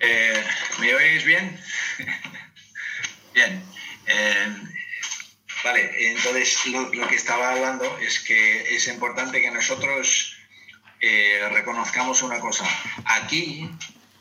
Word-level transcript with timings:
Eh, 0.00 0.44
¿Me 0.78 0.94
oís 0.94 1.24
bien? 1.24 1.60
bien. 3.34 3.62
Eh, 4.06 4.56
vale, 5.62 6.10
entonces 6.10 6.66
lo, 6.66 6.90
que 6.90 7.16
estaba 7.16 7.50
hablando 7.50 7.98
es 7.98 8.18
que 8.20 8.74
es 8.74 8.88
importante 8.88 9.42
que 9.42 9.50
nosotros 9.50 10.38
eh, 11.00 11.46
reconozcamos 11.52 12.22
una 12.22 12.40
cosa. 12.40 12.64
Aquí 13.04 13.70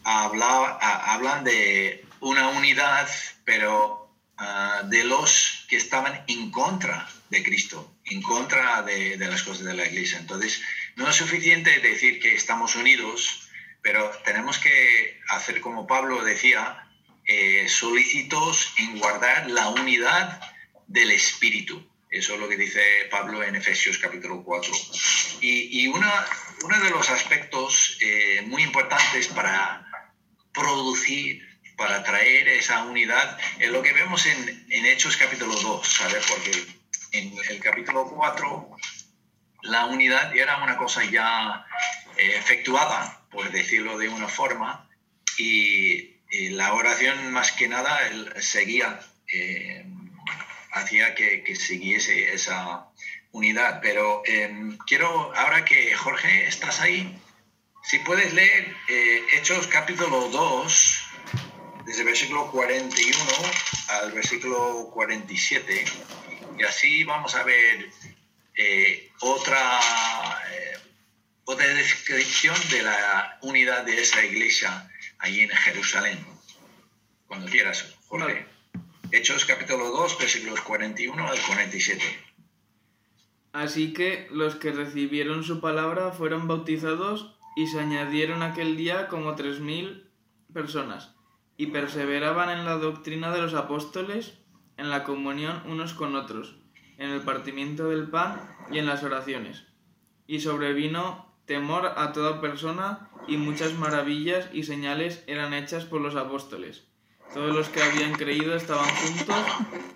habla, 0.04 0.78
hablan 0.82 1.46
de 1.46 2.06
una 2.20 2.50
unidad, 2.50 3.10
pero 3.46 4.14
ah, 4.38 4.82
de 4.84 5.06
los 5.06 5.66
que 5.70 5.78
estaban 5.78 6.26
en 6.28 6.52
contra 6.52 7.08
de 7.30 7.42
Cristo, 7.42 7.96
en 8.04 8.22
contra 8.22 8.82
de, 8.82 9.16
de 9.16 9.28
las 9.28 9.44
cosas 9.44 9.64
de 9.64 9.76
la 9.76 9.86
iglesia. 9.86 10.20
Entonces, 10.20 10.62
no 10.98 11.10
es 11.10 11.16
suficiente 11.16 11.80
decir 11.80 12.20
que 12.20 12.36
estamos 12.36 12.76
unidos 12.76 13.49
pero 13.82 14.10
tenemos 14.26 14.58
que 14.58 15.20
hacer 15.30 15.62
como 15.62 15.88
Pablo 15.88 16.24
decía, 16.24 16.86
eh, 17.26 17.68
solícitos 17.70 18.74
en 18.80 19.00
guardar 19.00 19.50
la 19.50 19.70
unidad 19.70 20.42
del 20.88 21.12
espíritu. 21.12 21.88
Eso 22.10 22.34
es 22.34 22.40
lo 22.40 22.50
que 22.50 22.58
dice 22.58 22.82
Pablo 23.12 23.44
en 23.44 23.56
Efesios 23.56 24.00
capítulo 24.00 24.44
4. 24.44 24.74
Y, 25.42 25.84
y 25.84 25.88
una, 25.88 26.26
uno 26.64 26.84
de 26.84 26.90
los 26.90 27.10
aspectos 27.10 27.98
eh, 28.02 28.42
muy 28.48 28.64
importantes 28.64 29.28
para 29.28 29.86
producir, 30.52 31.48
para 31.78 32.04
traer 32.04 32.48
esa 32.50 32.84
unidad, 32.84 33.38
es 33.60 33.70
lo 33.70 33.82
que 33.84 33.94
vemos 33.94 34.26
en, 34.26 34.66
en 34.70 34.86
Hechos 34.88 35.16
capítulo 35.18 35.54
2, 35.54 35.88
¿sabes? 35.88 36.26
Porque 36.28 36.52
en 37.12 37.34
el 37.50 37.60
capítulo 37.60 38.06
4 38.06 38.76
la 39.64 39.86
unidad 39.86 40.36
era 40.36 40.58
una 40.64 40.78
cosa 40.78 41.04
ya 41.04 41.66
eh, 42.18 42.38
efectuada, 42.38 43.19
por 43.32 43.52
decirlo 43.52 43.98
de 43.98 44.10
una 44.10 44.28
forma, 44.28 44.90
y, 45.38 46.16
la 46.52 46.74
oración 46.74 47.32
más 47.32 47.52
que 47.54 47.68
nada 47.68 47.98
seguía, 48.40 49.00
eh, 49.34 49.84
hacía 50.74 51.16
que, 51.16 51.56
siguiese 51.56 52.34
esa 52.34 52.86
unidad. 53.32 53.80
Pero 53.82 54.22
em, 54.26 54.78
quiero, 54.86 55.34
ahora 55.36 55.66
que 55.66 55.92
Jorge, 55.96 56.46
estás 56.46 56.82
ahí, 56.82 57.20
si 57.84 57.98
puedes 58.00 58.34
leer 58.34 58.76
eh, 58.90 59.24
Hechos 59.34 59.66
capítulo 59.68 60.30
2, 60.30 61.04
desde 61.86 62.02
el 62.02 62.08
versículo 62.08 62.52
41 62.52 63.20
al 63.88 64.12
versículo 64.12 64.92
47, 64.94 65.86
y 66.60 66.64
así 66.64 67.04
vamos 67.06 67.34
a 67.34 67.44
ver 67.44 67.90
eh, 68.56 69.10
otra 69.22 69.80
otra 71.52 71.68
descripción 71.68 72.56
de 72.70 72.84
la 72.84 73.40
unidad 73.42 73.84
de 73.84 74.00
esa 74.00 74.24
iglesia 74.24 74.88
allí 75.18 75.40
en 75.40 75.50
Jerusalén. 75.50 76.24
Cuando 77.26 77.48
quieras, 77.48 77.98
Jorge. 78.08 78.46
Hechos 79.12 79.46
capítulo 79.46 79.90
2, 79.90 80.20
versículos 80.20 80.62
41 80.62 81.28
al 81.28 81.40
47. 81.40 82.04
Así 83.52 83.94
que 83.94 84.28
los 84.30 84.54
que 84.58 84.72
recibieron 84.72 85.44
su 85.44 85.60
palabra 85.60 86.12
fueron 86.12 86.48
bautizados 86.48 87.36
y 87.56 87.66
se 87.66 87.80
añadieron 87.80 88.44
aquel 88.44 88.78
día 88.78 89.08
como 89.08 89.34
tres 89.34 89.60
mil 89.60 90.08
personas, 90.54 91.16
y 91.58 91.68
perseveraban 91.68 92.52
en 92.52 92.64
la 92.64 92.76
doctrina 92.76 93.32
de 93.32 93.42
los 93.42 93.56
apóstoles, 93.56 94.36
en 94.78 94.92
la 94.92 95.04
comunión 95.04 95.64
unos 95.66 95.96
con 95.96 96.16
otros, 96.16 96.58
en 97.00 97.10
el 97.10 97.22
partimiento 97.22 97.90
del 97.90 98.08
pan 98.08 98.56
y 98.72 98.78
en 98.78 98.86
las 98.86 99.02
oraciones. 99.02 99.64
Y 100.28 100.42
sobrevino 100.42 101.29
temor 101.50 101.94
a 101.98 102.14
toda 102.14 102.40
persona 102.42 103.10
y 103.28 103.38
muchas 103.38 103.74
maravillas 103.74 104.50
y 104.54 104.62
señales 104.62 105.24
eran 105.26 105.56
hechas 105.56 105.84
por 105.84 106.00
los 106.00 106.16
apóstoles. 106.16 106.88
Todos 107.34 107.56
los 107.56 107.70
que 107.70 107.82
habían 107.82 108.14
creído 108.14 108.56
estaban 108.56 108.88
juntos 108.88 109.44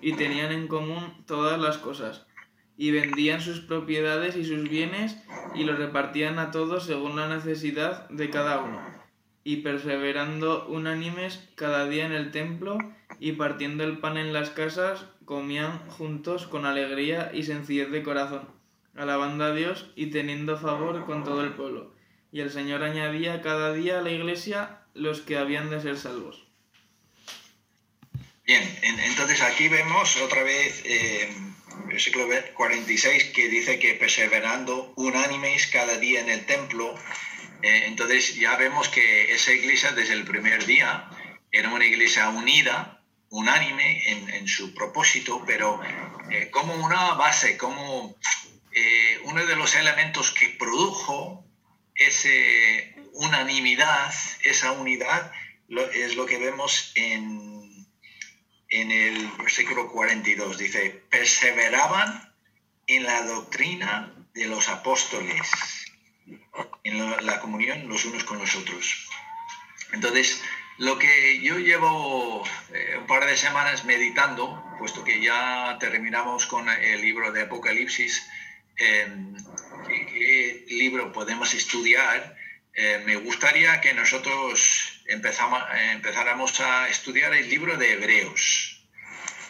y 0.00 0.14
tenían 0.14 0.50
en 0.50 0.66
común 0.66 1.24
todas 1.28 1.60
las 1.60 1.78
cosas, 1.78 2.26
y 2.76 2.90
vendían 2.90 3.40
sus 3.40 3.60
propiedades 3.60 4.34
y 4.34 4.44
sus 4.44 4.68
bienes 4.68 5.16
y 5.54 5.62
los 5.62 5.78
repartían 5.78 6.40
a 6.40 6.50
todos 6.50 6.86
según 6.86 7.14
la 7.14 7.28
necesidad 7.28 8.08
de 8.08 8.30
cada 8.30 8.58
uno, 8.58 8.80
y 9.44 9.58
perseverando 9.58 10.66
unánimes 10.66 11.48
cada 11.54 11.86
día 11.86 12.04
en 12.04 12.12
el 12.14 12.32
templo 12.32 12.78
y 13.20 13.30
partiendo 13.32 13.84
el 13.84 13.98
pan 13.98 14.16
en 14.16 14.32
las 14.32 14.50
casas, 14.50 15.06
comían 15.24 15.88
juntos 15.90 16.48
con 16.48 16.66
alegría 16.66 17.30
y 17.32 17.44
sencillez 17.44 17.92
de 17.92 18.02
corazón 18.02 18.53
alabando 18.96 19.44
a 19.44 19.54
Dios 19.54 19.90
y 19.96 20.06
teniendo 20.06 20.58
favor 20.58 21.04
con 21.06 21.24
todo 21.24 21.42
el 21.42 21.54
pueblo. 21.54 21.94
Y 22.32 22.40
el 22.40 22.50
Señor 22.50 22.82
añadía 22.82 23.42
cada 23.42 23.72
día 23.72 23.98
a 23.98 24.02
la 24.02 24.10
iglesia 24.10 24.80
los 24.94 25.20
que 25.20 25.36
habían 25.36 25.70
de 25.70 25.80
ser 25.80 25.98
salvos. 25.98 26.44
Bien, 28.46 28.62
entonces 28.82 29.40
aquí 29.40 29.68
vemos 29.68 30.16
otra 30.18 30.42
vez 30.42 30.82
eh, 30.84 31.32
versículo 31.86 32.26
46 32.54 33.24
que 33.34 33.48
dice 33.48 33.78
que 33.78 33.94
perseverando 33.94 34.92
unánimes 34.96 35.66
cada 35.68 35.96
día 35.98 36.20
en 36.20 36.28
el 36.28 36.44
templo. 36.46 36.94
Eh, 37.62 37.84
entonces 37.86 38.34
ya 38.34 38.56
vemos 38.56 38.88
que 38.88 39.32
esa 39.32 39.52
iglesia 39.52 39.92
desde 39.92 40.14
el 40.14 40.24
primer 40.24 40.64
día 40.66 41.08
era 41.50 41.72
una 41.72 41.86
iglesia 41.86 42.28
unida, 42.30 43.00
unánime 43.30 44.02
en, 44.36 44.48
su 44.48 44.74
propósito, 44.74 45.42
pero 45.46 45.80
eh, 46.30 46.50
como 46.50 46.74
una 46.74 47.14
base, 47.14 47.56
como 47.56 48.16
eh, 48.74 49.20
uno 49.24 49.46
de 49.46 49.56
los 49.56 49.74
elementos 49.76 50.30
que 50.32 50.48
produjo 50.50 51.44
esa 51.94 52.28
unanimidad, 53.12 54.12
esa 54.42 54.72
unidad, 54.72 55.32
es 55.94 56.16
lo 56.16 56.26
que 56.26 56.38
vemos 56.38 56.92
en, 56.94 57.86
en 58.68 58.90
el 58.90 59.28
versículo 59.38 59.90
42. 59.90 60.58
Dice, 60.58 60.90
perseveraban 61.08 62.34
en 62.86 63.04
la 63.04 63.22
doctrina 63.22 64.12
de 64.34 64.46
los 64.46 64.68
apóstoles, 64.68 65.48
en 66.82 67.26
la, 67.26 67.40
comunión 67.40 67.88
los 67.88 68.04
unos 68.04 68.24
con 68.24 68.38
los 68.38 68.54
otros. 68.56 69.08
Entonces, 69.92 70.42
lo 70.78 70.98
que 70.98 71.40
yo 71.40 71.58
llevo 71.58 72.44
eh, 72.72 72.96
un 72.98 73.06
par 73.06 73.24
de 73.26 73.36
semanas 73.36 73.84
meditando, 73.84 74.62
puesto 74.78 75.04
que 75.04 75.20
ya 75.20 75.76
terminamos 75.78 76.46
con 76.46 76.68
el 76.68 77.00
libro 77.00 77.30
de 77.30 77.42
Apocalipsis, 77.42 78.28
Em, 78.76 79.34
qué, 79.86 80.64
libro 80.68 81.12
podemos 81.12 81.54
estudiar, 81.54 82.36
eh, 82.74 83.02
me 83.06 83.16
gustaría 83.16 83.80
que 83.80 83.94
nosotros 83.94 85.02
empezamos, 85.06 85.62
empezáramos 85.92 86.60
a 86.60 86.88
estudiar 86.88 87.34
el 87.34 87.48
libro 87.48 87.76
de 87.76 87.92
Hebreos. 87.92 88.86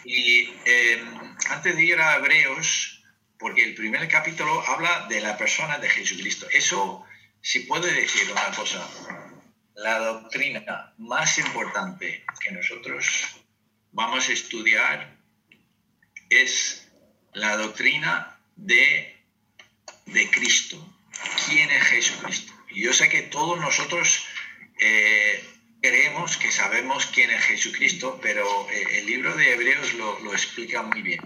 Y 0.04 0.52
em, 0.66 1.36
antes 1.48 1.76
de 1.76 1.84
ir 1.84 1.98
a 2.00 2.16
Hebreos, 2.16 3.02
porque 3.38 3.64
el 3.64 3.74
primer 3.74 4.06
capítulo 4.08 4.62
habla 4.68 5.06
de 5.08 5.20
la 5.20 5.36
persona 5.36 5.78
de 5.78 5.88
Jesucristo. 5.88 6.46
Eso, 6.50 7.04
si 7.40 7.60
puedo 7.60 7.86
decir 7.86 8.30
una 8.30 8.50
cosa, 8.56 8.88
la 9.74 9.98
doctrina 9.98 10.94
más 10.98 11.38
importante 11.38 12.24
que 12.40 12.52
nosotros 12.52 13.36
vamos 13.92 14.28
a 14.28 14.32
estudiar 14.32 15.16
es 16.30 16.88
la 17.32 17.56
doctrina 17.56 18.38
de 18.56 19.13
de 20.06 20.30
Cristo. 20.30 20.76
¿Quién 21.46 21.70
es 21.70 21.82
Jesucristo? 21.84 22.52
Y 22.70 22.82
yo 22.82 22.92
sé 22.92 23.08
que 23.08 23.22
todos 23.22 23.58
nosotros 23.60 24.26
eh, 24.80 25.42
creemos 25.80 26.36
que 26.36 26.50
sabemos 26.50 27.06
quién 27.06 27.30
es 27.30 27.44
Jesucristo, 27.44 28.18
pero 28.22 28.68
eh, 28.70 28.98
el 28.98 29.06
libro 29.06 29.36
de 29.36 29.52
Hebreos 29.52 29.94
lo, 29.94 30.32
explica 30.32 30.82
muy 30.82 31.02
bien. 31.02 31.20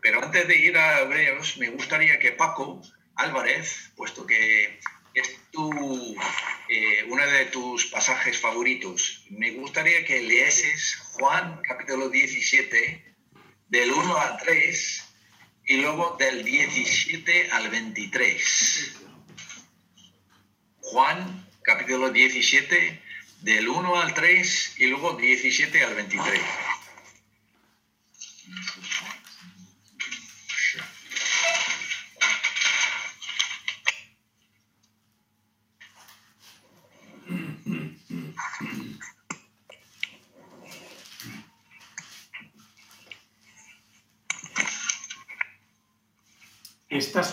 Pero 0.00 0.22
antes 0.22 0.46
de 0.48 0.58
ir 0.58 0.76
a 0.76 1.02
Hebreos, 1.02 1.56
me 1.58 1.70
gustaría 1.70 2.18
que 2.18 2.32
Paco 2.32 2.82
Álvarez, 3.14 3.92
puesto 3.96 4.26
que 4.26 4.80
es 5.14 5.38
tu, 5.52 6.16
eh, 6.68 7.04
uno 7.08 7.26
de 7.26 7.44
tus 7.46 7.86
pasajes 7.86 8.38
favoritos, 8.38 9.24
me 9.30 9.52
gustaría 9.52 10.04
que 10.04 10.20
leeses 10.20 10.96
Juan 11.12 11.60
capítulo 11.62 12.08
17, 12.08 13.14
del 13.68 13.92
1 13.92 14.16
al 14.16 14.36
3, 14.38 15.11
y 15.66 15.76
luego 15.76 16.16
del 16.18 16.44
17 16.44 17.50
al 17.50 17.70
23. 17.70 18.94
Juan, 20.80 21.48
capítulo 21.62 22.10
17, 22.10 23.02
del 23.42 23.68
1 23.68 24.00
al 24.00 24.14
3 24.14 24.74
y 24.78 24.86
luego 24.86 25.14
17 25.14 25.84
al 25.84 25.94
23. 25.94 26.40
Estas 46.92 47.32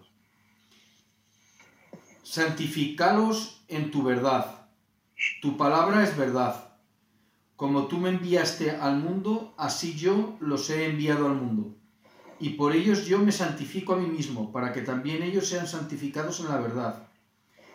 Santificalos 2.31 3.61
en 3.67 3.91
tu 3.91 4.03
verdad. 4.03 4.69
Tu 5.41 5.57
palabra 5.57 6.01
es 6.01 6.15
verdad. 6.15 6.77
Como 7.57 7.87
tú 7.87 7.97
me 7.97 8.07
enviaste 8.07 8.71
al 8.71 8.99
mundo, 8.99 9.53
así 9.57 9.97
yo 9.97 10.37
los 10.39 10.69
he 10.69 10.85
enviado 10.85 11.27
al 11.27 11.35
mundo. 11.35 11.75
Y 12.39 12.51
por 12.51 12.73
ellos 12.73 13.05
yo 13.05 13.19
me 13.19 13.33
santifico 13.33 13.91
a 13.91 13.97
mí 13.97 14.07
mismo, 14.07 14.53
para 14.53 14.71
que 14.71 14.79
también 14.79 15.23
ellos 15.23 15.49
sean 15.49 15.67
santificados 15.67 16.39
en 16.39 16.47
la 16.47 16.61
verdad. 16.61 17.09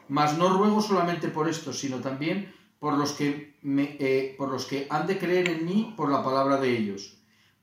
Mas 0.08 0.38
no 0.38 0.48
ruego 0.56 0.80
solamente 0.80 1.28
por 1.28 1.50
esto, 1.50 1.74
sino 1.74 1.98
también 1.98 2.50
por 2.78 2.94
los 2.94 3.12
que, 3.12 3.58
me, 3.60 3.98
eh, 4.00 4.36
por 4.38 4.48
los 4.48 4.64
que 4.64 4.86
han 4.88 5.06
de 5.06 5.18
creer 5.18 5.50
en 5.50 5.66
mí 5.66 5.92
por 5.98 6.10
la 6.10 6.24
palabra 6.24 6.56
de 6.56 6.78
ellos, 6.78 7.15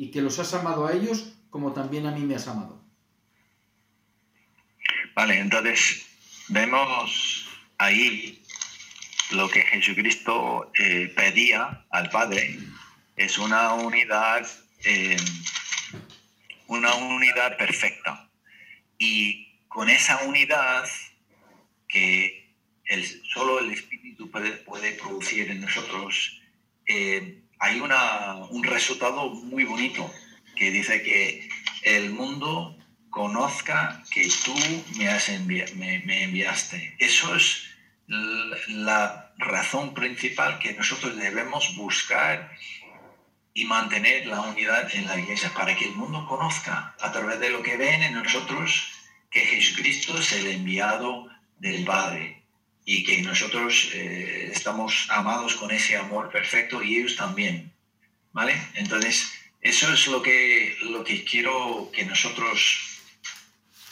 y 0.00 0.10
que 0.10 0.22
los 0.22 0.38
has 0.38 0.54
amado 0.54 0.86
a 0.86 0.94
ellos 0.94 1.34
como 1.50 1.74
también 1.74 2.06
a 2.06 2.10
mí 2.10 2.22
me 2.22 2.34
has 2.34 2.48
amado. 2.48 2.82
Vale, 5.14 5.38
entonces 5.38 6.06
vemos 6.48 7.46
ahí 7.76 8.42
lo 9.32 9.50
que 9.50 9.60
Jesucristo 9.60 10.72
eh, 10.78 11.12
pedía 11.14 11.84
al 11.90 12.08
Padre 12.08 12.58
es 13.14 13.36
una 13.36 13.74
unidad, 13.74 14.48
eh, 14.84 15.18
una 16.68 16.94
unidad 16.94 17.58
perfecta. 17.58 18.26
Y 18.96 19.52
con 19.68 19.90
esa 19.90 20.22
unidad 20.22 20.88
que 21.86 22.54
el, 22.86 23.04
solo 23.34 23.58
el 23.58 23.70
Espíritu 23.72 24.30
puede, 24.30 24.52
puede 24.52 24.92
producir 24.94 25.50
en 25.50 25.60
nosotros, 25.60 26.40
eh, 26.86 27.42
hay 27.60 27.80
una, 27.80 28.36
un 28.50 28.64
resultado 28.64 29.30
muy 29.30 29.64
bonito 29.64 30.10
que 30.56 30.70
dice 30.70 31.02
que 31.02 31.48
el 31.82 32.10
mundo 32.10 32.76
conozca 33.10 34.02
que 34.10 34.28
tú 34.44 34.54
me, 34.96 35.08
has 35.08 35.28
me 35.46 36.22
enviaste. 36.24 36.96
Eso 36.98 37.34
es 37.36 37.66
la 38.68 39.32
razón 39.36 39.94
principal 39.94 40.58
que 40.58 40.72
nosotros 40.72 41.16
debemos 41.16 41.76
buscar 41.76 42.50
y 43.52 43.64
mantener 43.66 44.26
la 44.26 44.40
unidad 44.40 44.94
en 44.94 45.06
la 45.06 45.18
iglesia 45.18 45.52
para 45.54 45.76
que 45.76 45.84
el 45.86 45.94
mundo 45.94 46.26
conozca 46.26 46.94
a 47.00 47.12
través 47.12 47.40
de 47.40 47.50
lo 47.50 47.62
que 47.62 47.76
ven 47.76 48.02
en 48.02 48.14
nosotros 48.14 48.92
que 49.30 49.40
Jesucristo 49.40 50.18
es 50.18 50.32
el 50.32 50.46
enviado 50.46 51.28
del 51.58 51.84
Padre 51.84 52.39
y 52.84 53.04
que 53.04 53.22
nosotros 53.22 53.90
eh, 53.94 54.50
estamos 54.52 55.06
amados 55.10 55.54
con 55.54 55.70
ese 55.70 55.96
amor 55.96 56.30
perfecto 56.30 56.82
y 56.82 56.98
ellos 56.98 57.16
también. 57.16 57.72
¿Vale? 58.32 58.54
Entonces, 58.74 59.32
eso 59.60 59.92
es 59.92 60.06
lo 60.06 60.22
que, 60.22 60.76
lo 60.82 61.02
que 61.04 61.24
quiero 61.24 61.90
que 61.92 62.04
nosotros 62.04 63.00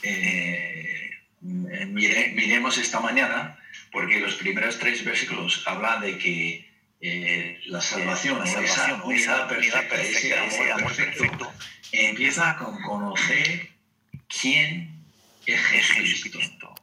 eh, 0.03 1.11
miremos 1.41 2.79
esta 2.79 3.01
mañana 3.01 3.59
porque 3.93 4.21
los 4.21 4.35
primeros 4.35 4.79
tres 4.79 5.05
versículos 5.05 5.63
hablan 5.67 6.01
de 6.01 6.19
que 6.19 6.69
eh, 7.01 7.61
la 7.67 7.81
salvación, 7.81 8.39
la 8.39 8.47
salvación 8.47 8.91
esa, 8.97 9.05
unidad 9.05 9.49
perfecta, 9.89 10.45
ese, 10.45 10.73
amor, 10.73 10.95
perfecto, 10.95 11.53
empieza 11.93 12.57
con 12.57 12.81
conocer 12.83 13.71
quién 14.29 15.05
es 15.47 15.61
Jesucristo. 15.61 16.75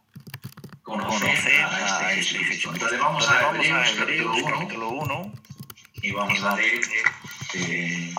Conocer 0.85 1.63
a, 1.63 2.13
este 2.13 2.37
Jesucristo. 2.37 2.71
Entonces 2.71 2.99
vamos 2.99 3.27
a, 3.27 3.41
vamos 3.41 3.67
a 3.67 3.89
Hebreos 3.89 4.37
capítulo 4.47 4.89
1 4.89 5.33
y 6.03 6.11
vamos 6.11 6.43
a 6.43 6.55
leer 6.55 6.79
eh, 7.55 8.13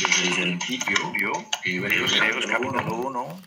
desde 0.00 0.42
el 0.44 0.58
principio, 0.58 1.32
Hebreos 1.64 2.14
capítulo 2.48 2.94
1. 2.94 3.42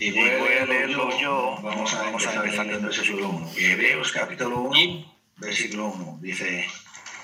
Y 0.00 0.10
voy, 0.10 0.28
a 0.28 0.66
leerlo 0.66 1.18
yo. 1.18 1.58
Vamos 1.62 1.94
a, 1.94 2.02
vamos 2.02 2.26
a 2.26 2.34
empezar 2.34 2.66
el 2.66 2.80
versículo 2.80 3.30
1. 3.30 3.52
Hebreos 3.56 4.12
capítulo 4.12 4.60
1, 4.60 5.14
versículo 5.38 5.86
1. 5.86 6.18
Dice, 6.20 6.68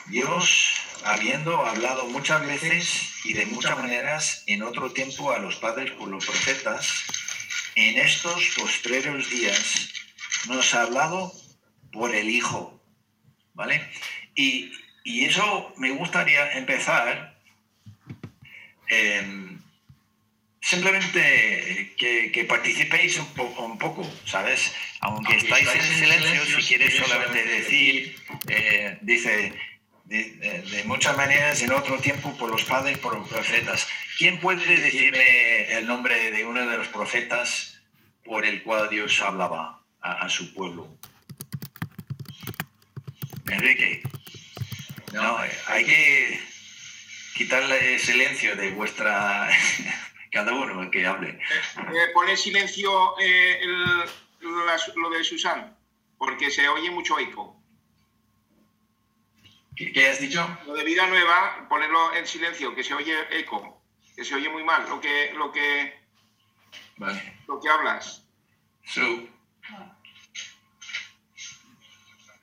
Dios, 0.07 0.81
habiendo 1.05 1.67
hablado 1.67 2.07
muchas 2.07 2.41
veces 2.47 3.13
y 3.27 3.35
de 3.35 3.45
muchas 3.45 3.77
maneras 3.77 4.45
en 4.47 4.63
otro 4.63 4.93
tiempo 4.93 5.31
a 5.31 5.39
los 5.41 5.57
padres 5.57 5.91
por 5.91 6.09
los 6.09 6.25
profetas, 6.25 7.05
en 7.77 7.99
estos 7.99 8.55
postreros 8.57 9.31
días 9.31 9.93
nos 10.49 10.75
ha 10.75 10.83
hablado 10.83 11.33
por 11.93 12.15
el 12.15 12.29
Hijo. 12.29 12.73
¿Vale? 13.55 13.89
Y, 14.35 14.73
y 15.05 15.25
eso 15.25 15.73
me 15.77 15.93
gustaría 15.93 16.53
empezar. 16.53 17.39
Eh, 18.91 19.57
simplemente 20.61 21.95
que, 21.97 22.45
participéis 22.49 23.19
un, 23.19 23.27
poco, 23.35 23.65
un 23.65 23.79
poco, 23.79 24.11
¿sabes? 24.25 24.75
Aunque, 25.01 25.37
estáis, 25.37 25.69
en 25.75 25.83
silencio, 25.83 26.45
si 26.61 26.67
quieres 26.67 26.97
solamente 26.97 27.45
decir, 27.45 28.17
eh, 28.49 28.99
dice, 29.03 29.53
de, 30.07 30.83
muchas 30.87 31.17
maneras 31.17 31.61
en 31.63 31.73
otro 31.73 31.99
tiempo 31.99 32.37
por 32.37 32.51
los 32.51 32.65
padres, 32.65 32.99
por 32.99 33.17
los 33.17 33.29
profetas. 33.29 33.87
¿Quién 34.19 34.39
puede 34.41 34.65
decirme 34.65 35.73
el 35.73 35.87
nombre 35.87 36.31
de 36.31 36.45
uno 36.45 36.67
de 36.67 36.79
los 36.79 36.89
profetas 36.89 37.81
por 38.25 38.45
el 38.45 38.63
cual 38.63 38.89
Dios 38.89 39.21
hablaba 39.21 39.85
a, 40.01 40.29
su 40.29 40.55
pueblo? 40.55 40.89
Enrique. 43.49 44.03
No, 45.13 45.39
hay 45.69 45.85
que 45.85 46.41
quitarle 47.35 47.95
el 47.95 48.01
silencio 48.01 48.57
de 48.57 48.71
vuestra 48.71 49.49
cada 50.33 50.53
uno 50.53 50.91
que 50.91 51.07
hable. 51.07 51.31
Eh, 51.31 52.09
pone 52.15 52.37
silencio 52.37 53.19
eh, 53.21 53.61
lo 54.41 55.11
de 55.11 55.25
Susan, 55.25 55.77
porque 56.19 56.51
se 56.51 56.69
oye 56.69 56.91
mucho 56.91 57.19
eco. 57.19 57.56
¿Qué, 59.77 60.09
has 60.09 60.21
dicho? 60.21 60.59
Lo 60.67 60.73
de 60.73 60.85
vida 60.85 61.07
nueva, 61.07 61.67
ponerlo 61.69 62.15
en 62.15 62.27
silencio, 62.27 62.75
que 62.75 62.83
se 62.83 62.95
oye 62.95 63.15
eco, 63.39 63.83
que 64.15 64.25
se 64.25 64.35
oye 64.35 64.49
muy 64.49 64.65
mal 64.65 64.89
lo 64.89 64.99
que, 65.01 65.35
lo 65.35 65.53
que, 65.53 65.95
vale. 66.97 67.41
lo 67.47 67.61
que 67.61 67.69
hablas. 67.69 68.27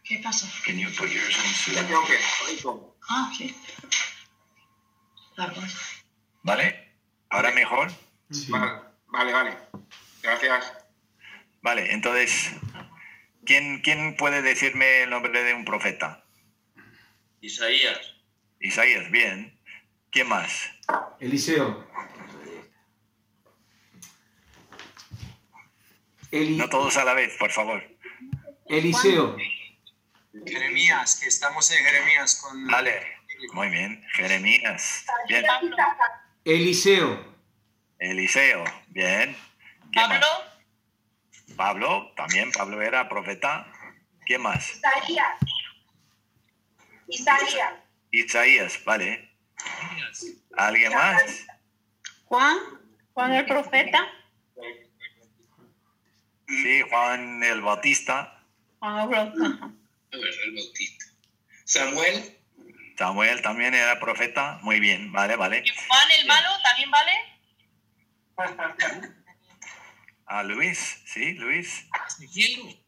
¿Qué 0.04 0.20
pasa? 0.20 0.48
Can 0.64 0.78
you 0.78 0.90
put 0.96 1.10
yours 1.10 1.36
Ah, 3.10 3.32
sí. 3.36 3.56
¿Vale? 6.44 6.96
¿Ahora 7.30 7.52
mejor? 7.52 7.92
Vale, 9.08 9.34
vale, 9.34 9.58
Gracias. 10.22 10.74
Vale, 11.62 11.94
entonces, 11.94 12.52
¿quién, 13.46 13.82
¿quién 13.82 14.16
puede 14.18 14.44
decirme 14.44 15.04
el 15.04 15.10
nombre 15.10 15.44
de 15.44 15.54
un 15.56 15.66
profeta? 15.66 16.23
Isaías. 17.44 18.00
Isaías, 18.62 19.12
bien. 19.12 19.60
¿Quién 20.12 20.30
más? 20.30 20.72
Eliseo. 21.20 21.86
No 26.32 26.70
todos 26.70 26.96
a 26.96 27.04
la 27.04 27.14
vez, 27.14 27.36
por 27.38 27.52
favor. 27.52 27.84
Eliseo. 28.68 29.36
Jeremías, 30.46 31.20
que 31.20 31.28
estamos 31.28 31.70
en 31.72 31.84
Jeremías 31.84 32.42
con... 32.42 32.66
Vale, 32.68 33.02
muy 33.52 33.68
bien. 33.68 34.02
Jeremías. 34.14 35.06
Bien. 35.28 35.46
Eliseo. 36.46 37.36
Eliseo, 38.00 38.64
bien. 38.88 39.36
Pablo. 39.94 40.28
Pablo, 41.58 42.14
también 42.16 42.54
Pablo 42.54 42.82
era 42.82 43.10
profeta. 43.10 43.68
¿Quién 44.26 44.42
más? 44.42 44.78
Isaías. 44.78 45.53
Isaías. 47.08 47.74
Isaías, 48.12 48.84
vale. 48.84 49.30
¿Alguien 50.58 50.94
más? 50.94 51.46
Juan, 52.26 52.58
Juan 53.14 53.34
el 53.34 53.46
profeta. 53.46 54.08
Sí, 56.48 56.82
Juan 56.90 57.44
el 57.44 57.62
Bautista. 57.62 58.46
Juan 58.80 59.00
el 59.02 59.10
Bautista. 59.10 59.72
El 60.12 60.56
Bautista. 60.56 61.06
Samuel. 61.66 62.40
Samuel 62.98 63.42
también 63.42 63.74
era 63.74 64.00
profeta. 64.00 64.60
Muy 64.62 64.80
bien, 64.80 65.12
vale, 65.12 65.36
vale. 65.36 65.64
¿Y 65.66 65.70
Juan 65.88 66.12
el 66.20 66.28
malo 66.28 66.50
también 66.64 66.92
vale? 66.92 67.12
Ah, 70.26 70.44
Luis, 70.44 71.02
sí, 71.06 71.34
Luis. 71.34 71.86
Ezequiel. 72.08 72.80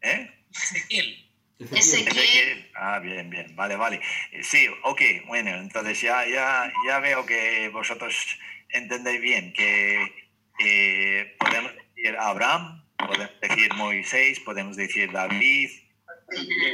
¿Eh? 0.00 0.44
Ezequiel. 0.52 1.25
Ezequiel. 1.58 2.70
Ah, 2.74 2.98
bien, 2.98 3.30
bien, 3.30 3.54
vale, 3.56 3.76
vale. 3.76 4.00
Eh, 4.32 4.42
Sí, 4.42 4.68
ok, 4.82 5.00
bueno, 5.26 5.50
entonces 5.56 6.00
ya, 6.00 6.26
ya, 6.26 6.70
ya 6.86 7.00
veo 7.00 7.24
que 7.24 7.68
vosotros 7.70 8.38
entendéis 8.70 9.20
bien 9.20 9.52
que 9.52 10.12
eh, 10.58 11.36
podemos 11.38 11.72
decir 11.94 12.16
Abraham, 12.18 12.84
podemos 12.98 13.40
decir 13.40 13.72
Moisés, 13.74 14.40
podemos 14.40 14.76
decir 14.76 15.10
David, 15.12 15.70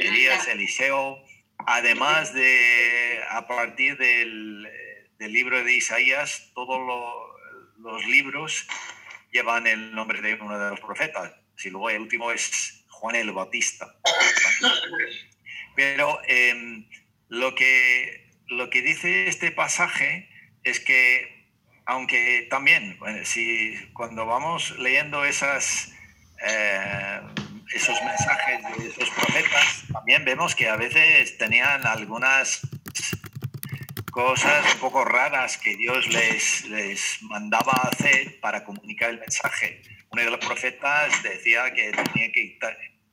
Elías, 0.01 0.47
Eliseo, 0.47 1.23
además 1.65 2.33
de, 2.33 3.19
a 3.29 3.47
partir 3.47 3.97
del, 3.97 4.67
del 5.17 5.31
libro 5.31 5.63
de 5.63 5.73
Isaías, 5.73 6.51
todos 6.55 6.79
lo- 6.85 7.33
los 7.79 8.05
libros 8.05 8.67
llevan 9.31 9.67
el 9.67 9.93
nombre 9.93 10.21
de 10.21 10.35
uno 10.35 10.57
de 10.59 10.69
los 10.71 10.79
profetas. 10.79 11.33
Si 11.55 11.69
luego 11.69 11.89
el 11.89 12.01
último 12.01 12.31
es 12.31 12.82
Juan 13.03 13.17
el 13.17 13.33
Bautista. 13.33 13.93
Pero 15.75 16.21
em, 16.25 16.87
lo, 17.27 17.53
que, 17.53 18.31
lo 18.47 18.69
que 18.69 18.81
dice 18.81 19.27
este 19.27 19.51
pasaje 19.51 20.29
es 20.63 20.79
que, 20.79 21.49
aunque 21.85 22.47
también, 22.49 22.97
si 23.25 23.75
cuando 23.91 24.25
vamos 24.25 24.79
leyendo 24.79 25.25
esas, 25.25 25.91
eh, 26.47 27.19
esos 27.73 28.01
mensajes 28.03 28.63
de 28.77 28.87
esos 28.87 29.09
profetas, 29.09 29.83
también 29.91 30.23
vemos 30.23 30.55
que 30.55 30.69
a 30.69 30.77
veces 30.77 31.37
tenían 31.37 31.85
algunas 31.85 32.61
cosas 34.11 34.75
un 34.75 34.79
poco 34.79 35.03
raras 35.03 35.57
que 35.57 35.75
Dios 35.75 36.07
les, 36.07 36.69
les 36.69 37.21
mandaba 37.23 37.73
hacer 37.91 38.39
para 38.39 38.63
comunicar 38.63 39.09
el 39.09 39.19
mensaje. 39.19 39.81
Uno 40.09 40.21
de 40.21 40.29
los 40.29 40.39
profetas 40.39 41.21
decía 41.21 41.73
que 41.73 41.91
tenía 41.91 42.31
que 42.31 42.41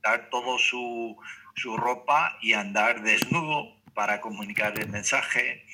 quitar 0.00 0.30
todo 0.30 0.58
su, 0.58 1.16
su 1.54 1.76
ropa 1.76 2.38
y 2.40 2.54
andar 2.54 3.02
desnudo 3.02 3.76
para 3.92 4.22
comunicar 4.22 4.78
el 4.78 4.88
mensaje. 4.88 5.66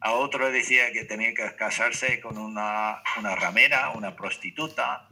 A 0.00 0.12
otro 0.12 0.50
decía 0.50 0.90
que 0.92 1.04
tenía 1.04 1.34
que 1.34 1.54
casarse 1.54 2.20
con 2.20 2.38
una, 2.38 3.02
una 3.18 3.36
ramera, 3.36 3.90
una 3.90 4.16
prostituta. 4.16 5.06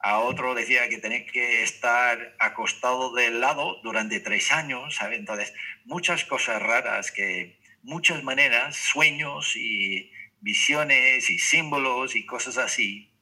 A 0.00 0.18
otro 0.18 0.54
decía 0.54 0.88
que 0.88 0.98
tenía 0.98 1.24
que 1.26 1.62
estar 1.62 2.34
acostado 2.40 3.14
del 3.14 3.40
lado 3.40 3.80
durante 3.84 4.18
tres 4.18 4.50
años. 4.50 4.96
¿sabe? 4.96 5.14
Entonces, 5.14 5.54
muchas 5.84 6.24
cosas 6.24 6.60
raras 6.60 7.12
que, 7.12 7.60
muchas 7.82 8.24
maneras, 8.24 8.76
sueños 8.76 9.54
y 9.54 10.10
visiones 10.40 11.30
y 11.30 11.38
símbolos 11.38 12.16
y 12.16 12.26
cosas 12.26 12.58
así. 12.58 13.12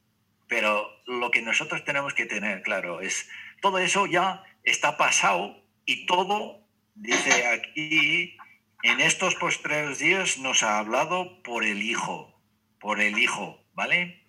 Pero 0.48 0.88
lo 1.06 1.30
que 1.30 1.42
nosotros 1.42 1.84
tenemos 1.84 2.14
que 2.14 2.24
tener 2.24 2.62
claro 2.62 3.02
es, 3.02 3.28
todo 3.60 3.78
eso 3.78 4.06
ya 4.06 4.42
está 4.66 4.98
pasado 4.98 5.56
y 5.86 6.04
todo, 6.04 6.60
dice 6.94 7.46
aquí, 7.46 8.36
en 8.82 9.00
estos 9.00 9.34
postreros 9.36 9.98
días 9.98 10.38
nos 10.38 10.62
ha 10.62 10.78
hablado 10.78 11.42
por 11.42 11.64
el 11.64 11.82
Hijo, 11.82 12.38
por 12.78 13.00
el 13.00 13.18
Hijo, 13.18 13.64
¿vale? 13.72 14.22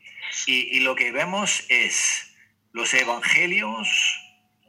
Y, 0.45 0.77
y 0.77 0.79
lo 0.79 0.95
que 0.95 1.11
vemos 1.11 1.65
es 1.69 2.33
los 2.71 2.93
evangelios 2.93 3.89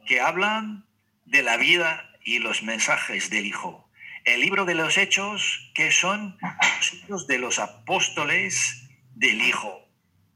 que 0.05 0.19
hablan 0.19 0.85
de 1.25 1.43
la 1.43 1.57
vida 1.57 2.09
y 2.23 2.39
los 2.39 2.63
mensajes 2.63 3.29
del 3.29 3.45
Hijo. 3.45 3.87
El 4.25 4.41
libro 4.41 4.65
de 4.65 4.75
los 4.75 4.97
Hechos, 4.97 5.71
que 5.75 5.91
son 5.91 6.37
los 6.41 6.93
hechos 6.93 7.27
de 7.27 7.37
los 7.37 7.59
apóstoles 7.59 8.89
del 9.15 9.41
Hijo. 9.41 9.87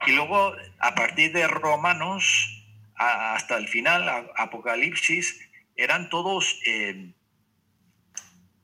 Y 0.06 0.12
luego, 0.12 0.56
a 0.80 0.96
partir 0.96 1.34
de 1.34 1.48
Romanos 1.48 2.62
hasta 2.96 3.58
el 3.58 3.68
final, 3.68 4.30
Apocalipsis, 4.36 5.40
eran 5.76 6.10
todos 6.10 6.60
eh, 6.66 7.14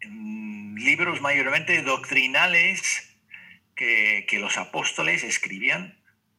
mm, 0.06 0.78
libros 0.78 1.22
mayormente 1.22 1.82
doctrinales 1.82 3.06
que, 3.76 4.26
los 4.40 4.58
apóstoles 4.58 5.24
escribían 5.24 5.98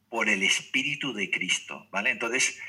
por 0.09 0.29
el 0.29 0.43
Espíritu 0.43 1.13
de 1.13 1.29
Cristo, 1.31 1.87
¿vale? 1.91 2.11
Entonces, 2.11 2.59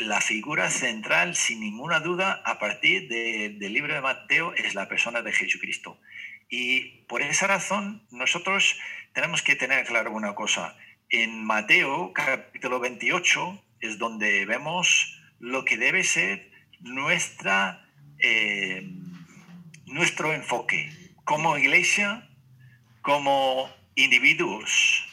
la 0.00 0.20
figura 0.20 0.68
central, 0.70 1.36
sin 1.36 1.60
ninguna 1.60 2.00
duda, 2.00 2.42
a 2.44 2.58
partir 2.58 3.08
de- 3.08 3.50
del 3.58 3.72
libro 3.72 3.94
de 3.94 4.00
Mateo, 4.00 4.52
es 4.54 4.74
la 4.74 4.88
persona 4.88 5.22
de 5.22 5.32
Jesucristo. 5.32 6.00
Y 6.48 7.02
por 7.06 7.22
esa 7.22 7.46
razón, 7.46 8.04
nosotros 8.10 8.78
tenemos 9.12 9.42
que 9.42 9.54
tener 9.56 9.86
claro 9.86 10.10
una 10.10 10.34
cosa. 10.34 10.76
En 11.08 11.44
Mateo, 11.44 12.12
capítulo 12.12 12.80
28, 12.80 13.64
es 13.80 13.98
donde 13.98 14.44
vemos 14.46 15.18
lo 15.38 15.64
que 15.64 15.76
debe 15.76 16.04
ser 16.04 16.50
nuestra, 16.80 17.88
eh, 18.18 18.88
nuestro 19.86 20.32
enfoque 20.32 20.90
como 21.24 21.56
iglesia, 21.56 22.28
como 23.02 23.70
individuos, 23.94 25.06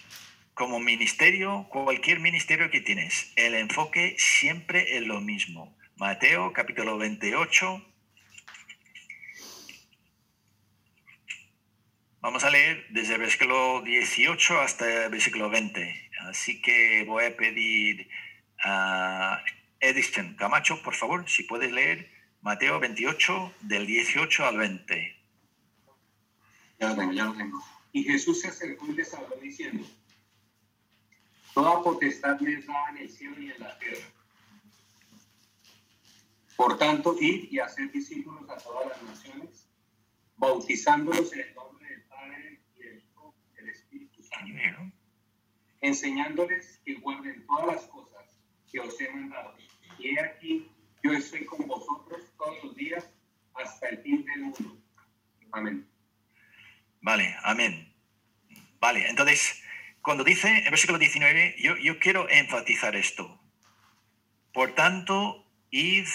como 0.54 0.80
ministerio, 0.80 1.68
cualquier 1.70 2.20
ministerio 2.20 2.72
que 2.72 2.82
tienes. 2.82 3.32
El 3.36 3.54
enfoque 3.54 4.16
siempre 4.18 4.98
es 4.98 5.06
lo 5.06 5.22
mismo. 5.22 5.78
Mateo 5.96 6.52
capítulo 6.54 6.98
28. 6.98 7.86
Vamos 12.20 12.44
a 12.44 12.50
leer 12.50 12.88
desde 12.90 13.14
el 13.14 13.20
versículo 13.20 13.82
18 13.84 14.60
hasta 14.60 15.06
el 15.06 15.12
versículo 15.12 15.50
20. 15.50 16.10
Así 16.22 16.62
que 16.62 17.04
voy 17.06 17.26
a 17.26 17.38
pedir 17.38 18.10
a 18.64 19.44
Edison 19.80 20.36
Camacho, 20.36 20.82
por 20.84 20.96
favor, 20.96 21.30
si 21.30 21.44
puedes 21.44 21.72
leer 21.72 22.10
Mateo 22.42 22.80
28 22.80 23.54
del 23.62 23.86
18 23.86 24.46
al 24.46 24.58
20. 24.58 25.16
Ya 26.80 26.90
lo 26.90 26.96
tengo, 26.96 27.12
ya 27.12 27.26
lo 27.26 27.34
tengo. 27.34 27.64
Y 27.92 28.04
Jesús 28.04 28.42
se 28.42 28.50
acercó 28.50 28.88
y 28.88 28.94
les 28.94 29.14
habló 29.14 29.36
diciendo, 29.38 29.86
Toda 31.54 31.82
potestad 31.82 32.40
me 32.40 32.54
es 32.54 32.68
dada 32.68 32.90
en 32.92 32.98
el 32.98 33.10
cielo 33.10 33.42
y 33.42 33.52
en 33.52 33.60
la 33.60 33.78
tierra. 33.80 34.06
Por 36.56 36.78
tanto, 36.78 37.16
id 37.20 37.52
y 37.52 37.60
haced 37.60 37.92
discípulos 37.92 38.48
a 38.50 38.58
todas 38.58 38.88
las 38.90 39.02
naciones, 39.04 39.68
bautizándolos 40.38 41.34
en 41.34 41.40
el 41.40 41.56
nombre 41.56 41.90
del 41.90 42.04
Padre 42.04 42.62
y 42.76 42.80
del 42.80 42.98
Hijo 42.98 43.34
y 43.52 43.56
del 43.56 43.70
Espíritu 43.70 44.24
Santo, 44.24 44.94
enseñándoles 45.82 46.80
que 46.86 46.96
guarden 46.96 47.46
todas 47.48 47.68
las 47.68 47.88
cosas 47.88 48.17
que 48.72 48.80
os 48.80 49.00
he 49.00 49.10
mandado. 49.10 49.56
Y 50.00 50.10
he 50.10 50.20
aquí, 50.20 50.68
yo 51.04 51.12
estoy 51.14 51.46
con 51.46 51.68
vosotros 51.68 52.22
todos 52.38 52.64
los 52.64 52.76
días 52.76 53.10
hasta 53.56 53.90
el 53.90 53.98
fin 54.00 54.26
del 54.26 54.42
mundo. 54.42 54.78
Amén. 55.52 55.88
Vale, 57.02 57.36
amén. 57.44 57.94
Vale, 58.80 59.08
entonces, 59.08 59.64
cuando 60.02 60.24
dice 60.24 60.50
en 60.50 60.70
versículo 60.70 61.00
19, 61.00 61.56
yo, 61.60 61.78
yo 61.78 62.00
quiero 62.00 62.30
enfatizar 62.30 62.96
esto. 62.96 63.40
Por 64.54 64.76
tanto, 64.76 65.46
id 65.72 66.08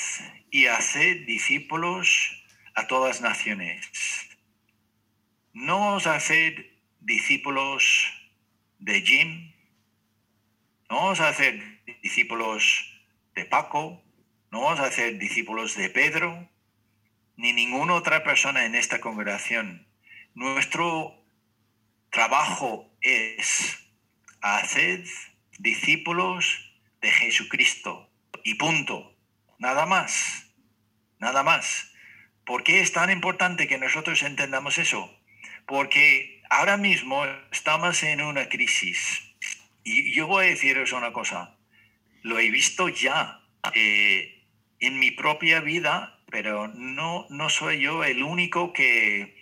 y 0.51 0.67
haced 0.67 1.27
discípulos 1.27 2.45
a 2.75 2.87
todas 2.87 3.21
naciones. 3.21 3.89
No 5.53 5.95
os 5.95 6.07
haced 6.07 6.67
discípulos 7.01 7.85
de 8.79 9.01
Jim, 9.03 9.53
no 10.89 11.11
os 11.11 11.21
haced 11.21 11.72
discípulos 12.03 12.93
de 13.35 13.45
Paco, 13.45 14.03
no 14.51 14.67
os 14.67 14.81
haced 14.81 15.19
discípulos 15.19 15.77
de 15.77 15.89
Pedro, 15.91 16.49
ni 17.37 17.53
ninguna 17.53 17.95
otra 17.95 18.23
persona 18.23 18.65
en 18.67 18.75
esta 18.75 19.01
congregación. 19.01 19.87
Nuestro 20.35 21.23
trabajo 22.11 22.91
es 23.01 23.79
hacer 24.41 25.05
discípulos 25.59 26.71
de 27.01 27.11
Jesucristo 27.11 28.11
y 28.45 28.55
punto. 28.55 29.17
Nada 29.59 29.87
más. 29.87 30.53
Nada 31.19 31.43
más. 31.43 31.93
¿Por 32.45 32.65
qué 32.65 32.81
es 32.81 32.93
tan 32.93 33.11
importante 33.11 33.69
que 33.69 33.79
nosotros 33.79 34.23
entendamos 34.23 34.79
eso? 34.79 35.11
Porque 35.67 36.43
ahora 36.51 36.77
mismo 36.77 37.25
estamos 37.51 38.03
en 38.03 38.21
una 38.21 38.49
crisis. 38.49 39.23
Y 39.85 40.13
yo 40.13 40.27
voy 40.27 40.47
a 40.47 40.49
deciros 40.49 40.93
una 40.93 41.13
cosa. 41.13 41.57
Lo 42.23 42.39
he 42.39 42.51
visto 42.51 42.89
ya 42.89 43.41
eh, 43.75 44.45
en 44.81 44.99
mi 44.99 45.11
propia 45.11 45.61
vida, 45.61 46.19
pero 46.31 46.69
no, 46.69 47.27
no 47.31 47.51
soy 47.51 47.81
yo 47.81 48.05
el 48.05 48.23
único 48.23 48.73
que 48.73 49.37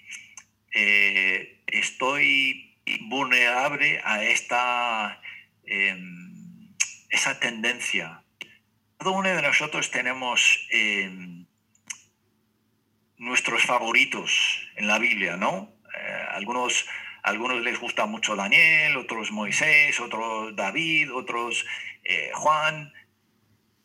eh, 0.75 1.63
estoy 1.67 2.77
vulnerable 3.03 4.01
a 4.05 4.25
esta 4.25 5.21
em, 5.65 6.31
esa 7.11 7.39
tendencia. 7.39 8.23
Cada 8.99 9.11
uno 9.11 9.29
de 9.29 9.43
nosotros 9.43 9.91
tenemos 9.91 10.67
em, 10.71 11.47
nuestros 13.17 13.63
favoritos 13.63 14.69
en 14.77 14.87
la 14.87 14.99
Biblia, 14.99 15.37
¿no? 15.37 15.73
Eh, 15.97 16.25
algunos, 16.31 16.87
algunos 17.23 17.63
les 17.63 17.79
gusta 17.79 18.07
mucho 18.07 18.37
Daniel, 18.37 18.97
otros 18.97 19.31
Moisés, 19.31 19.99
otros 20.01 20.55
David, 20.57 21.13
otros 21.13 21.65
eh, 22.11 22.33
Juan. 22.35 22.93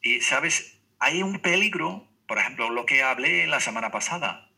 Y, 0.02 0.22
¿sabes? 0.22 0.80
Hay 1.00 1.22
un 1.22 1.40
peligro, 1.40 2.08
por 2.28 2.40
ejemplo, 2.40 2.72
lo 2.72 2.88
que 2.88 3.04
hablé 3.04 3.46
la 3.46 3.60
semana 3.60 3.92
pasada. 3.92 4.50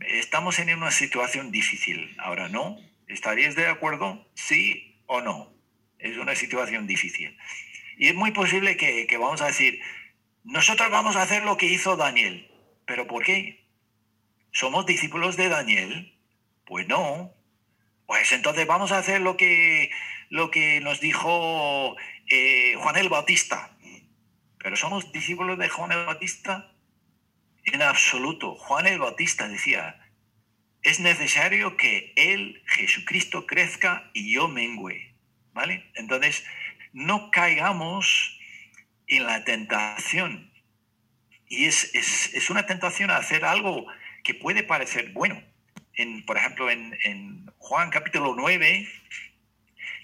Estamos 0.00 0.58
en 0.58 0.74
una 0.74 0.90
situación 0.90 1.50
difícil 1.50 2.16
ahora, 2.18 2.48
¿no? 2.48 2.78
¿Estaríais 3.08 3.56
de 3.56 3.66
acuerdo? 3.66 4.26
¿Sí 4.34 5.02
o 5.06 5.20
no? 5.20 5.52
Es 5.98 6.16
una 6.16 6.34
situación 6.34 6.86
difícil. 6.86 7.36
Y 7.98 8.08
es 8.08 8.14
muy 8.14 8.30
posible 8.30 8.78
que, 8.78 9.06
que 9.06 9.18
vamos 9.18 9.42
a 9.42 9.46
decir, 9.48 9.82
nosotros 10.44 10.90
vamos 10.90 11.16
a 11.16 11.22
hacer 11.22 11.44
lo 11.44 11.58
que 11.58 11.66
hizo 11.66 11.96
Daniel. 11.96 12.50
¿Pero 12.86 13.06
por 13.06 13.22
qué? 13.22 13.66
¿Somos 14.50 14.86
discípulos 14.86 15.36
de 15.36 15.50
Daniel? 15.50 16.18
Pues 16.64 16.88
no. 16.88 17.34
Pues 18.06 18.32
entonces 18.32 18.66
vamos 18.66 18.92
a 18.92 18.98
hacer 18.98 19.20
lo 19.20 19.36
que, 19.36 19.90
lo 20.30 20.50
que 20.50 20.80
nos 20.80 21.00
dijo 21.00 21.96
eh, 22.30 22.74
Juan 22.78 22.96
el 22.96 23.08
Bautista. 23.08 23.76
¿Pero 24.58 24.76
somos 24.76 25.12
discípulos 25.12 25.58
de 25.58 25.68
Juan 25.68 25.92
el 25.92 26.06
Bautista? 26.06 26.72
En 27.64 27.82
absoluto. 27.82 28.54
Juan 28.56 28.86
el 28.86 28.98
Bautista 28.98 29.48
decía, 29.48 30.00
es 30.82 31.00
necesario 31.00 31.76
que 31.76 32.12
Él, 32.16 32.62
Jesucristo, 32.66 33.46
crezca 33.46 34.10
y 34.14 34.32
yo 34.32 34.48
mengüe. 34.48 35.14
¿Vale? 35.52 35.90
Entonces, 35.94 36.44
no 36.92 37.30
caigamos 37.30 38.38
en 39.08 39.26
la 39.26 39.44
tentación 39.44 40.50
y 41.50 41.64
es, 41.64 41.90
es, 41.94 42.48
una 42.48 42.64
tentación 42.64 43.10
a 43.10 43.16
hacer 43.16 43.44
algo 43.44 43.84
que 44.22 44.34
puede 44.34 44.62
parecer 44.62 45.10
bueno. 45.12 45.42
En, 45.94 46.24
por 46.24 46.36
ejemplo, 46.36 46.70
en, 46.70 46.96
en 47.02 47.50
Juan 47.58 47.90
capítulo 47.90 48.34
9, 48.36 48.88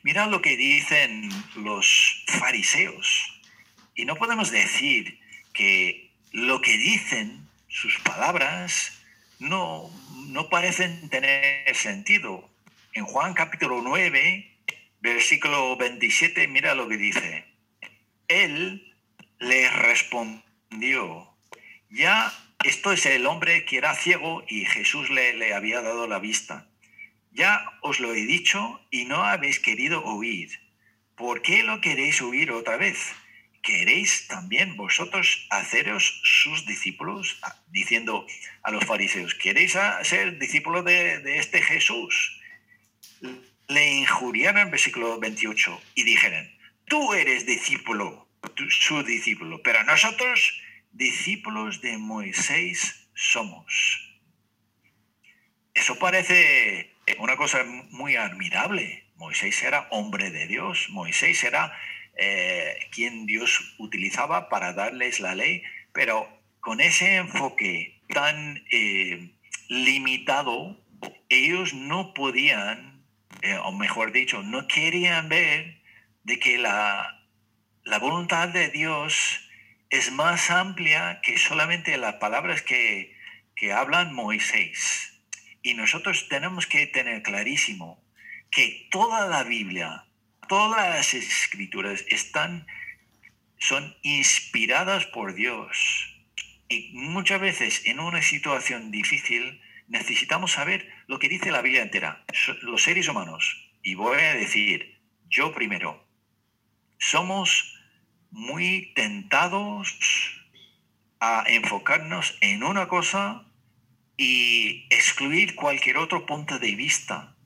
mira 0.06 0.26
lo 0.26 0.40
que 0.40 0.56
dicen 0.56 1.28
los 1.56 2.22
fariseos. 2.28 3.40
Y 3.96 4.04
no 4.04 4.14
podemos 4.14 4.52
decir 4.52 5.18
que 5.52 6.12
lo 6.30 6.60
que 6.60 6.78
dicen, 6.78 7.48
sus 7.66 7.98
palabras, 7.98 9.02
no, 9.40 9.90
no 10.28 10.48
parecen 10.48 11.08
tener 11.08 11.75
sentido. 11.75 12.48
En 12.92 13.04
Juan 13.04 13.34
capítulo 13.34 13.82
9, 13.82 14.48
versículo 15.00 15.76
27, 15.76 16.46
mira 16.46 16.76
lo 16.76 16.86
que 16.86 16.98
dice. 16.98 17.44
Él 18.28 18.94
le 19.40 19.68
respondió, 19.70 21.34
ya 21.90 22.32
esto 22.62 22.92
es 22.92 23.04
el 23.06 23.26
hombre 23.26 23.64
que 23.64 23.78
era 23.78 23.96
ciego 23.96 24.44
y 24.46 24.66
Jesús 24.66 25.10
le, 25.10 25.34
le 25.34 25.52
había 25.52 25.82
dado 25.82 26.06
la 26.06 26.20
vista. 26.20 26.68
Ya 27.37 27.71
os 27.83 28.00
lo 28.00 28.14
he 28.14 28.25
dicho 28.25 28.81
y 28.90 29.05
no 29.05 29.23
habéis 29.23 29.61
querido 29.61 30.02
oír. 30.02 30.49
¿Por 31.16 31.43
qué 31.43 31.62
lo 31.62 31.83
queréis 31.83 32.23
oír 32.23 32.50
otra 32.50 32.78
vez? 32.78 33.12
¿Queréis 33.62 34.26
también 34.26 34.75
vosotros 34.75 35.47
haceros 35.50 36.19
sus 36.25 36.64
discípulos? 36.64 37.38
Ah, 37.43 37.55
diciendo 37.69 38.26
a 38.62 38.71
los 38.71 38.87
fariseos, 38.87 39.35
¿queréis 39.35 39.76
ser 40.02 40.38
discípulos 40.38 40.83
de, 40.87 41.37
este 41.38 41.61
Jesús? 41.61 42.40
Le 43.69 43.99
injuriaron 43.99 44.62
en 44.62 44.71
versículo 44.71 45.20
28 45.20 45.83
y 45.94 46.05
dijeron, 46.05 46.51
tú 46.87 47.12
eres 47.12 47.44
discípulo, 47.44 48.31
su 48.70 49.03
discípulo, 49.03 49.61
pero 49.62 49.85
nosotros 49.85 50.59
discípulos 50.90 51.83
de 51.83 51.99
Moisés 51.99 53.11
somos. 53.12 54.01
Eso 55.75 55.99
parece 55.99 56.95
una 57.19 57.37
cosa 57.37 57.64
muy 57.90 58.16
admirable. 58.16 59.05
Moisés 59.16 59.62
era 59.62 59.88
hombre 59.90 60.31
de 60.31 60.47
Dios, 60.47 60.88
Moisés 60.90 61.42
era 61.45 61.73
eh, 62.16 62.77
quien 62.90 63.27
Dios 63.27 63.75
utilizaba 63.79 64.49
para 64.49 64.73
darles 64.73 65.21
la 65.21 65.35
ley, 65.35 65.62
pero 65.92 66.29
con 66.61 66.81
ese 66.81 67.16
enfoque 67.16 68.01
tan 68.09 68.64
eh, 68.71 69.31
limitado, 69.69 70.83
ellos 71.29 71.75
no 71.75 72.14
podían, 72.14 73.05
eh, 73.42 73.57
o 73.62 73.73
mejor 73.73 74.12
dicho, 74.12 74.42
no 74.42 74.66
querían 74.66 75.29
ver 75.29 75.83
de 76.25 76.38
que 76.38 76.59
la, 76.59 77.25
la 77.85 77.99
voluntad 77.99 78.49
de 78.49 78.69
Dios 78.71 79.49
es 79.90 80.11
más 80.11 80.51
amplia 80.51 81.21
que 81.23 81.38
solamente 81.38 81.97
las 81.97 82.14
palabras 82.14 82.62
que, 82.62 83.14
hablan 83.75 84.14
Moisés. 84.14 85.15
Y 85.66 85.74
nosotros 85.74 86.29
tenemos 86.29 86.68
que 86.68 86.87
tener 86.87 87.24
clarísimo 87.24 88.00
que 88.52 88.87
toda 88.92 89.26
la 89.26 89.42
Biblia, 89.42 90.05
todas 90.48 90.90
las 90.94 91.12
escrituras 91.12 92.05
están, 92.09 92.68
son 93.59 93.96
inspiradas 94.02 95.07
por 95.07 95.35
Dios. 95.35 96.14
Y 96.68 96.92
muchas 96.92 97.40
veces 97.40 97.83
en 97.85 97.98
una 97.98 98.22
situación 98.22 98.92
difícil 98.92 99.61
necesitamos 99.88 100.52
saber 100.52 100.88
lo 101.09 101.18
que 101.18 101.29
dice 101.29 101.50
la 101.50 101.62
Biblia 101.62 101.83
entera, 101.83 102.24
los 102.62 102.85
seres 102.85 103.09
humanos. 103.09 103.68
Y 103.83 103.96
voy 103.96 104.20
a 104.20 104.35
decir, 104.35 105.00
yo 105.29 105.52
primero, 105.52 106.07
somos 106.96 107.76
muy 108.31 108.92
tentados 108.94 109.98
a 111.18 111.42
enfocarnos 111.48 112.38
en 112.40 112.62
una 112.62 112.87
cosa 112.87 113.45
y 114.16 114.87
excluir 114.90 115.55
cualquier 115.55 115.98
otro 115.98 116.26
punto 116.26 116.59
de 116.59 116.74
vista. 116.74 117.37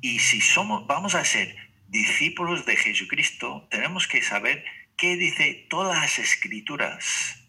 Y 0.00 0.18
si 0.18 0.40
somos, 0.40 0.86
vamos 0.86 1.14
a 1.14 1.24
ser 1.24 1.56
discípulos 1.88 2.66
de 2.66 2.76
Jesucristo, 2.76 3.66
tenemos 3.70 4.06
que 4.06 4.22
saber 4.22 4.64
qué 4.96 5.16
dice 5.16 5.66
todas 5.70 6.00
las 6.00 6.18
escrituras, 6.18 7.40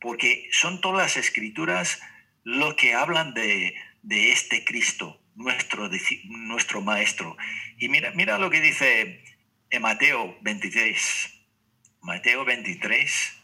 porque 0.00 0.48
son 0.52 0.80
todas 0.80 0.98
las 0.98 1.16
escrituras 1.16 2.00
lo 2.44 2.74
que 2.76 2.94
hablan 2.94 3.34
de, 3.34 3.74
este 4.02 4.64
Cristo, 4.64 5.20
nuestro, 5.34 5.88
nuestro 6.24 6.80
Maestro. 6.80 7.36
Y 7.78 7.88
mira, 7.88 8.10
mira 8.12 8.38
lo 8.38 8.50
que 8.50 8.60
dice 8.60 9.24
en 9.70 9.82
Mateo 9.82 10.36
23. 10.42 11.40
Mateo 12.00 12.44
23. 12.44 13.41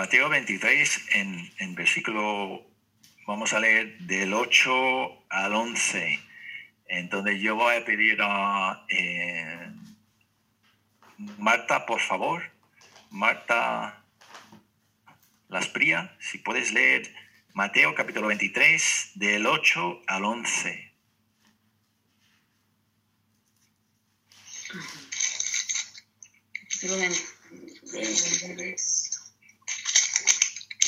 Mateo 0.00 0.30
23 0.30 1.08
en, 1.12 1.52
en, 1.58 1.74
versículo, 1.74 2.66
vamos 3.26 3.52
a 3.52 3.60
leer 3.60 3.98
del 3.98 4.32
8 4.32 5.26
al 5.28 5.52
11. 5.52 6.18
Entonces 6.88 7.38
yo 7.42 7.54
voy 7.54 7.76
a 7.76 7.84
pedir 7.84 8.16
a 8.22 8.86
eh, 8.88 9.70
Marta, 11.36 11.84
por 11.84 12.00
favor. 12.00 12.50
Marta 13.10 14.02
Laspría, 15.50 16.16
si 16.18 16.38
puedes 16.38 16.72
leer 16.72 17.14
Mateo 17.52 17.94
capítulo 17.94 18.28
23, 18.28 19.10
del 19.16 19.44
8 19.44 20.04
al 20.06 20.24
11. 20.24 20.94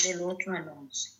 Del 0.03 0.21
8 0.21 0.51
al 0.51 0.69
11. 0.69 1.11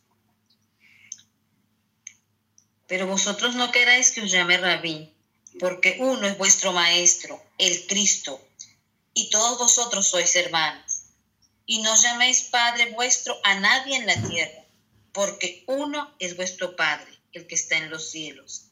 Pero 2.88 3.08
vosotros 3.08 3.56
no 3.56 3.72
queráis 3.72 4.12
que 4.12 4.22
os 4.22 4.32
llame 4.32 4.58
rabí, 4.58 5.14
porque 5.60 5.98
uno 6.00 6.28
es 6.28 6.38
vuestro 6.38 6.74
maestro, 6.74 7.42
el 7.58 7.88
Cristo, 7.88 8.40
y 9.14 9.30
todos 9.30 9.58
vosotros 9.58 10.08
sois 10.08 10.36
hermanos. 10.36 11.04
Y 11.66 11.82
no 11.82 11.96
llaméis 11.96 12.44
Padre 12.44 12.92
vuestro 12.92 13.40
a 13.44 13.60
nadie 13.60 13.96
en 13.96 14.06
la 14.06 14.22
tierra 14.28 14.64
porque 15.14 15.64
uno 15.68 16.14
es 16.20 16.36
vuestro 16.36 16.76
Padre, 16.76 17.12
el 17.32 17.48
que 17.48 17.56
está 17.56 17.78
en 17.78 17.90
los 17.90 18.10
cielos. 18.10 18.66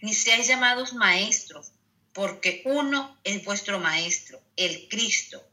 Ni 0.00 0.14
seáis 0.14 0.46
llamados 0.46 0.92
maestros, 0.94 1.72
porque 2.12 2.62
uno 2.64 3.18
es 3.24 3.44
vuestro 3.44 3.80
Maestro, 3.80 4.40
el 4.56 4.88
Cristo. 4.88 5.44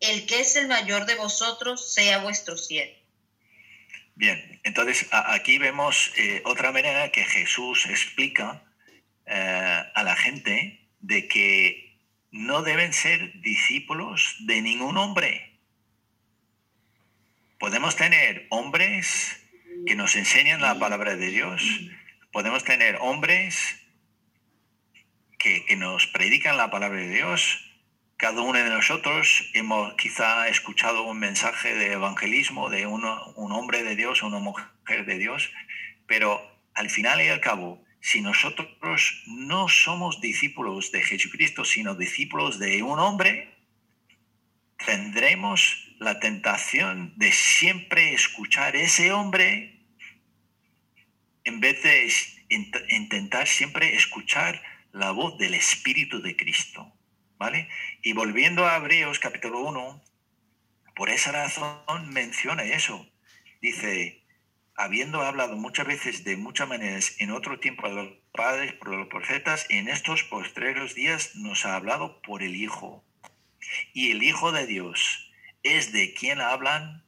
El 0.00 0.26
que 0.26 0.40
es 0.40 0.56
el 0.56 0.66
mayor 0.66 1.06
de 1.06 1.14
vosotros 1.14 1.92
sea 1.92 2.18
vuestro 2.18 2.56
siervo. 2.56 2.99
Bien, 4.20 4.60
entonces 4.64 5.08
aquí 5.10 5.56
vemos 5.56 6.12
eh, 6.18 6.42
otra 6.44 6.72
manera 6.72 7.10
que 7.10 7.24
Jesús 7.24 7.86
explica 7.86 8.62
eh, 9.24 9.82
a 9.94 10.02
la 10.02 10.14
gente 10.14 10.90
de 10.98 11.26
que 11.26 11.96
no 12.30 12.60
deben 12.60 12.92
ser 12.92 13.40
discípulos 13.40 14.36
de 14.40 14.60
ningún 14.60 14.98
hombre. 14.98 15.58
podemos 17.58 17.96
tener 17.96 18.46
hombres 18.50 19.42
que 19.86 19.94
nos 19.94 20.14
enseñan 20.14 20.60
la 20.60 20.78
palabra 20.78 21.16
de 21.16 21.28
Dios, 21.28 21.62
podemos 22.30 22.62
tener 22.62 22.98
hombres 23.00 23.80
que, 25.38 25.64
que 25.64 25.76
nos 25.76 26.06
predican 26.08 26.58
la 26.58 26.70
palabra 26.70 27.00
de 27.00 27.08
Dios, 27.08 27.69
cada 28.20 28.42
uno 28.42 28.58
de 28.58 28.68
nosotros 28.68 29.48
hemos 29.54 29.94
quizá 29.94 30.46
escuchado 30.48 31.04
un 31.04 31.18
mensaje 31.18 31.74
de 31.74 31.92
evangelismo 31.92 32.68
de 32.68 32.86
un 32.86 33.02
hombre 33.02 33.82
de 33.82 33.96
Dios, 33.96 34.22
una 34.22 34.38
mujer 34.38 35.06
de 35.06 35.16
Dios, 35.16 35.50
pero 36.06 36.38
al 36.74 36.90
final 36.90 37.22
y 37.22 37.28
al 37.28 37.40
cabo, 37.40 37.82
si 38.02 38.20
nosotros 38.20 38.68
no 39.26 39.68
somos 39.68 40.20
discípulos 40.20 40.92
de 40.92 41.02
Jesucristo, 41.02 41.64
sino 41.64 41.94
discípulos 41.94 42.58
de 42.58 42.82
un 42.82 42.98
hombre, 42.98 43.54
tendremos 44.84 45.88
la 45.98 46.20
tentación 46.20 47.14
de 47.16 47.32
siempre 47.32 48.12
escuchar 48.12 48.76
ese 48.76 49.12
hombre 49.12 49.80
en 51.44 51.58
vez 51.60 51.82
de 51.82 52.12
intentar 52.90 53.48
siempre 53.48 53.96
escuchar 53.96 54.62
la 54.92 55.10
voz 55.10 55.38
del 55.38 55.54
Espíritu 55.54 56.20
de 56.20 56.36
Cristo. 56.36 56.99
Y 58.02 58.12
volviendo 58.12 58.66
a 58.66 58.76
Hebreos 58.76 59.18
capítulo 59.18 59.60
1, 59.60 60.02
por 60.94 61.08
esa 61.08 61.32
razón 61.32 62.10
menciona 62.10 62.64
eso. 62.64 63.08
Dice, 63.62 64.22
habiendo 64.76 65.22
hablado 65.22 65.56
muchas 65.56 65.86
veces 65.86 66.24
de 66.24 66.36
muchas 66.36 66.68
maneras 66.68 67.16
en 67.18 67.30
otro 67.30 67.58
tiempo 67.58 67.86
a 67.86 67.90
los 67.90 68.08
padres 68.32 68.74
por 68.74 68.88
los 68.88 69.08
profetas, 69.08 69.64
en 69.70 69.88
estos 69.88 70.22
postreros 70.24 70.94
días 70.94 71.34
nos 71.34 71.64
ha 71.64 71.76
hablado 71.76 72.20
por 72.20 72.42
el 72.42 72.56
Hijo. 72.56 73.02
Y 73.94 74.10
el 74.10 74.22
Hijo 74.22 74.52
de 74.52 74.66
Dios 74.66 75.32
es 75.62 75.92
de 75.92 76.12
quien 76.12 76.42
hablan 76.42 77.06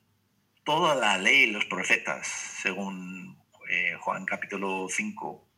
toda 0.65 0.95
la 0.95 1.19
ley 1.19 1.43
y 1.43 1.51
los 1.51 1.67
profetas, 1.67 2.27
según 2.63 3.39
eh, 3.69 3.97
Juan 4.01 4.25
capítulo 4.25 4.87
5. 4.89 5.52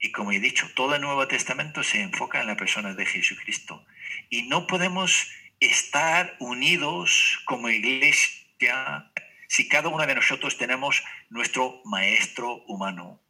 Y 0.00 0.12
como 0.12 0.32
he 0.32 0.40
dicho, 0.40 0.66
todo 0.74 0.94
el 0.94 1.02
Nuevo 1.02 1.28
Testamento 1.28 1.82
se 1.82 2.00
enfoca 2.00 2.40
en 2.40 2.46
la 2.46 2.56
persona 2.56 2.94
de 2.94 3.04
Jesucristo. 3.04 3.84
Y 4.30 4.44
no 4.44 4.66
podemos 4.66 5.30
estar 5.60 6.36
unidos 6.40 7.38
como 7.44 7.68
iglesia 7.68 9.12
si 9.46 9.68
cada 9.68 9.88
uno 9.88 10.06
de 10.06 10.14
nosotros 10.14 10.56
tenemos 10.56 11.04
nuestro 11.28 11.82
maestro 11.84 12.64
humano. 12.66 13.20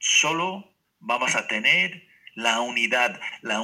Solo 0.00 0.74
vamos 0.98 1.36
a 1.36 1.46
tener 1.46 2.08
la 2.34 2.60
unidad, 2.60 3.20
la 3.42 3.60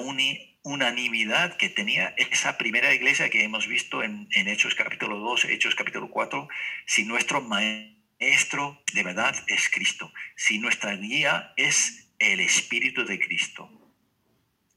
unanimidad 0.63 1.57
que 1.57 1.69
tenía 1.69 2.15
esa 2.17 2.59
primera 2.59 2.95
iglesia 2.95 3.29
que 3.29 3.43
hemos 3.43 3.67
visto 3.67 4.05
en, 4.05 4.29
en 4.33 4.47
Hechos 4.47 4.77
capítulo 4.77 5.19
2, 5.19 5.47
Hechos 5.47 5.75
capítulo 5.75 6.11
4, 6.11 6.49
si 6.87 7.05
nuestro 7.05 7.41
maestro 7.41 8.83
de 8.93 9.03
verdad 9.03 9.35
es 9.49 9.69
Cristo, 9.69 10.13
si 10.37 10.59
nuestra 10.59 10.95
guía 10.97 11.53
es 11.57 12.04
el 12.19 12.41
Espíritu 12.41 13.05
de 13.05 13.19
Cristo. 13.19 13.71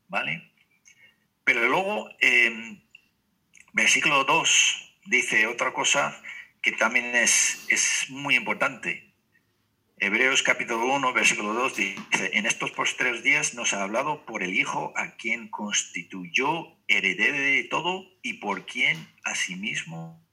¿Vale? 0.07 0.51
Pero 1.43 1.67
luego, 1.67 2.09
eh, 2.19 2.79
versículo 3.73 4.23
2 4.23 4.93
dice 5.05 5.47
otra 5.47 5.73
cosa 5.73 6.21
que 6.61 6.71
también 6.73 7.15
es, 7.15 7.65
es 7.69 8.09
muy 8.09 8.35
importante. 8.35 9.13
Hebreos 9.99 10.43
capítulo 10.43 10.93
1, 10.93 11.13
versículo 11.13 11.53
2 11.53 11.75
dice, 11.75 12.29
en 12.33 12.45
estos 12.45 12.71
postreros 12.71 13.23
días 13.23 13.55
nos 13.55 13.73
ha 13.73 13.81
hablado 13.81 14.25
por 14.25 14.43
el 14.43 14.53
Hijo 14.53 14.93
a 14.95 15.15
quien 15.15 15.47
constituyó 15.47 16.77
heredero 16.87 17.37
de 17.37 17.63
todo 17.63 18.05
y 18.21 18.33
por 18.33 18.67
quien 18.67 19.09
asimismo 19.23 20.23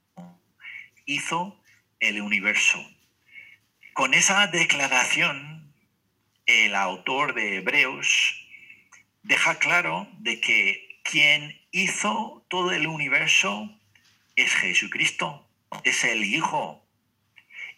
hizo 1.06 1.58
el 2.00 2.20
universo. 2.20 2.78
Con 3.94 4.12
esa 4.12 4.46
declaración 4.48 5.63
el 6.46 6.74
autor 6.74 7.34
de 7.34 7.56
Hebreos 7.56 8.46
deja 9.22 9.58
claro 9.58 10.08
de 10.18 10.40
que 10.40 11.00
quien 11.02 11.60
hizo 11.70 12.44
todo 12.48 12.72
el 12.72 12.86
universo 12.86 13.70
es 14.36 14.52
Jesucristo, 14.54 15.46
es 15.84 16.04
el 16.04 16.24
Hijo. 16.24 16.84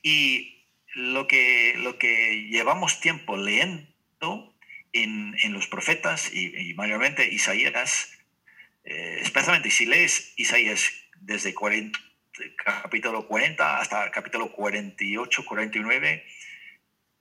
Y 0.02 0.64
lo 0.94 1.26
que, 1.26 1.74
lo 1.78 1.98
que 1.98 2.46
llevamos 2.48 3.00
tiempo 3.00 3.36
leyendo 3.36 4.54
en, 4.92 5.52
los 5.52 5.66
profetas 5.66 6.32
y, 6.32 6.74
mayormente 6.74 7.28
Isaías, 7.28 8.18
eh, 8.84 9.18
especialmente 9.20 9.70
si 9.70 9.86
lees 9.86 10.32
Isaías 10.36 10.92
desde 11.20 11.54
capítulo 12.56 13.26
40 13.26 13.78
hasta 13.78 14.10
capítulo 14.10 14.52
48, 14.52 15.44
49, 15.44 16.24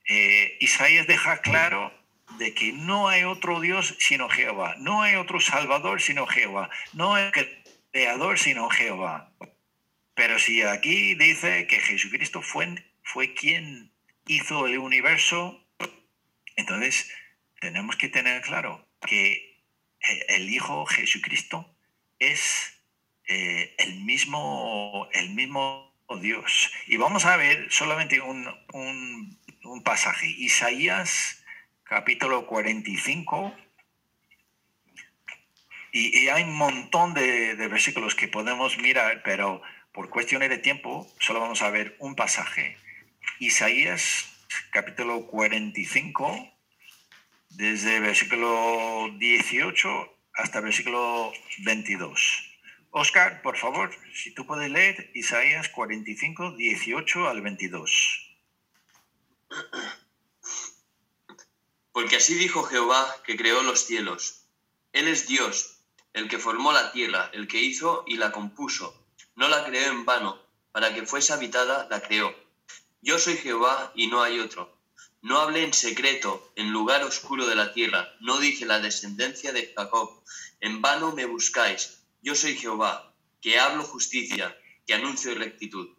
eh, 0.07 0.57
Isaías 0.59 1.07
deja 1.07 1.41
claro 1.41 1.91
de 2.37 2.53
que 2.53 2.73
no 2.73 3.07
hay 3.07 3.23
otro 3.23 3.59
Dios 3.59 3.95
sino 3.99 4.29
Jehová, 4.29 4.75
no 4.79 5.01
hay 5.01 5.15
otro 5.15 5.39
Salvador 5.39 6.01
sino 6.01 6.27
Jehová, 6.27 6.69
no 6.93 7.15
hay 7.15 7.31
creador 7.91 8.37
sino 8.37 8.69
Jehová. 8.69 9.31
Pero 10.13 10.39
si 10.39 10.61
aquí 10.61 11.15
dice 11.15 11.67
que 11.67 11.79
Jesucristo 11.79 12.41
fue, 12.41 12.83
fue 13.03 13.33
quien 13.33 13.91
hizo 14.27 14.67
el 14.67 14.77
universo, 14.77 15.61
entonces 16.55 17.11
tenemos 17.59 17.95
que 17.95 18.09
tener 18.09 18.41
claro 18.41 18.87
que 19.05 19.61
el 20.29 20.49
Hijo 20.49 20.85
Jesucristo 20.85 21.75
es 22.19 22.81
eh, 23.27 23.75
el, 23.79 24.01
mismo, 24.01 25.09
el 25.13 25.31
mismo 25.31 25.93
Dios. 26.21 26.71
Y 26.87 26.97
vamos 26.97 27.25
a 27.25 27.37
ver 27.37 27.71
solamente 27.71 28.21
un 28.21 29.37
un 29.65 29.83
pasaje. 29.83 30.27
Isaías 30.27 31.43
capítulo 31.83 32.45
45. 32.47 33.55
Y, 35.91 36.19
y 36.19 36.29
hay 36.29 36.43
un 36.43 36.55
montón 36.55 37.13
de, 37.13 37.55
versículos 37.55 38.15
que 38.15 38.27
podemos 38.27 38.77
mirar, 38.77 39.21
pero 39.23 39.61
por 39.93 40.09
cuestiones 40.09 40.49
de 40.49 40.57
tiempo 40.57 41.07
solo 41.19 41.39
vamos 41.39 41.61
a 41.61 41.69
ver 41.69 41.95
un 41.99 42.15
pasaje. 42.15 42.77
Isaías 43.39 44.29
capítulo 44.71 45.25
45, 45.27 46.51
desde 47.49 47.99
versículo 47.99 49.09
18 49.17 50.17
hasta 50.33 50.59
versículo 50.59 51.31
22. 51.59 52.51
Oscar, 52.91 53.41
por 53.41 53.57
favor, 53.57 53.91
si 54.13 54.33
tú 54.33 54.45
puedes 54.45 54.69
leer 54.69 55.11
Isaías 55.13 55.69
45, 55.69 56.55
18 56.55 57.27
al 57.27 57.41
22. 57.41 58.24
Porque 61.91 62.17
así 62.17 62.35
dijo 62.35 62.63
Jehová 62.63 63.15
que 63.25 63.37
creó 63.37 63.63
los 63.63 63.85
cielos. 63.85 64.45
Él 64.91 65.07
es 65.07 65.27
Dios, 65.27 65.79
el 66.13 66.29
que 66.29 66.39
formó 66.39 66.71
la 66.71 66.91
tierra, 66.91 67.29
el 67.33 67.47
que 67.47 67.61
hizo 67.61 68.03
y 68.07 68.17
la 68.17 68.31
compuso. 68.31 69.05
No 69.35 69.47
la 69.47 69.65
creó 69.65 69.91
en 69.91 70.05
vano, 70.05 70.41
para 70.71 70.93
que 70.93 71.05
fuese 71.05 71.33
habitada, 71.33 71.87
la 71.89 72.01
creó. 72.01 72.35
Yo 73.01 73.19
soy 73.19 73.37
Jehová 73.37 73.91
y 73.95 74.07
no 74.07 74.23
hay 74.23 74.39
otro. 74.39 74.75
No 75.21 75.39
hablé 75.39 75.63
en 75.63 75.73
secreto, 75.73 76.51
en 76.55 76.71
lugar 76.71 77.03
oscuro 77.03 77.47
de 77.47 77.55
la 77.55 77.73
tierra. 77.73 78.13
No 78.19 78.39
dije 78.39 78.65
la 78.65 78.79
descendencia 78.79 79.51
de 79.51 79.73
Jacob. 79.75 80.23
En 80.59 80.81
vano 80.81 81.13
me 81.13 81.25
buscáis. 81.25 82.01
Yo 82.21 82.35
soy 82.35 82.55
Jehová, 82.55 83.13
que 83.41 83.59
hablo 83.59 83.83
justicia, 83.83 84.57
que 84.85 84.93
anuncio 84.93 85.33
rectitud. 85.35 85.89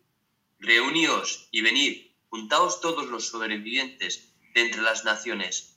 Reuníos 0.59 1.49
y 1.51 1.61
venid, 1.61 2.07
juntaos 2.29 2.81
todos 2.81 3.07
los 3.07 3.29
sobrevivientes 3.29 4.33
de 4.55 4.63
entre 4.63 4.83
las 4.83 5.05
naciones 5.05 5.77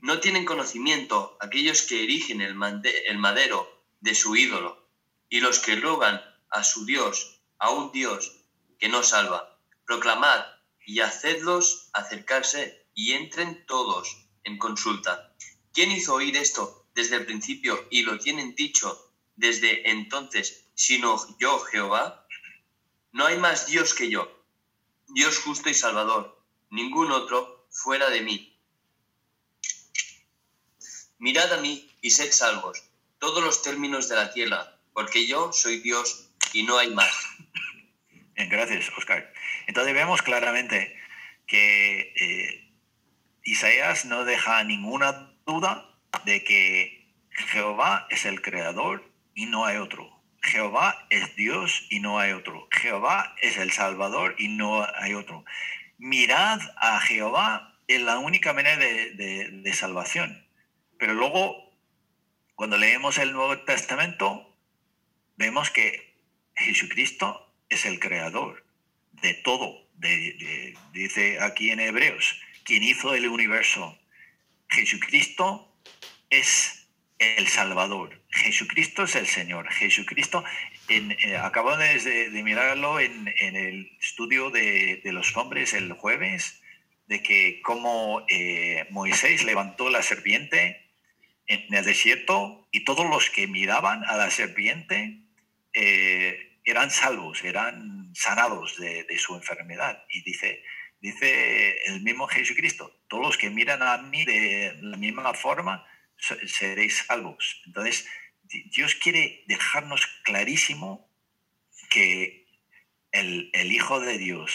no 0.00 0.20
tienen 0.20 0.44
conocimiento 0.44 1.36
aquellos 1.40 1.82
que 1.82 2.04
erigen 2.04 2.40
el, 2.40 2.54
madero 2.54 3.84
de 4.00 4.14
su 4.14 4.36
ídolo 4.36 4.88
y 5.28 5.40
los 5.40 5.58
que 5.58 5.76
rogan 5.76 6.20
a 6.50 6.62
su 6.62 6.84
Dios, 6.84 7.40
a 7.58 7.70
un 7.70 7.90
Dios 7.92 8.44
que 8.78 8.88
no 8.88 9.02
salva. 9.02 9.58
Proclamad 9.84 10.44
y 10.84 11.00
hacedlos 11.00 11.90
acercarse 11.92 12.86
y 12.94 13.12
entren 13.12 13.64
todos 13.66 14.28
en 14.44 14.58
consulta. 14.58 15.34
¿Quién 15.72 15.90
hizo 15.90 16.14
oír 16.14 16.36
esto 16.36 16.86
desde 16.94 17.16
el 17.16 17.26
principio 17.26 17.86
y 17.90 18.02
lo 18.02 18.18
tienen 18.18 18.54
dicho 18.54 19.12
desde 19.34 19.90
entonces, 19.90 20.68
sino 20.74 21.16
yo, 21.38 21.58
Jehová? 21.58 22.26
No 23.12 23.26
hay 23.26 23.38
más 23.38 23.66
Dios 23.66 23.94
que 23.94 24.08
yo, 24.10 24.45
Dios 25.16 25.38
justo 25.38 25.70
y 25.70 25.72
salvador, 25.72 26.44
ningún 26.68 27.10
otro 27.10 27.66
fuera 27.70 28.10
de 28.10 28.20
mí. 28.20 28.60
Mirad 31.16 31.54
a 31.54 31.56
mí 31.62 31.90
y 32.02 32.10
sed 32.10 32.30
salvos, 32.30 32.84
todos 33.18 33.42
los 33.42 33.62
términos 33.62 34.10
de 34.10 34.16
la 34.16 34.30
tierra, 34.30 34.78
porque 34.92 35.26
yo 35.26 35.54
soy 35.54 35.78
Dios 35.80 36.28
y 36.52 36.64
no 36.64 36.76
hay 36.76 36.90
más. 36.90 37.10
gracias, 38.36 38.90
Oscar. 38.98 39.32
Entonces 39.66 39.94
vemos 39.94 40.20
claramente 40.20 40.94
que 41.46 42.12
eh, 42.14 42.74
Isaías 43.42 44.04
no 44.04 44.26
deja 44.26 44.64
ninguna 44.64 45.34
duda 45.46 45.98
de 46.26 46.44
que 46.44 47.10
Jehová 47.30 48.06
es 48.10 48.26
el 48.26 48.42
creador 48.42 49.10
y 49.34 49.46
no 49.46 49.64
hay 49.64 49.78
otro. 49.78 50.15
Jehová 50.46 51.06
es 51.10 51.34
Dios 51.36 51.86
y 51.90 52.00
no 52.00 52.18
hay 52.18 52.32
otro. 52.32 52.68
Jehová 52.70 53.34
es 53.42 53.56
el 53.58 53.72
Salvador 53.72 54.34
y 54.38 54.48
no 54.48 54.86
hay 54.96 55.14
otro. 55.14 55.44
Mirad 55.98 56.60
a 56.76 57.00
Jehová 57.00 57.78
es 57.88 58.00
la 58.00 58.18
única 58.18 58.52
manera 58.52 58.76
de, 58.76 59.72
salvación. 59.74 60.46
Pero 60.98 61.14
luego, 61.14 61.72
cuando 62.54 62.78
leemos 62.78 63.18
el 63.18 63.32
Nuevo 63.32 63.58
Testamento, 63.58 64.56
vemos 65.36 65.70
que 65.70 66.14
Jesucristo 66.54 67.52
es 67.68 67.84
el 67.84 67.98
creador 67.98 68.64
de 69.12 69.34
todo. 69.34 69.88
dice 70.92 71.38
aquí 71.40 71.70
en 71.70 71.80
Hebreos, 71.80 72.40
quien 72.64 72.82
hizo 72.82 73.14
el 73.14 73.28
universo. 73.28 73.98
Jesucristo 74.68 75.72
es 76.30 76.85
el 77.18 77.46
Salvador. 77.48 78.22
Jesucristo 78.30 79.04
es 79.04 79.16
el 79.16 79.26
Señor. 79.26 79.70
Jesucristo, 79.72 80.44
en, 80.88 81.12
eh, 81.12 81.36
acabo 81.36 81.76
de, 81.76 82.30
mirarlo 82.44 83.00
en, 83.00 83.28
el 83.38 83.90
estudio 84.00 84.50
de, 84.50 85.00
los 85.04 85.36
hombres 85.36 85.72
el 85.72 85.92
jueves, 85.92 86.62
de 87.06 87.22
que 87.22 87.62
como 87.62 88.24
eh, 88.28 88.86
Moisés 88.90 89.44
levantó 89.44 89.90
la 89.90 90.02
serpiente 90.02 90.90
en 91.46 91.72
el 91.72 91.84
desierto 91.84 92.66
y 92.72 92.84
todos 92.84 93.08
los 93.08 93.30
que 93.30 93.46
miraban 93.46 94.04
a 94.04 94.16
la 94.16 94.30
serpiente 94.30 95.20
eh, 95.72 96.58
eran 96.64 96.90
salvos, 96.90 97.44
eran 97.44 98.10
sanados 98.14 98.76
de, 98.78 99.06
su 99.18 99.36
enfermedad. 99.36 100.04
Y 100.10 100.22
dice, 100.22 100.62
dice 101.00 101.78
el 101.86 102.02
mismo 102.02 102.26
Jesucristo, 102.26 102.92
todos 103.08 103.24
los 103.24 103.38
que 103.38 103.50
miran 103.50 103.82
a 103.82 103.98
mí 103.98 104.24
de 104.24 104.76
la 104.82 104.96
misma 104.96 105.32
forma, 105.32 105.86
seréis 106.18 107.04
salvos. 107.06 107.62
Entonces, 107.66 108.06
Dios 108.48 108.94
quiere 108.94 109.44
dejarnos 109.46 110.06
clarísimo 110.22 111.08
que 111.90 112.46
el, 113.12 113.72
Hijo 113.72 114.00
de 114.00 114.18
Dios 114.18 114.52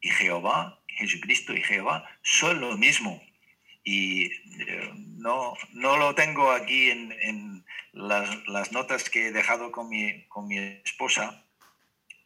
y 0.00 0.10
Jehová, 0.10 0.80
Jesucristo 0.88 1.52
y 1.52 1.62
Jehová, 1.62 2.08
son 2.22 2.60
lo 2.60 2.76
mismo. 2.76 3.22
Y 3.84 4.26
eh, 4.26 4.90
no, 5.16 5.54
no 5.72 5.96
lo 5.96 6.14
tengo 6.14 6.50
aquí 6.50 6.90
en, 6.90 7.64
las, 7.92 8.72
notas 8.72 9.10
que 9.10 9.28
he 9.28 9.32
dejado 9.32 9.72
con 9.72 9.88
mi, 9.88 10.24
con 10.28 10.46
mi 10.46 10.58
esposa, 10.58 11.44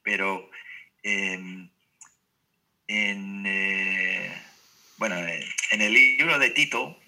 pero 0.03 0.51
em, 1.03 1.71
en, 2.87 3.47
eh, 3.47 4.43
bueno, 4.99 5.17
en 5.19 5.81
el 5.81 5.93
libro 5.93 6.39
de 6.39 6.51
Tito, 6.51 6.99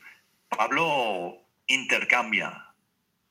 Pablo 0.48 1.45
intercambia 1.66 2.66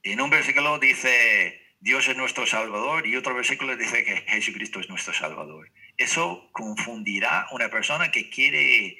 en 0.06 0.22
un 0.22 0.30
versículo 0.30 0.78
dice 0.78 1.62
Dios 1.80 2.08
es 2.08 2.16
nuestro 2.16 2.46
Salvador 2.46 3.08
y 3.08 3.16
otro 3.16 3.34
versículo 3.34 3.76
dice 3.76 4.04
que 4.04 4.18
Jesucristo 4.18 4.80
es 4.80 4.88
nuestro 4.88 5.14
Salvador. 5.14 5.72
Eso 5.98 6.48
confundirá 6.52 7.42
a 7.42 7.56
una 7.56 7.70
persona 7.70 8.12
que 8.12 8.30
quiere 8.30 9.00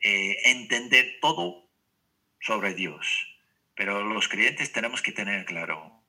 eh, 0.00 0.36
entender 0.44 1.18
todo 1.22 1.70
sobre 2.38 2.74
Dios. 2.74 3.06
Pero 3.74 4.02
los 4.02 4.28
creyentes 4.28 4.72
tenemos 4.72 5.00
que 5.00 5.12
tener 5.12 5.46
claro, 5.46 6.02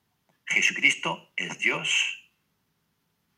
Jesucristo 0.46 1.32
es 1.38 1.60
Dios. 1.60 2.20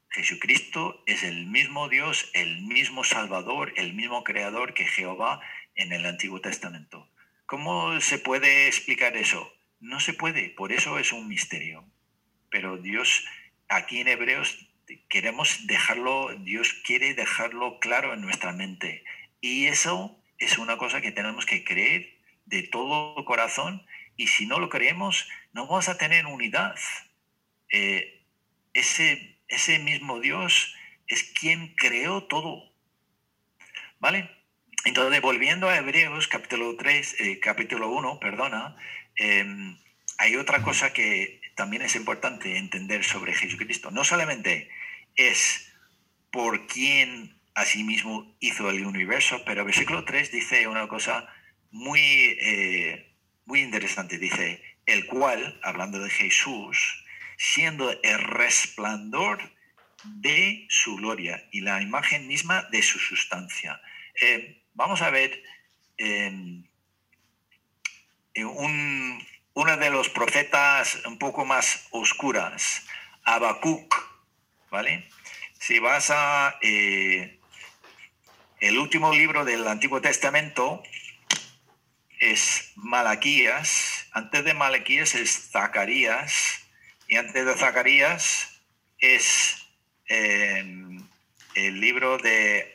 Jesucristo 0.10 1.04
es 1.06 1.21
el 1.21 1.45
mismo 1.45 1.88
Dios, 1.88 2.32
el 2.34 2.63
mismo 2.63 3.04
Salvador, 3.04 3.74
el 3.76 3.93
mismo 3.93 4.24
Creador 4.24 4.74
que 4.74 4.86
Jehová 4.86 5.39
en 5.76 5.91
el 5.91 6.06
Antiguo 6.06 6.41
Testamento. 6.41 7.08
¿Cómo 7.45 8.01
se 8.01 8.17
puede 8.17 8.67
explicar 8.67 9.15
eso? 9.15 9.51
No 9.79 9.99
se 9.99 10.13
puede, 10.13 10.49
por 10.49 10.71
eso 10.71 10.97
es 10.97 11.12
un 11.12 11.27
misterio. 11.27 11.86
Pero 12.49 12.77
Dios, 12.77 13.23
aquí 13.69 13.99
en 13.99 14.08
Hebreos, 14.08 14.67
queremos 15.10 15.67
dejarlo, 15.67 16.36
Dios 16.39 16.73
quiere 16.86 17.13
dejarlo 17.13 17.79
claro 17.79 18.13
en 18.13 18.21
nuestra 18.21 18.51
mente. 18.51 19.03
Y 19.41 19.67
eso 19.67 20.19
es 20.39 20.58
una 20.58 20.77
cosa 20.77 21.01
que 21.01 21.12
tenemos 21.12 21.45
que 21.45 21.63
creer 21.63 22.17
de 22.45 22.63
todo 22.63 23.23
corazón. 23.25 23.86
Y 24.17 24.27
si 24.27 24.47
no 24.47 24.60
lo 24.60 24.69
creemos, 24.69 25.29
no 25.53 25.67
vamos 25.67 25.88
a 25.88 25.97
tener 25.97 26.25
unidad. 26.25 26.75
Eh, 27.71 28.25
ese, 28.73 29.38
ese 29.47 29.77
mismo 29.77 30.19
Dios 30.19 30.73
es 31.08 31.23
quien 31.23 31.75
creó 31.75 32.23
todo. 32.23 32.71
¿Vale? 33.99 34.35
Entonces, 34.86 35.21
volviendo 35.21 35.67
a 35.67 35.78
Hebreos 35.78 36.28
capítulo 36.28 36.76
3, 36.78 37.15
eh, 37.19 37.39
capítulo 37.39 37.89
1, 37.89 38.19
perdona, 38.19 38.76
Em, 39.15 39.78
hay 40.17 40.36
otra 40.36 40.62
cosa 40.62 40.91
que 40.91 41.41
también 41.56 41.82
es 41.84 41.95
importante 41.95 42.58
entender 42.58 43.04
sobre 43.04 43.34
Jesucristo. 43.34 43.91
No 43.91 44.04
solamente 44.04 44.69
es 45.15 45.71
por 46.32 46.67
quién 46.67 47.39
asimismo 47.54 48.36
hizo 48.39 48.69
el 48.69 48.86
universo, 48.86 49.41
pero 49.45 49.63
versículo 49.63 50.04
3 50.04 50.32
dice 50.32 50.67
una 50.67 50.88
cosa 50.88 51.28
muy, 51.71 52.00
eh, 52.41 53.15
muy 53.45 53.62
interesante. 53.62 54.17
Dice, 54.17 54.62
el 54.86 55.06
cual, 55.06 55.60
hablando 55.63 56.00
de 56.00 56.10
Jesús, 56.10 57.06
siendo 57.38 57.89
el 58.04 58.19
resplandor 58.19 59.54
de 60.04 60.67
su 60.69 60.98
gloria 60.98 61.48
y 61.52 61.62
la 61.62 61.82
imagen 61.82 62.28
misma 62.28 62.63
de 62.71 62.82
su 62.82 63.00
sustancia. 63.00 63.82
Eh, 64.21 64.62
vamos 64.75 65.01
a 65.01 65.09
ver 65.09 65.41
em, 65.97 66.63
un, 68.35 69.25
uno 69.53 69.77
de 69.77 69.89
los 69.89 70.09
profetas 70.09 71.01
un 71.05 71.17
poco 71.17 71.45
más 71.45 71.88
oscuras, 71.91 72.85
Habacuc, 73.23 73.95
¿vale? 74.69 75.09
Si 75.59 75.79
vas 75.79 76.11
a 76.11 76.57
eh, 76.61 77.39
el 78.59 78.77
último 78.77 79.13
libro 79.13 79.45
del 79.45 79.67
Antiguo 79.67 80.01
Testamento, 80.01 80.83
es 82.19 82.71
Malaquías, 82.75 84.07
antes 84.11 84.43
de 84.45 84.53
Malaquías 84.53 85.15
es 85.15 85.51
Zacarías, 85.51 86.65
y 87.07 87.17
antes 87.17 87.45
de 87.45 87.55
Zacarías 87.55 88.61
es 88.99 89.67
em, 90.07 91.07
el 91.55 91.79
libro 91.79 92.17
de 92.17 92.74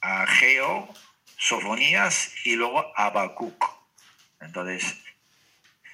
Ageo, 0.00 0.88
Sofonías 1.36 2.34
y 2.44 2.56
luego 2.56 2.92
Habacuc. 2.96 3.64
Entonces, 4.40 4.96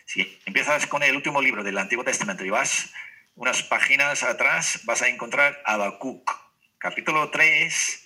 si 0.04 0.38
empiezas 0.44 0.86
con 0.86 1.02
el 1.02 1.16
último 1.16 1.42
libro 1.42 1.64
del 1.64 1.78
Antiguo 1.78 2.04
Testamento 2.04 2.44
y 2.44 2.50
vas 2.50 2.92
unas 3.34 3.62
páginas 3.62 4.22
atrás, 4.22 4.80
vas 4.84 5.02
a 5.02 5.08
encontrar 5.08 5.60
Habacuc, 5.64 6.30
capítulo 6.78 7.30
3. 7.30 8.04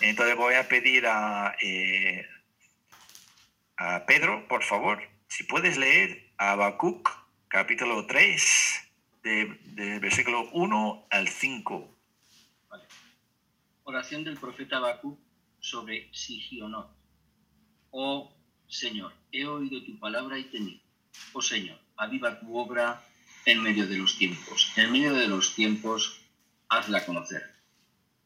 Entonces 0.00 0.36
voy 0.36 0.54
a 0.54 0.68
pedir 0.68 1.06
a, 1.06 1.54
eh, 1.60 2.26
a 3.76 4.04
Pedro, 4.06 4.46
por 4.48 4.62
favor, 4.62 5.02
si 5.28 5.44
puedes 5.44 5.78
leer 5.78 6.30
Habacuc, 6.36 7.10
capítulo 7.48 8.06
3, 8.06 8.90
de, 9.22 9.98
versículo 10.00 10.48
1 10.52 11.06
al 11.10 11.28
5. 11.28 11.96
Oración 13.84 14.24
del 14.24 14.38
profeta 14.38 14.76
Habacuc 14.76 15.18
sobre 15.60 16.08
Sigionot. 16.12 16.90
Oh 17.90 18.32
Señor, 18.68 19.12
he 19.32 19.46
oído 19.46 19.82
tu 19.84 19.98
palabra 19.98 20.38
y 20.38 20.44
tenido. 20.44 20.80
Oh 21.32 21.42
Señor, 21.42 21.78
aviva 21.96 22.38
tu 22.40 22.56
obra 22.56 23.04
en 23.46 23.62
medio 23.62 23.86
de 23.86 23.98
los 23.98 24.16
tiempos. 24.16 24.72
En 24.76 24.92
medio 24.92 25.12
de 25.12 25.28
los 25.28 25.54
tiempos, 25.54 26.20
hazla 26.68 27.04
conocer. 27.04 27.42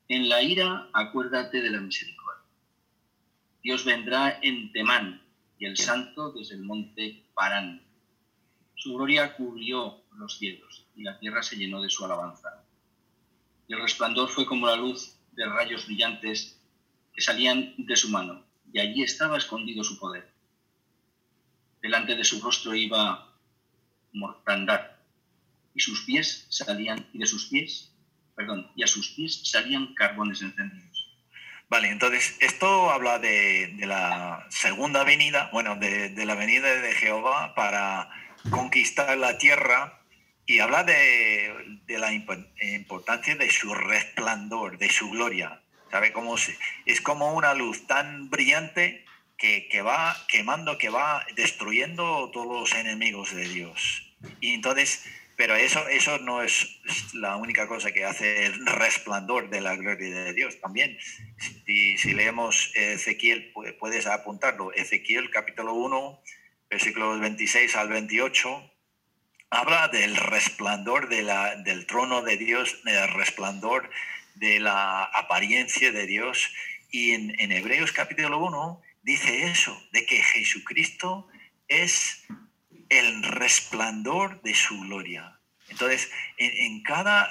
En 0.09 0.29
la 0.29 0.43
ira, 0.43 0.89
acuérdate 0.93 1.63
de 1.63 1.71
la 1.71 1.81
misericordia. 1.81 2.45
Dios 3.63 3.85
vendrá 3.85 4.39
en 4.43 4.71
Temán 4.73 5.23
y 5.59 5.65
el 5.65 5.79
santo 5.79 6.33
desde 6.33 6.57
el 6.57 6.63
monte 6.63 7.25
Parán. 7.35 7.83
Su 8.75 8.95
gloria 8.95 9.35
cubrió 9.35 10.05
los 10.13 10.37
cielos 10.37 10.87
y 10.95 11.03
la 11.03 11.19
tierra 11.19 11.43
se 11.43 11.57
llenó 11.57 11.81
de 11.81 11.89
su 11.89 12.05
alabanza. 12.05 12.65
Y 13.67 13.73
el 13.73 13.81
resplandor 13.81 14.29
fue 14.29 14.45
como 14.45 14.67
la 14.67 14.77
luz 14.77 15.17
de 15.33 15.47
rayos 15.47 15.87
brillantes 15.87 16.61
que 17.15 17.21
salían 17.21 17.75
de 17.79 17.97
su 17.97 18.09
mano, 18.09 18.45
y 18.73 18.81
allí 18.81 19.03
estaba 19.03 19.39
escondido 19.39 19.85
su 19.85 19.99
poder 19.99 20.35
delante 21.85 22.17
de 22.17 22.25
su 22.25 22.41
rostro 22.41 22.75
iba 22.75 23.31
mortandad, 24.15 24.93
y 25.75 25.81
sus 25.81 26.07
pies 26.07 26.47
salían, 26.49 27.07
y 27.13 27.19
de 27.19 27.27
sus 27.27 27.51
pies, 27.51 27.93
perdón, 28.35 28.71
y 28.75 28.83
a 28.83 28.87
sus 28.87 29.11
pies 29.11 29.43
salían 29.45 29.93
carbones 29.93 30.41
encendidos. 30.41 31.15
Vale, 31.69 31.91
entonces 31.91 32.39
esto 32.41 32.91
habla 32.91 33.19
de, 33.19 33.77
la 33.81 34.47
segunda 34.49 35.05
venida, 35.05 35.51
bueno, 35.53 35.77
de, 35.77 36.25
la 36.25 36.35
venida 36.35 36.75
de 36.75 36.93
Jehová 36.95 37.55
para 37.55 38.09
conquistar 38.49 39.19
la 39.19 39.37
tierra 39.37 40.01
y 40.47 40.61
habla 40.61 40.85
de, 40.85 41.81
la 41.87 42.15
importancia 42.15 43.37
de 43.37 43.51
su 43.51 43.75
resplandor, 43.75 44.79
de 44.79 44.91
su 44.91 45.11
gloria. 45.11 45.61
¿Sabe 45.95 46.11
cómo 46.11 46.35
es 46.87 47.01
como 47.03 47.35
una 47.35 47.55
luz 47.55 47.87
tan 47.87 48.29
brillante 48.29 49.05
que, 49.39 49.81
va 49.81 50.17
quemando, 50.27 50.77
que 50.77 50.89
va 50.89 51.25
destruyendo 51.37 52.33
todos 52.33 52.73
los 52.73 52.75
enemigos 52.75 53.33
de 53.33 53.49
Dios. 53.49 54.13
Y 54.41 54.55
entonces 54.55 55.05
Pero 55.37 55.55
eso, 55.55 55.87
eso 55.87 56.19
no 56.19 56.43
es 56.43 56.81
la 57.15 57.37
única 57.37 57.69
cosa 57.69 57.93
que 57.93 58.05
hace 58.05 58.47
el 58.47 58.67
resplandor 58.67 59.51
de 59.51 59.61
la 59.61 59.77
gloria 59.77 60.25
de 60.25 60.33
Dios. 60.33 60.61
También, 60.61 60.99
si, 61.65 61.97
si 61.97 62.13
leemos 62.13 62.73
Ezequiel, 62.75 63.53
puedes 63.79 64.09
apuntarlo. 64.09 64.73
Ezequiel 64.73 65.31
capítulo 65.31 65.75
1, 65.75 66.23
versículos 66.71 67.21
26 67.21 67.77
al 67.77 67.91
28, 67.91 68.73
habla 69.51 69.87
del 69.87 70.17
resplandor 70.17 71.09
de 71.09 71.23
la, 71.23 71.55
del 71.55 71.87
trono 71.87 72.23
de 72.23 72.37
Dios, 72.37 72.83
del 72.83 73.09
resplandor 73.11 73.91
de 74.35 74.61
la 74.61 75.05
apariencia 75.05 75.93
de 75.93 76.07
Dios. 76.07 76.53
Y 76.91 77.13
en, 77.13 77.53
Hebreos 77.53 77.93
capítulo 77.93 78.39
1 78.39 78.83
dice 79.03 79.45
eso, 79.45 79.81
de 79.93 80.07
que 80.07 80.23
Jesucristo 80.23 81.29
es 81.69 82.27
el 82.89 83.23
resplandor 83.23 84.43
de 84.43 84.55
su 84.55 84.81
gloria. 84.81 85.39
Entonces, 85.69 86.11
en, 86.37 86.83
cada 86.83 87.29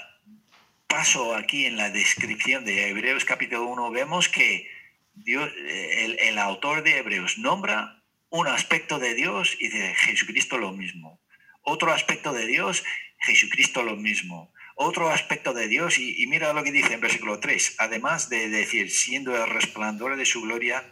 paso 0.88 1.36
aquí 1.36 1.66
en 1.66 1.78
la 1.78 1.90
descripción 1.90 2.66
de 2.66 2.90
Hebreos 2.90 3.26
capítulo 3.26 3.66
1, 3.66 3.92
vemos 3.92 4.30
que 4.30 4.70
Dios, 5.14 5.50
el, 5.58 6.20
el 6.20 6.38
autor 6.40 6.84
de 6.84 6.98
Hebreos 6.98 7.38
nombra 7.38 8.04
un 8.30 8.48
aspecto 8.48 8.98
de 8.98 9.14
Dios 9.14 9.56
y 9.60 9.68
de 9.68 9.94
Jesucristo 9.96 10.58
lo 10.58 10.72
mismo. 10.72 11.22
Otro 11.62 11.94
aspecto 11.94 12.34
de 12.34 12.48
Dios, 12.48 12.84
Jesucristo 13.20 13.84
lo 13.84 13.96
mismo. 13.96 14.53
Otro 14.76 15.10
aspecto 15.10 15.54
de 15.54 15.68
Dios, 15.68 16.00
y, 16.00 16.26
mira 16.28 16.54
lo 16.54 16.64
que 16.64 16.72
dice 16.72 16.94
en 16.94 17.02
versículo 17.02 17.40
3, 17.40 17.76
además 17.78 18.30
de 18.30 18.50
decir, 18.50 18.90
siendo 18.90 19.36
el 19.36 19.50
resplandor 19.50 20.16
de 20.16 20.26
su 20.26 20.42
gloria, 20.42 20.84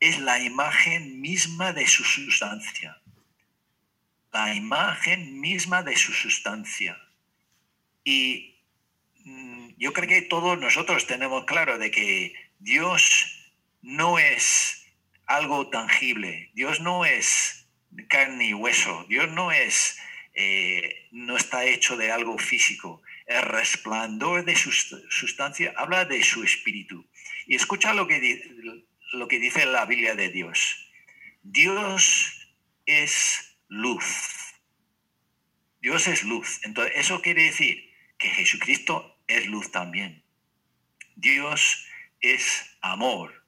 es 0.00 0.18
la 0.18 0.40
imagen 0.40 1.20
misma 1.20 1.72
de 1.72 1.86
su 1.86 2.04
sustancia. 2.04 3.00
La 4.32 4.54
imagen 4.54 5.40
misma 5.40 5.82
de 5.82 5.96
su 5.96 6.12
sustancia. 6.12 6.98
Y 8.04 8.56
mm, 9.24 9.68
yo 9.78 9.92
creo 9.92 10.08
que 10.08 10.22
todos 10.22 10.58
nosotros 10.58 11.06
tenemos 11.06 11.44
claro 11.44 11.78
de 11.78 11.90
que 11.90 12.34
Dios 12.58 13.38
no 13.82 14.18
es 14.18 14.84
algo 15.26 15.68
tangible, 15.68 16.50
Dios 16.54 16.80
no 16.80 17.04
es 17.04 17.68
carne 18.08 18.48
y 18.48 18.54
hueso, 18.54 19.04
Dios 19.08 19.30
no 19.30 19.52
es, 19.52 19.98
eh, 20.34 21.08
no 21.12 21.36
está 21.36 21.64
hecho 21.64 21.96
de 21.96 22.10
algo 22.10 22.38
físico. 22.38 23.02
El 23.28 23.42
resplandor 23.42 24.44
de 24.44 24.56
su 24.56 24.72
sustancia 24.72 25.74
habla 25.76 26.06
de 26.06 26.24
su 26.24 26.42
espíritu. 26.42 27.06
Y 27.46 27.56
escucha 27.56 27.92
lo 27.92 28.06
que, 28.06 28.42
lo 29.12 29.28
que 29.28 29.38
dice 29.38 29.66
la 29.66 29.84
Biblia 29.84 30.14
de 30.14 30.30
Dios. 30.30 30.90
Dios 31.42 32.48
es 32.86 33.58
luz. 33.68 34.54
Dios 35.80 36.08
es 36.08 36.24
luz. 36.24 36.60
Entonces, 36.64 36.94
eso 36.96 37.20
quiere 37.20 37.44
decir 37.44 37.92
que 38.18 38.30
Jesucristo 38.30 39.16
es 39.26 39.46
luz 39.46 39.70
también. 39.70 40.24
Dios 41.14 41.86
es 42.20 42.76
amor. 42.80 43.44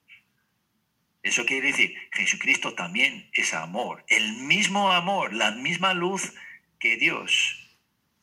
Eso 1.23 1.45
quiere 1.47 1.69
decir, 1.69 1.95
Jesucristo 2.13 2.75
también 2.75 3.31
es 3.33 3.55
amor. 3.55 4.05
El 4.09 4.43
mismo 4.45 4.93
amor, 4.93 5.33
la 5.33 5.53
misma 5.53 5.95
luz 5.95 6.35
que 6.79 6.97
Dios. 6.97 7.57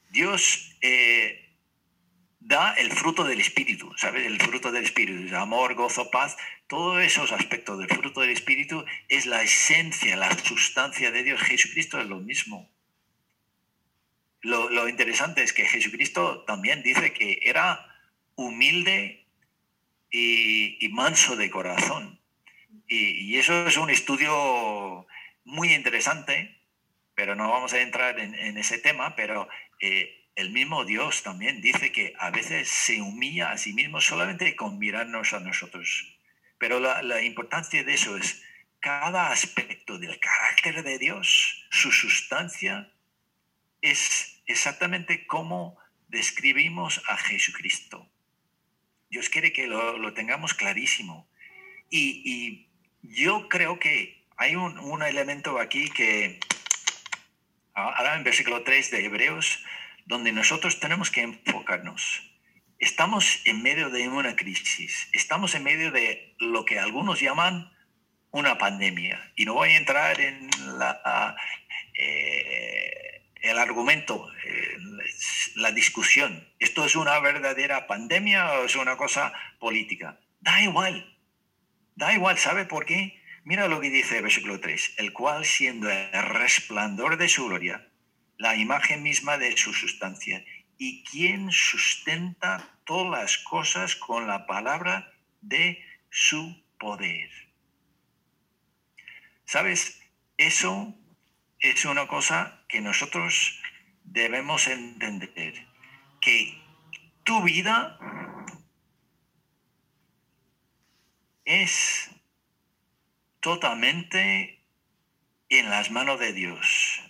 Dios 0.09 0.75
eh, 0.81 1.46
da 2.47 2.73
el 2.75 2.93
fruto 2.93 3.25
del 3.25 3.41
Espíritu, 3.41 3.91
¿sabes? 3.97 4.25
El 4.25 4.39
fruto 4.39 4.71
del 4.71 4.85
Espíritu, 4.85 5.35
amor, 5.35 5.75
gozo, 5.75 6.09
paz, 6.09 6.37
todos 6.67 7.03
esos 7.03 7.33
aspectos 7.33 7.77
del 7.77 7.89
fruto 7.89 8.21
del 8.21 8.29
Espíritu 8.29 8.85
es 9.09 9.25
la 9.25 9.43
esencia, 9.43 10.15
la 10.15 10.31
sustancia 10.39 11.11
de 11.11 11.23
Dios. 11.23 11.41
Jesucristo 11.41 11.99
es 11.99 12.07
lo 12.07 12.19
mismo. 12.19 12.69
Lo, 14.43 14.87
interesante 14.87 15.43
es 15.43 15.51
que 15.51 15.65
Jesucristo 15.65 16.45
también 16.45 16.83
dice 16.83 17.11
que 17.11 17.39
era 17.43 17.85
humilde 18.35 19.25
y, 20.09 20.87
manso 20.91 21.35
de 21.35 21.49
corazón. 21.49 22.17
Y, 22.87 23.35
eso 23.37 23.67
es 23.67 23.75
un 23.75 23.89
estudio 23.89 25.05
muy 25.43 25.73
interesante, 25.73 26.61
pero 27.13 27.35
no 27.35 27.49
vamos 27.51 27.73
a 27.73 27.81
entrar 27.81 28.17
en, 28.21 28.57
ese 28.57 28.77
tema, 28.77 29.17
pero 29.17 29.49
eh, 29.81 30.26
el 30.37 30.51
mismo 30.51 30.85
Dios 30.85 31.23
también 31.23 31.61
dice 31.61 31.91
que 31.91 32.13
a 32.19 32.29
veces 32.29 32.69
se 32.69 33.01
humilla 33.01 33.51
a 33.51 33.57
sí 33.57 33.73
mismo 33.73 33.99
solamente 33.99 34.55
con 34.55 34.77
mirarnos 34.77 35.33
a 35.33 35.39
nosotros. 35.39 36.15
Pero 36.59 36.79
la, 36.79 37.23
importancia 37.23 37.83
de 37.83 37.95
eso 37.95 38.15
es 38.15 38.43
cada 38.79 39.31
aspecto 39.31 39.97
del 39.97 40.19
carácter 40.19 40.83
de 40.83 40.99
Dios, 40.99 41.65
su 41.71 41.91
sustancia, 41.91 42.91
es 43.81 44.43
exactamente 44.45 45.25
como 45.25 45.75
describimos 46.07 47.01
a 47.07 47.17
Jesucristo. 47.17 48.07
Dios 49.09 49.29
quiere 49.29 49.51
que 49.51 49.65
lo, 49.65 50.13
tengamos 50.13 50.53
clarísimo. 50.53 51.27
Y, 51.89 52.63
yo 53.01 53.47
creo 53.47 53.79
que 53.79 54.25
hay 54.35 54.55
un, 54.55 54.77
un 54.79 55.01
elemento 55.01 55.59
aquí 55.59 55.89
que, 55.89 56.39
ahora 57.73 58.15
en 58.15 58.23
versículo 58.23 58.63
3 58.63 58.91
de 58.91 59.05
Hebreos, 59.05 59.63
donde 60.07 60.31
nosotros 60.31 60.79
tenemos 60.79 61.11
que 61.11 61.21
enfocarnos. 61.21 62.23
Estamos 62.79 63.41
en 63.45 63.61
medio 63.61 63.89
de 63.89 64.07
una 64.07 64.35
crisis, 64.35 65.09
estamos 65.11 65.53
en 65.53 65.63
medio 65.63 65.91
de 65.91 66.35
lo 66.39 66.63
que 66.63 66.79
algunos 66.79 67.19
llaman 67.19 67.71
una 68.31 68.57
pandemia. 68.57 69.33
Y 69.35 69.45
no 69.45 69.55
voy 69.55 69.69
a 69.69 69.77
entrar 69.77 70.19
en 70.21 70.49
la, 70.79 71.35
eh, 71.99 73.21
el 73.41 73.57
argumento, 73.57 74.31
eh, 74.45 74.77
la 75.55 75.71
discusión. 75.71 76.47
¿Esto 76.59 76.85
es 76.85 76.95
una 76.95 77.19
verdadera 77.19 77.85
pandemia 77.87 78.53
o 78.53 78.65
es 78.65 78.75
una 78.77 78.95
cosa 78.95 79.33
política? 79.59 80.19
Da 80.39 80.61
igual, 80.61 81.17
da 81.95 82.13
igual, 82.13 82.37
¿sabe 82.37 82.65
por 82.65 82.85
qué? 82.85 83.21
Mira 83.43 83.67
lo 83.67 83.81
que 83.81 83.89
dice 83.89 84.17
el 84.17 84.23
versículo 84.23 84.59
3, 84.59 84.95
el 84.97 85.11
cual 85.11 85.43
siendo 85.43 85.89
el 85.89 86.11
resplandor 86.11 87.17
de 87.17 87.27
su 87.27 87.47
gloria 87.47 87.87
la 88.37 88.55
imagen 88.55 89.03
misma 89.03 89.37
de 89.37 89.57
su 89.57 89.73
sustancia, 89.73 90.43
y 90.77 91.03
quien 91.03 91.51
sustenta 91.51 92.79
todas 92.85 93.21
las 93.21 93.37
cosas 93.39 93.95
con 93.95 94.27
la 94.27 94.45
palabra 94.45 95.11
de 95.41 95.83
su 96.09 96.63
poder. 96.79 97.29
¿Sabes? 99.45 99.99
Eso 100.37 100.93
es 101.59 101.85
una 101.85 102.07
cosa 102.07 102.63
que 102.67 102.81
nosotros 102.81 103.59
debemos 104.03 104.67
entender, 104.67 105.67
que 106.21 106.61
tu 107.23 107.41
vida 107.43 107.99
es 111.45 112.11
totalmente 113.39 114.61
en 115.49 115.69
las 115.69 115.89
manos 115.89 116.19
de 116.19 116.33
Dios 116.33 117.06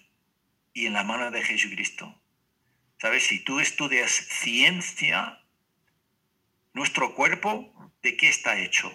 y 0.77 0.85
en 0.85 0.93
la 0.93 1.03
mano 1.03 1.31
de 1.31 1.41
Jesucristo. 1.41 2.21
¿Sabes? 3.01 3.23
Si 3.25 3.43
tú 3.43 3.59
estudias 3.59 4.11
ciencia, 4.11 5.39
nuestro 6.73 7.15
cuerpo, 7.15 7.73
¿de 8.03 8.15
qué 8.15 8.29
está 8.29 8.59
hecho? 8.59 8.91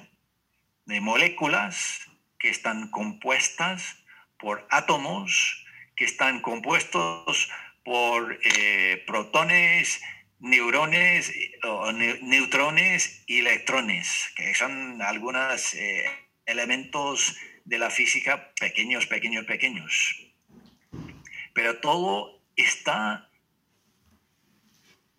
De 0.87 1.01
moléculas 1.01 2.09
que 2.39 2.51
están 2.51 2.89
compuestas 2.91 3.97
por 4.39 4.65
átomos, 4.71 5.67
que 5.97 6.05
están 6.05 6.41
compuestos 6.41 7.51
por 7.85 8.39
eh, 8.45 9.03
protones, 9.05 10.01
neurones, 10.39 11.33
neutrones 12.23 13.25
y 13.27 13.41
electrones, 13.41 14.33
que 14.37 14.55
son 14.55 15.03
algunos 15.03 15.75
eh, 15.75 16.05
elementos 16.47 17.37
de 17.65 17.79
la 17.79 17.91
física 17.91 18.55
pequeños, 18.55 19.07
pequeños, 19.07 19.47
pequeños 19.47 20.32
pero 21.55 21.81
todo 21.81 22.41
está, 22.57 23.31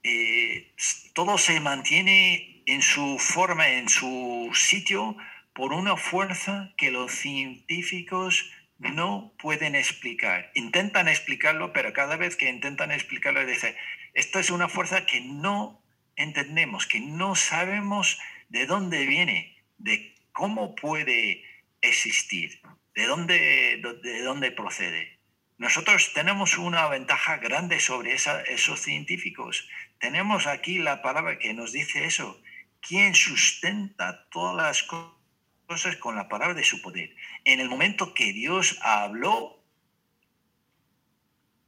eh, 0.03 0.73
todo 1.13 1.37
se 1.37 1.59
mantiene 1.59 2.63
en 2.65 2.81
su 2.81 3.17
forma, 3.19 3.69
en 3.69 3.89
su 3.89 4.51
sitio, 4.53 5.15
por 5.53 5.73
una 5.73 5.97
fuerza 5.97 6.73
que 6.77 6.91
los 6.91 7.11
científicos 7.11 8.51
no 8.79 9.33
pueden 9.39 9.75
explicar. 9.75 10.51
Intentan 10.55 11.07
explicarlo, 11.07 11.73
pero 11.73 11.93
cada 11.93 12.17
vez 12.17 12.35
que 12.35 12.49
intentan 12.49 12.91
explicarlo, 12.91 13.45
dicen, 13.45 13.75
esto 14.13 14.39
es 14.39 14.49
una 14.49 14.67
fuerza 14.67 15.05
que 15.05 15.21
no 15.21 15.81
entendemos, 16.15 16.85
que 16.85 16.99
no 16.99 17.35
sabemos 17.35 18.19
de 18.49 18.65
dónde 18.65 19.05
viene, 19.05 19.57
de 19.77 20.15
cómo 20.31 20.75
puede 20.75 21.43
existir, 21.81 22.61
de 22.95 23.05
dónde, 23.05 23.81
de 24.01 24.21
dónde 24.21 24.51
procede. 24.51 25.12
Nosotros 25.63 26.11
tenemos 26.11 26.57
una 26.57 26.89
ventaja 26.89 27.37
grande 27.37 27.79
sobre 27.79 28.15
esos 28.15 28.81
científicos. 28.81 29.69
Tenemos 29.97 30.45
aquí 30.45 30.77
la 30.77 31.01
palabra 31.01 31.39
que 31.39 31.53
nos 31.53 31.71
dice 31.71 32.03
eso. 32.03 32.41
¿Quién 32.81 33.15
sustenta 33.15 34.27
todas 34.27 34.57
las 34.57 34.83
cosas 34.83 35.95
con 36.01 36.17
la 36.17 36.27
palabra 36.27 36.53
de 36.53 36.65
su 36.65 36.81
poder? 36.81 37.15
En 37.45 37.61
el 37.61 37.69
momento 37.69 38.13
que 38.13 38.33
Dios 38.33 38.77
habló, 38.81 39.63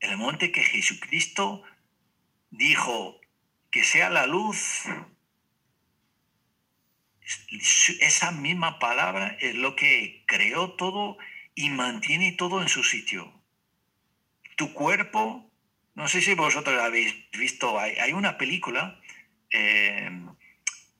el 0.01 0.17
momento 0.17 0.51
que 0.51 0.65
Jesucristo 0.65 1.63
dijo 2.49 3.21
que 3.71 3.85
sea 3.85 4.09
la 4.09 4.27
luz, 4.27 4.83
esa 8.01 8.31
misma 8.33 8.77
palabra 8.77 9.37
es 9.39 9.55
lo 9.55 9.77
que 9.77 10.25
creó 10.27 10.73
todo 10.73 11.17
y 11.55 11.69
mantiene 11.69 12.33
todo 12.33 12.61
en 12.61 12.67
su 12.67 12.83
sitio. 12.83 13.34
Tu 14.56 14.74
cuerpo, 14.74 15.51
no 15.95 16.08
sé 16.08 16.22
si 16.22 16.34
vosotros 16.34 16.80
habéis 16.82 17.14
visto, 17.32 17.80
hay, 17.80 18.14
una 18.14 18.38
película 18.38 18.99
eh, 19.51 20.10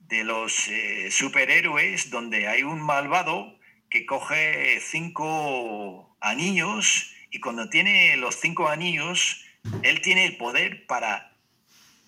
de 0.00 0.24
los 0.24 0.68
eh, 0.68 1.10
superhéroes 1.10 2.10
donde 2.10 2.48
hay 2.48 2.62
un 2.62 2.80
malvado 2.80 3.58
que 3.90 4.06
coge 4.06 4.80
cinco 4.80 6.16
anillos 6.20 7.12
y 7.30 7.40
cuando 7.40 7.68
tiene 7.68 8.16
los 8.16 8.36
cinco 8.36 8.68
anillos, 8.68 9.44
él 9.82 10.00
tiene 10.00 10.26
el 10.26 10.36
poder 10.36 10.86
para 10.86 11.32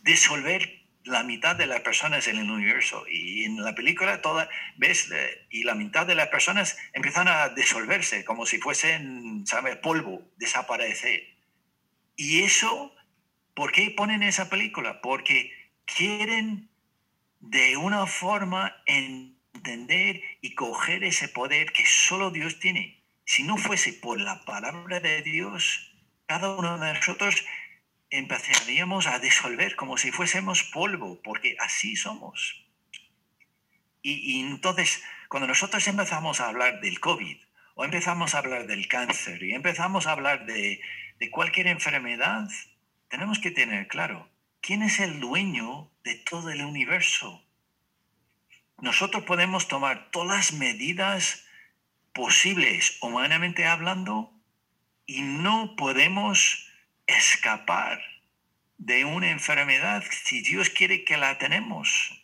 disolver 0.02 0.78
la 1.04 1.22
mitad 1.22 1.56
de 1.56 1.66
las 1.66 1.80
personas 1.80 2.26
en 2.28 2.36
el 2.36 2.50
universo. 2.50 3.04
Y 3.08 3.44
en 3.44 3.62
la 3.62 3.74
película 3.74 4.20
toda, 4.20 4.48
ves, 4.76 5.10
eh, 5.10 5.46
y 5.50 5.64
la 5.64 5.74
mitad 5.74 6.06
de 6.06 6.14
las 6.14 6.28
personas 6.28 6.76
empiezan 6.92 7.28
a 7.28 7.48
disolverse 7.50 8.24
como 8.24 8.46
si 8.46 8.58
fuesen, 8.58 9.46
¿sabes?, 9.46 9.76
polvo, 9.76 10.22
desaparecer. 10.36 11.37
Y 12.18 12.42
eso, 12.42 12.92
¿por 13.54 13.70
qué 13.70 13.92
ponen 13.92 14.24
esa 14.24 14.50
película? 14.50 15.00
Porque 15.00 15.52
quieren 15.84 16.68
de 17.38 17.76
una 17.76 18.06
forma 18.06 18.74
entender 18.86 20.20
y 20.40 20.56
coger 20.56 21.04
ese 21.04 21.28
poder 21.28 21.72
que 21.72 21.86
solo 21.86 22.32
Dios 22.32 22.58
tiene. 22.58 23.04
Si 23.24 23.44
no 23.44 23.56
fuese 23.56 23.92
por 23.92 24.20
la 24.20 24.44
palabra 24.44 24.98
de 24.98 25.22
Dios, 25.22 25.94
cada 26.26 26.56
uno 26.56 26.76
de 26.80 26.92
nosotros 26.92 27.44
empezaríamos 28.10 29.06
a 29.06 29.20
disolver 29.20 29.76
como 29.76 29.96
si 29.96 30.10
fuésemos 30.10 30.64
polvo, 30.64 31.22
porque 31.22 31.54
así 31.60 31.94
somos. 31.94 32.64
Y, 34.02 34.40
entonces, 34.40 35.04
cuando 35.28 35.46
nosotros 35.46 35.86
empezamos 35.86 36.40
a 36.40 36.48
hablar 36.48 36.80
del 36.80 36.98
COVID, 36.98 37.36
o 37.76 37.84
empezamos 37.84 38.34
a 38.34 38.38
hablar 38.38 38.66
del 38.66 38.88
cáncer, 38.88 39.40
y 39.44 39.54
empezamos 39.54 40.08
a 40.08 40.12
hablar 40.12 40.46
de, 40.46 40.80
de 41.18 41.30
cualquier 41.30 41.66
enfermedad, 41.66 42.48
tenemos 43.08 43.38
que 43.38 43.50
tener 43.50 43.88
claro, 43.88 44.28
¿quién 44.60 44.82
es 44.82 45.00
el 45.00 45.20
dueño 45.20 45.90
de 46.04 46.14
todo 46.14 46.50
el 46.50 46.62
universo? 46.62 47.42
Nosotros 48.80 49.24
podemos 49.24 49.66
tomar 49.66 50.10
todas 50.10 50.52
las 50.52 50.52
medidas 50.52 51.44
posibles 52.12 52.98
humanamente 53.00 53.66
hablando 53.66 54.32
y 55.06 55.22
no 55.22 55.74
podemos 55.76 56.68
escapar 57.06 58.00
de 58.76 59.04
una 59.04 59.30
enfermedad 59.30 60.04
si 60.10 60.42
Dios 60.42 60.70
quiere 60.70 61.04
que 61.04 61.16
la 61.16 61.38
tenemos. 61.38 62.22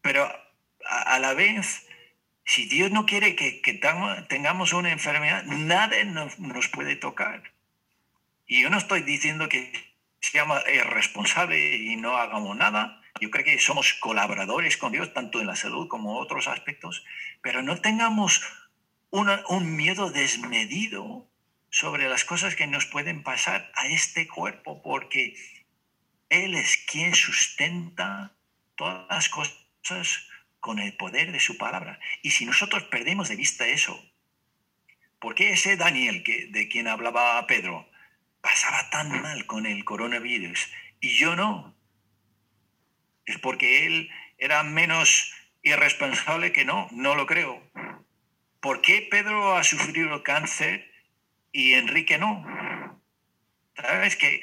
Pero 0.00 0.30
a, 0.86 1.18
la 1.18 1.34
vez, 1.34 1.86
si 2.44 2.66
Dios 2.66 2.90
no 2.90 3.04
quiere 3.04 3.36
que, 3.36 3.60
tengamos 4.28 4.72
una 4.72 4.90
enfermedad, 4.90 5.44
nos, 5.44 6.38
nos, 6.38 6.68
puede 6.68 6.96
tocar. 6.96 7.42
Y 8.48 8.62
yo 8.62 8.70
no 8.70 8.78
estoy 8.78 9.02
diciendo 9.02 9.48
que 9.50 9.70
seamos 10.20 10.62
irresponsables 10.66 11.80
y 11.80 11.96
no 11.96 12.16
hagamos 12.16 12.56
nada. 12.56 13.02
Yo 13.20 13.30
creo 13.30 13.44
que 13.44 13.58
somos 13.58 13.92
colaboradores 13.92 14.78
con 14.78 14.90
Dios, 14.90 15.12
tanto 15.12 15.40
en 15.40 15.46
la 15.46 15.54
salud 15.54 15.86
como 15.86 16.12
en 16.12 16.22
otros 16.22 16.48
aspectos, 16.48 17.04
pero 17.42 17.62
no 17.62 17.80
tengamos 17.82 18.42
un 19.10 19.76
miedo 19.76 20.10
desmedido 20.10 21.28
sobre 21.68 22.08
las 22.08 22.24
cosas 22.24 22.56
que 22.56 22.66
nos 22.66 22.86
pueden 22.86 23.22
pasar 23.22 23.70
a 23.74 23.86
este 23.88 24.26
cuerpo, 24.26 24.82
porque 24.82 25.36
Él 26.30 26.54
es 26.54 26.78
quien 26.90 27.14
sustenta 27.14 28.32
todas 28.76 29.06
las 29.10 29.28
cosas 29.28 30.26
con 30.60 30.78
el 30.78 30.96
poder 30.96 31.32
de 31.32 31.40
su 31.40 31.58
palabra. 31.58 32.00
Y 32.22 32.30
si 32.30 32.46
nosotros 32.46 32.84
perdemos 32.84 33.28
de 33.28 33.36
vista 33.36 33.66
eso, 33.66 34.02
¿por 35.18 35.34
qué 35.34 35.50
ese 35.50 35.76
Daniel 35.76 36.22
que, 36.22 36.46
de 36.46 36.68
quien 36.68 36.88
hablaba 36.88 37.46
Pedro 37.46 37.86
pasaba 38.40 38.90
tan 38.90 39.22
mal 39.22 39.46
con 39.46 39.66
el 39.66 39.84
coronavirus 39.84 40.70
y 41.00 41.16
yo 41.16 41.36
no? 41.36 41.74
Es 43.26 43.38
porque 43.38 43.86
él 43.86 44.10
era 44.38 44.62
menos 44.62 45.32
irresponsable 45.62 46.52
que 46.52 46.64
no, 46.64 46.88
no 46.92 47.14
lo 47.14 47.26
creo. 47.26 47.62
¿Por 48.60 48.80
qué 48.80 49.06
Pedro 49.10 49.56
ha 49.56 49.64
sufrido 49.64 50.22
cáncer 50.22 50.88
y 51.52 51.74
Enrique 51.74 52.18
no. 52.18 52.44
Sabes 53.76 54.16
que, 54.16 54.40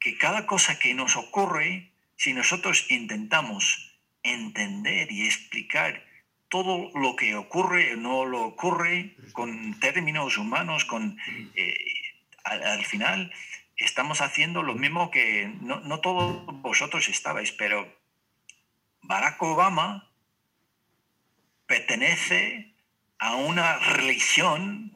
que 0.00 0.16
cada 0.16 0.46
cosa 0.46 0.78
que 0.78 0.94
nos 0.94 1.16
ocurre, 1.16 1.92
si 2.16 2.32
nosotros 2.32 2.90
intentamos 2.90 3.94
entender 4.22 5.10
y 5.12 5.26
explicar 5.26 6.04
todo 6.48 6.90
lo 6.94 7.14
que 7.14 7.36
ocurre 7.36 7.94
o 7.94 7.96
no 7.96 8.24
lo 8.24 8.42
ocurre 8.42 9.14
con 9.32 9.78
términos 9.80 10.38
humanos, 10.38 10.84
con 10.84 11.18
eh, 11.54 11.74
al, 12.48 12.84
final 12.84 13.32
estamos 13.76 14.20
haciendo 14.20 14.62
lo 14.62 14.74
mismo 14.74 15.10
que 15.10 15.52
no, 15.60 15.80
no 15.80 16.00
todos 16.00 16.44
vosotros 16.62 17.08
estabais, 17.08 17.52
pero 17.52 17.86
Barack 19.02 19.42
Obama 19.42 20.10
pertenece 21.66 22.74
a 23.18 23.36
una 23.36 23.78
religión 23.78 24.92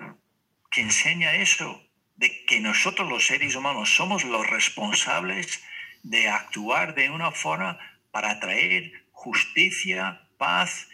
que 0.71 0.81
enseña 0.81 1.35
eso, 1.35 1.83
de 2.17 2.45
que 2.47 2.61
nosotros 2.61 3.09
los 3.09 3.27
seres 3.27 3.55
humanos 3.57 3.95
somos 3.95 4.25
los 4.25 4.49
responsables 4.49 5.63
de 6.03 6.29
actuar 6.29 6.95
de 6.95 7.11
una 7.11 7.31
forma 7.31 7.79
para 8.11 8.41
traer 8.41 8.93
justicia, 9.13 10.29
paz 10.39 10.89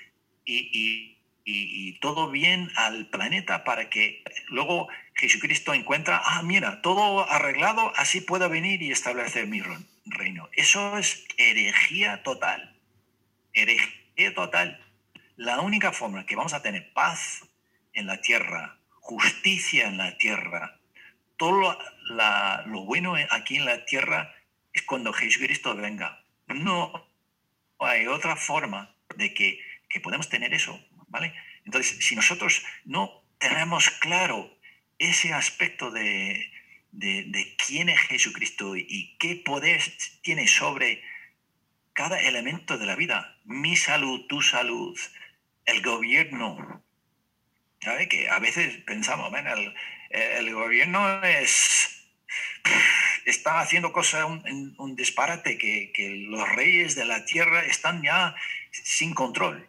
y, 0.44 1.16
todo 2.00 2.30
bien 2.30 2.70
al 2.76 3.06
planeta 3.06 3.64
para 3.64 3.88
que 3.88 4.22
luego 4.48 4.88
Jesucristo 5.19 5.75
encuentra, 5.75 6.23
ah, 6.25 6.43
mira, 6.43 6.81
todo 6.81 7.29
arreglado, 7.31 7.93
así 7.97 8.21
pueda 8.21 8.49
venir 8.49 8.83
y 8.83 8.93
establecer 8.93 9.47
mi 9.47 9.62
reino. 10.07 10.49
Eso 10.53 10.97
es 10.97 11.27
herejía 11.37 12.23
total. 12.23 12.77
Herejía 13.53 14.35
total. 14.35 14.81
La 15.37 15.61
única 15.61 15.93
forma 15.93 16.25
que 16.25 16.37
vamos 16.37 16.55
a 16.55 16.62
tener 16.62 16.93
paz 16.93 17.43
en 17.93 18.07
la 18.07 18.21
tierra 18.21 18.79
justicia 19.09 19.89
en 19.89 19.97
la 19.97 20.19
tierra. 20.19 20.79
Todo 21.39 21.79
lo, 22.66 22.85
bueno 22.85 23.14
aquí 23.31 23.57
en 23.57 23.64
la 23.64 23.87
tierra 23.87 24.35
es 24.73 24.83
cuando 24.83 25.14
Jesucristo 25.14 25.75
venga. 25.75 26.23
No 26.47 27.09
hay 27.79 28.07
otra 28.07 28.37
forma 28.37 28.95
de 29.16 29.33
que, 29.33 29.61
que 29.89 30.01
podemos 30.01 30.29
tener 30.29 30.53
eso, 30.53 30.79
¿vale? 31.09 31.33
Entonces, 31.64 32.05
si 32.05 32.16
nosotros 32.16 32.62
no 32.85 33.23
tenemos 33.39 33.89
claro 33.89 34.57
ese 34.99 35.32
aspecto 35.32 35.90
de, 35.90 36.51
de, 36.92 37.57
quién 37.66 37.88
es 37.88 38.01
Jesucristo 38.01 38.76
y 38.76 39.16
qué 39.18 39.36
poder 39.36 39.80
tiene 40.22 40.46
sobre 40.49 41.03
cada 41.92 42.20
elemento 42.20 42.78
de 42.78 42.86
la 42.86 42.96
vida, 42.96 43.36
mi 43.44 43.76
salud, 43.76 44.26
tu 44.26 44.40
salud, 44.42 44.99
el 45.64 45.82
gobierno, 45.82 46.82
¿Sabe? 47.80 48.09
Que 48.09 48.28
a 48.28 48.38
veces 48.38 48.76
pensamos, 48.84 49.30
bueno, 49.30 49.51
el, 50.11 50.53
gobierno 50.53 51.22
es, 51.22 52.09
está 53.24 53.61
haciendo 53.61 53.92
cosas, 53.92 54.24
un, 54.26 54.96
disparate, 54.96 55.59
que, 55.59 56.26
los 56.28 56.49
reyes 56.57 56.96
de 56.96 57.05
la 57.05 57.24
tierra 57.24 57.64
están 57.64 58.03
ya 58.03 58.34
sin 58.72 59.14
control. 59.14 59.68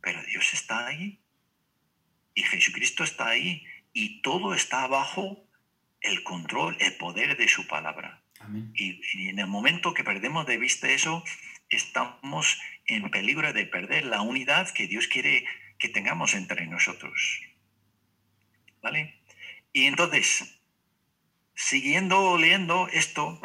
Pero 0.00 0.22
Dios 0.24 0.54
está 0.54 0.86
ahí 0.86 1.18
y 2.34 2.42
Jesucristo 2.42 3.04
está 3.04 3.28
ahí 3.28 3.64
y 3.96 4.20
todo 4.20 4.52
está 4.52 4.86
bajo 4.88 5.48
el 6.02 6.22
control, 6.22 6.76
el 6.80 6.98
poder 6.98 7.38
de 7.38 7.48
su 7.48 7.66
palabra. 7.66 8.22
Y, 8.74 9.00
y, 9.14 9.30
en 9.30 9.38
el 9.38 9.46
momento 9.46 9.94
que 9.94 10.04
perdemos 10.04 10.46
de 10.46 10.58
vista 10.58 10.90
eso, 10.90 11.24
estamos 11.70 12.60
en 12.86 13.10
peligro 13.10 13.54
de 13.54 13.64
perder 13.64 14.04
la 14.04 14.20
unidad 14.20 14.68
que 14.68 14.86
Dios 14.86 15.08
quiere 15.08 15.46
que 15.78 15.88
tengamos 15.88 16.34
entre 16.34 16.66
nosotros. 16.66 17.40
¿Vale? 18.82 19.18
Y 19.72 19.86
entonces, 19.86 20.60
siguiendo 21.54 22.36
leyendo 22.36 22.88
esto, 22.88 23.40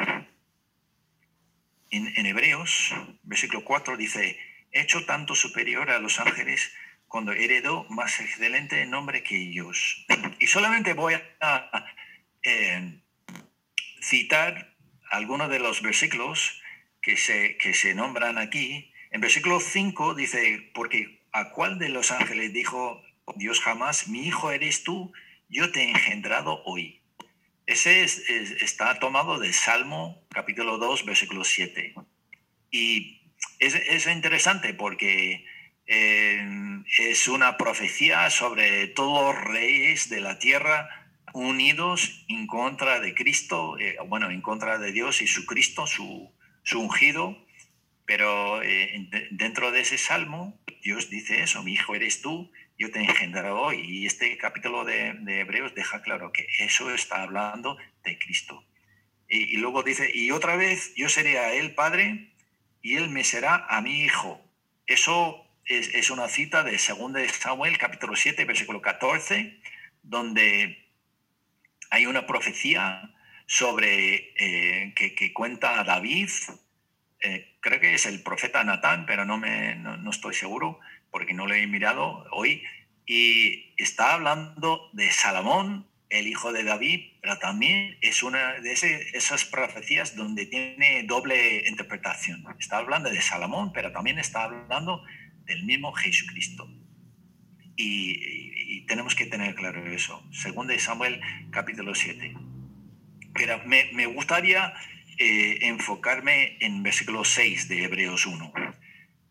en, 1.90 2.26
Hebreos, 2.26 2.92
versículo 3.22 3.64
4 3.64 3.96
dice, 3.96 4.38
hecho 4.70 5.06
tanto 5.06 5.34
superior 5.34 5.88
a 5.90 5.98
los 5.98 6.20
ángeles 6.20 6.74
cuando 7.12 7.32
heredó 7.32 7.84
más 7.90 8.18
excelente 8.18 8.84
nombre 8.86 9.22
que 9.22 9.36
ellos. 9.36 10.06
Y 10.40 10.46
solamente 10.48 10.94
voy 10.94 11.14
a 11.40 11.86
eh, 12.42 13.00
citar 14.00 14.74
algunos 15.10 15.48
de 15.48 15.60
los 15.60 15.82
versículos 15.82 16.60
que 17.00 17.16
se, 17.16 17.56
que 17.58 17.74
se 17.74 17.94
nombran 17.94 18.38
aquí. 18.38 18.92
En 19.12 19.20
versículo 19.20 19.60
5 19.60 20.14
dice, 20.14 20.72
porque 20.74 21.22
¿A 21.32 21.48
cuál 21.48 21.78
de 21.78 21.88
los 21.88 22.12
ángeles 22.12 22.52
dijo 22.52 23.02
Dios 23.36 23.60
jamás, 23.60 24.08
mi 24.08 24.26
hijo 24.26 24.50
eres 24.50 24.84
tú, 24.84 25.12
yo 25.48 25.72
te 25.72 25.80
he 25.80 25.88
engendrado 25.88 26.62
hoy? 26.64 27.00
Ese 27.64 28.02
está 28.02 28.98
tomado 28.98 29.38
del 29.38 29.54
Salmo 29.54 30.22
capítulo 30.28 30.76
2, 30.76 31.06
versículo 31.06 31.44
7. 31.44 31.94
Y 32.70 33.22
es, 33.60 34.06
interesante 34.06 34.74
porque 34.74 35.46
es 35.86 37.28
una 37.28 37.56
profecía 37.56 38.30
sobre 38.30 38.86
todos 38.88 39.34
los 39.34 39.44
reyes 39.44 40.08
de 40.08 40.20
la 40.20 40.38
tierra 40.38 40.88
unidos 41.32 42.24
en 42.28 42.46
contra 42.46 43.00
de 43.00 43.14
Cristo, 43.14 43.78
eh, 43.78 43.96
bueno, 44.06 44.30
en 44.30 44.40
contra 44.40 44.78
de 44.78 44.92
Dios 44.92 45.22
y 45.22 45.26
su 45.26 45.46
Cristo, 45.46 45.86
su, 45.86 46.30
ungido. 46.74 47.46
Pero 48.04 48.62
eh, 48.62 49.08
dentro 49.30 49.70
de 49.70 49.80
ese 49.80 49.96
salmo, 49.96 50.60
Dios 50.82 51.08
dice 51.08 51.42
eso, 51.42 51.62
mi 51.62 51.72
hijo 51.72 51.94
eres 51.94 52.20
tú, 52.20 52.50
yo 52.78 52.90
te 52.90 53.00
he 53.00 53.50
hoy. 53.50 53.80
Y 53.80 54.06
este 54.06 54.36
capítulo 54.36 54.84
de, 54.84 55.08
Hebreos 55.26 55.74
deja 55.74 56.02
claro 56.02 56.32
que 56.32 56.46
eso 56.58 56.92
está 56.92 57.22
hablando 57.22 57.78
de 58.04 58.18
Cristo. 58.18 58.64
Y, 59.28 59.56
luego 59.56 59.82
dice, 59.82 60.10
y 60.12 60.30
otra 60.30 60.56
vez 60.56 60.92
yo 60.94 61.08
seré 61.08 61.38
a 61.38 61.54
él 61.54 61.74
padre 61.74 62.34
y 62.82 62.96
él 62.96 63.08
me 63.08 63.24
será 63.24 63.66
a 63.70 63.80
mi 63.80 64.02
hijo. 64.02 64.44
Eso 64.86 65.46
es, 65.66 66.10
una 66.10 66.28
cita 66.28 66.62
de 66.62 66.72
2 66.72 67.32
Samuel, 67.32 67.78
capítulo 67.78 68.16
7, 68.16 68.44
versículo 68.44 68.80
14, 68.80 69.60
donde 70.02 70.86
hay 71.90 72.06
una 72.06 72.26
profecía 72.26 73.14
sobre 73.46 74.32
eh, 74.36 74.94
que, 74.94 75.32
cuenta 75.32 75.80
a 75.80 75.84
David, 75.84 76.30
eh, 77.20 77.56
creo 77.60 77.80
que 77.80 77.94
es 77.94 78.06
el 78.06 78.22
profeta 78.22 78.64
Natán, 78.64 79.06
pero 79.06 79.24
no, 79.24 79.38
me, 79.38 79.76
no, 79.76 80.10
estoy 80.10 80.34
seguro 80.34 80.80
porque 81.10 81.34
no 81.34 81.46
lo 81.46 81.54
he 81.54 81.66
mirado 81.66 82.26
hoy, 82.30 82.62
y 83.06 83.74
está 83.76 84.14
hablando 84.14 84.88
de 84.92 85.10
Salomón 85.10 85.86
el 86.08 86.28
hijo 86.28 86.52
de 86.52 86.62
David, 86.62 87.12
pero 87.22 87.38
también 87.38 87.96
es 88.02 88.22
una 88.22 88.52
de 88.60 88.72
esas 88.72 89.44
profecías 89.46 90.14
donde 90.14 90.44
tiene 90.44 91.04
doble 91.04 91.66
interpretación. 91.66 92.44
Está 92.58 92.78
hablando 92.78 93.08
de 93.08 93.20
Salomón, 93.22 93.72
pero 93.72 93.92
también 93.92 94.18
está 94.18 94.44
hablando 94.44 95.02
del 95.46 95.64
mismo 95.64 95.92
Jesucristo. 95.92 96.68
Y, 97.76 98.40
tenemos 98.86 99.14
que 99.14 99.26
tener 99.26 99.54
claro 99.54 99.86
eso. 99.86 100.22
Segundo 100.32 100.72
de 100.72 100.78
Samuel, 100.78 101.20
capítulo 101.50 101.94
7. 101.94 102.34
Pero 103.32 103.62
me, 103.64 104.06
gustaría 104.06 104.74
eh, 105.18 105.58
enfocarme 105.62 106.58
en 106.60 106.82
versículo 106.82 107.24
6 107.24 107.68
de 107.68 107.84
Hebreos 107.84 108.26
1. 108.26 108.52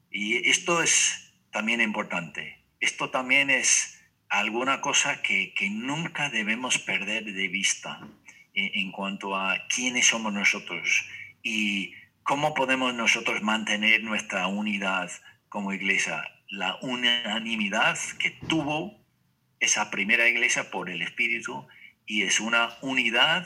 Y 0.10 0.50
esto 0.50 0.82
es 0.82 1.34
también 1.52 1.82
importante. 1.82 2.64
Esto 2.80 3.10
también 3.10 3.50
es 3.50 4.02
alguna 4.32 4.82
cosa 4.82 5.22
que, 5.22 5.54
nunca 5.70 6.30
debemos 6.30 6.80
perder 6.80 7.26
de 7.26 7.48
vista 7.50 8.00
en, 8.54 8.92
cuanto 8.92 9.36
a 9.36 9.68
quiénes 9.68 10.08
somos 10.08 10.34
nosotros 10.34 11.06
y 11.44 11.94
cómo 12.24 12.54
podemos 12.54 12.94
nosotros 12.94 13.42
mantener 13.42 14.04
nuestra 14.04 14.48
unidad 14.48 15.12
como 15.52 15.74
iglesia, 15.74 16.24
la 16.48 16.78
unanimidad 16.82 18.00
que 18.20 18.30
tuvo 18.48 18.98
esa 19.60 19.92
primera 19.92 20.26
iglesia 20.30 20.72
por 20.72 20.90
el 20.90 21.02
Espíritu 21.02 21.68
y 22.06 22.22
es 22.22 22.40
una 22.40 22.70
unidad 22.82 23.46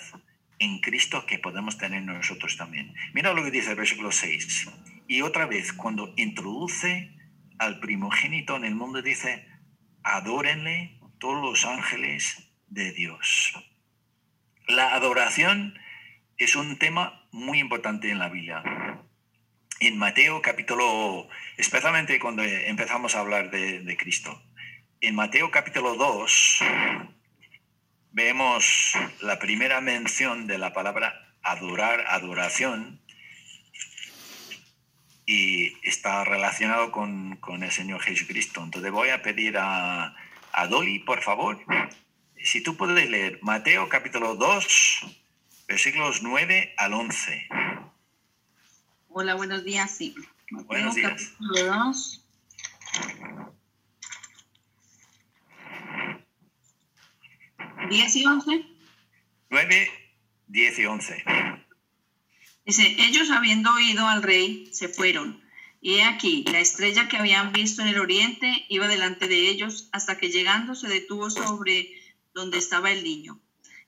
en 0.60 0.82
Cristo 0.82 1.26
que 1.26 1.40
podemos 1.40 1.80
tener 1.80 2.04
nosotros 2.04 2.58
también. 2.58 2.94
Mira 3.16 3.34
lo 3.34 3.44
que 3.44 3.50
dice 3.50 3.72
el 3.72 3.78
versículo 3.78 4.12
6. 4.12 4.70
Y 5.08 5.24
otra 5.24 5.48
vez, 5.48 5.74
cuando 5.74 6.14
introduce 6.16 7.12
al 7.58 7.80
primogénito 7.80 8.56
en 8.56 8.66
el 8.66 8.76
mundo, 8.76 9.02
dice, 9.02 9.44
adórenle 10.04 11.00
todos 11.18 11.42
los 11.42 11.66
ángeles 11.66 12.52
de 12.68 12.92
Dios. 12.92 13.52
La 14.68 14.94
adoración 14.94 15.74
es 16.38 16.56
un 16.56 16.78
tema 16.78 17.28
muy 17.32 17.58
importante 17.58 18.12
en 18.12 18.20
la 18.20 18.30
Biblia. 18.30 18.62
En 19.82 19.98
Mateo 19.98 20.42
capítulo, 20.42 21.28
especialmente 21.58 22.18
cuando 22.18 22.44
empezamos 22.44 23.14
a 23.14 23.20
hablar 23.20 23.52
de, 23.52 23.98
Cristo, 23.98 24.42
en 25.02 25.16
Mateo 25.16 25.52
capítulo 25.52 25.96
2 25.96 26.60
vemos 28.12 28.94
la 29.20 29.38
primera 29.38 29.82
mención 29.82 30.48
de 30.48 30.58
la 30.58 30.72
palabra 30.72 31.36
adorar, 31.44 32.06
adoración, 32.08 33.02
y 35.26 35.74
está 35.86 36.24
relacionado 36.24 36.92
con, 36.92 37.38
el 37.62 37.72
Señor 37.72 38.02
Jesucristo. 38.02 38.64
Entonces 38.64 38.92
voy 38.92 39.10
a 39.10 39.22
pedir 39.22 39.58
a, 39.58 40.16
a 40.54 40.68
Dolly, 40.68 41.00
por 41.00 41.22
favor, 41.22 41.60
si 42.42 42.64
tú 42.64 42.78
puedes 42.78 43.10
leer 43.10 43.40
Mateo 43.42 43.90
capítulo 43.90 44.36
2, 44.36 45.06
versículos 45.68 46.24
9 46.24 46.76
al 46.78 46.94
11. 46.94 47.50
Hola, 49.18 49.36
buenos 49.36 49.64
días, 49.64 49.96
sí. 49.96 50.14
buenos 50.52 50.94
días. 50.94 51.10
Capítulo 51.38 51.74
2. 51.86 52.26
¿10 57.90 58.16
y 58.18 58.26
11? 58.26 58.66
9, 59.52 59.92
10 60.48 60.80
y 60.80 60.86
11. 60.86 61.24
Dice, 62.66 62.96
ellos 63.00 63.32
habiendo 63.32 63.74
oído 63.74 64.06
al 64.06 64.22
rey, 64.22 64.70
se 64.74 64.90
fueron. 64.90 65.42
Y 65.80 65.94
he 65.94 66.04
aquí, 66.04 66.44
la 66.52 66.60
estrella 66.60 67.08
que 67.08 67.16
habían 67.16 67.54
visto 67.54 67.82
en 67.82 67.88
el 67.88 68.00
oriente 68.00 68.66
iba 68.68 68.90
delante 68.90 69.30
de 69.30 69.48
ellos, 69.48 69.88
hasta 69.94 70.18
que 70.18 70.28
llegando 70.28 70.76
se 70.76 70.90
detuvo 70.90 71.30
sobre 71.30 71.90
donde 72.34 72.58
estaba 72.58 72.92
el 72.92 73.06
niño. 73.06 73.40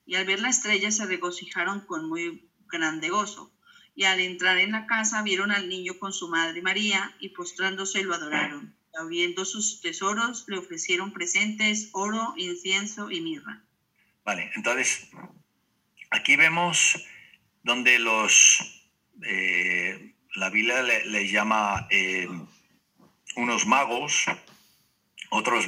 Y 0.06 0.14
al 0.14 0.24
ver 0.24 0.40
la 0.40 0.48
estrella 0.48 0.90
se 0.90 1.04
regocijaron 1.04 1.80
con 1.80 2.08
muy 2.08 2.48
grande 2.66 3.10
gozo. 3.10 3.52
Y 3.98 4.04
al 4.04 4.20
entrar 4.20 4.58
en 4.58 4.70
la 4.70 4.86
casa 4.86 5.22
vieron 5.22 5.50
al 5.50 5.68
niño 5.68 5.98
con 5.98 6.12
su 6.12 6.28
madre 6.28 6.62
María, 6.62 7.16
y 7.18 7.30
postrándose 7.30 8.04
lo 8.04 8.14
adoraron. 8.14 8.72
Y 8.94 8.96
abriendo 8.96 9.44
sus 9.44 9.80
tesoros, 9.80 10.44
le 10.46 10.56
ofrecieron 10.56 11.12
presentes, 11.12 11.88
oro, 11.90 12.32
incienso 12.36 13.10
y 13.10 13.20
mirra. 13.20 13.60
Vale, 14.24 14.52
entonces, 14.54 15.10
aquí 16.10 16.36
vemos 16.36 17.04
donde 17.64 17.98
los, 17.98 18.60
eh, 19.24 20.14
la 20.36 20.48
Biblia 20.48 20.80
le, 20.82 21.28
llama 21.28 21.88
eh, 21.90 22.28
unos 23.34 23.66
magos, 23.66 24.26
otras 25.30 25.66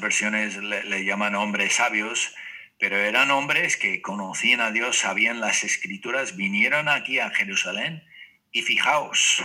versiones 0.00 0.58
le, 0.58 1.04
llaman 1.04 1.34
hombres 1.34 1.74
sabios, 1.74 2.32
pero 2.78 2.98
eran 2.98 3.30
hombres 3.30 3.76
que 3.76 4.02
conocían 4.02 4.60
a 4.60 4.70
Dios, 4.70 4.98
sabían 4.98 5.40
las 5.40 5.64
escrituras, 5.64 6.36
vinieron 6.36 6.88
aquí 6.88 7.18
a 7.18 7.30
Jerusalén 7.30 8.04
y 8.52 8.62
fijaos, 8.62 9.42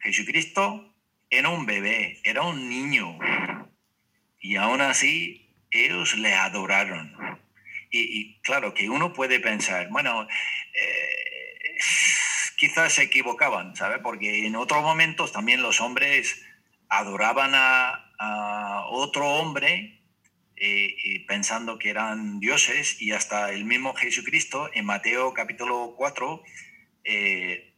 Jesucristo 0.00 0.94
era 1.30 1.48
un 1.48 1.66
bebé, 1.66 2.20
era 2.24 2.42
un 2.42 2.68
niño, 2.68 3.18
y 4.40 4.56
aún 4.56 4.80
así 4.80 5.50
ellos 5.70 6.16
le 6.16 6.34
adoraron. 6.34 7.16
Y, 7.90 8.40
claro 8.40 8.74
que 8.74 8.90
uno 8.90 9.12
puede 9.12 9.38
pensar, 9.38 9.88
bueno, 9.88 10.26
eh, 10.74 11.76
quizás 12.56 12.94
se 12.94 13.04
equivocaban, 13.04 13.76
¿sabes? 13.76 14.00
Porque 14.02 14.46
en 14.46 14.56
otros 14.56 14.82
momentos 14.82 15.32
también 15.32 15.62
los 15.62 15.80
hombres 15.80 16.44
adoraban 16.88 17.52
a, 17.54 18.00
otro 18.86 19.28
hombre 19.28 19.93
eh, 20.64 21.24
pensando 21.26 21.78
que 21.78 21.90
eran 21.90 22.40
dioses 22.40 23.00
y 23.00 23.12
hasta 23.12 23.52
el 23.52 23.64
mismo 23.64 23.94
Jesucristo 23.94 24.70
en 24.72 24.86
Mateo 24.86 25.34
capítulo 25.34 25.94
4 25.96 26.42
eh, 27.04 27.74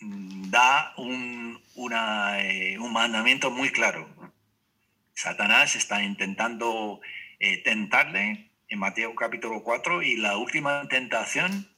da 0.00 0.94
un, 0.96 1.60
un 1.74 2.92
mandamiento 2.92 3.50
muy 3.50 3.70
claro. 3.70 4.08
Satanás 5.14 5.76
está 5.76 6.02
intentando 6.02 7.00
tentarle 7.64 8.50
en 8.68 8.78
Mateo 8.78 9.14
capítulo 9.14 9.62
4 9.62 10.02
y 10.02 10.16
la 10.16 10.36
última 10.36 10.86
tentación 10.88 11.68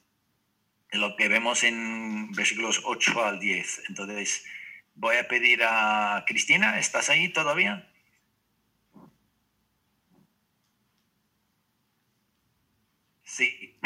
lo 0.91 1.15
que 1.15 1.27
vemos 1.27 1.63
en 1.63 2.31
versículos 2.31 2.81
8 2.83 3.23
al 3.23 3.39
10. 3.39 3.83
Entonces, 3.89 4.45
voy 4.95 5.17
a 5.17 5.27
pedir 5.27 5.63
a 5.63 6.23
Cristina, 6.27 6.79
¿estás 6.79 7.09
ahí 7.09 7.29
todavía? 7.29 7.88
Sí. 13.39 13.79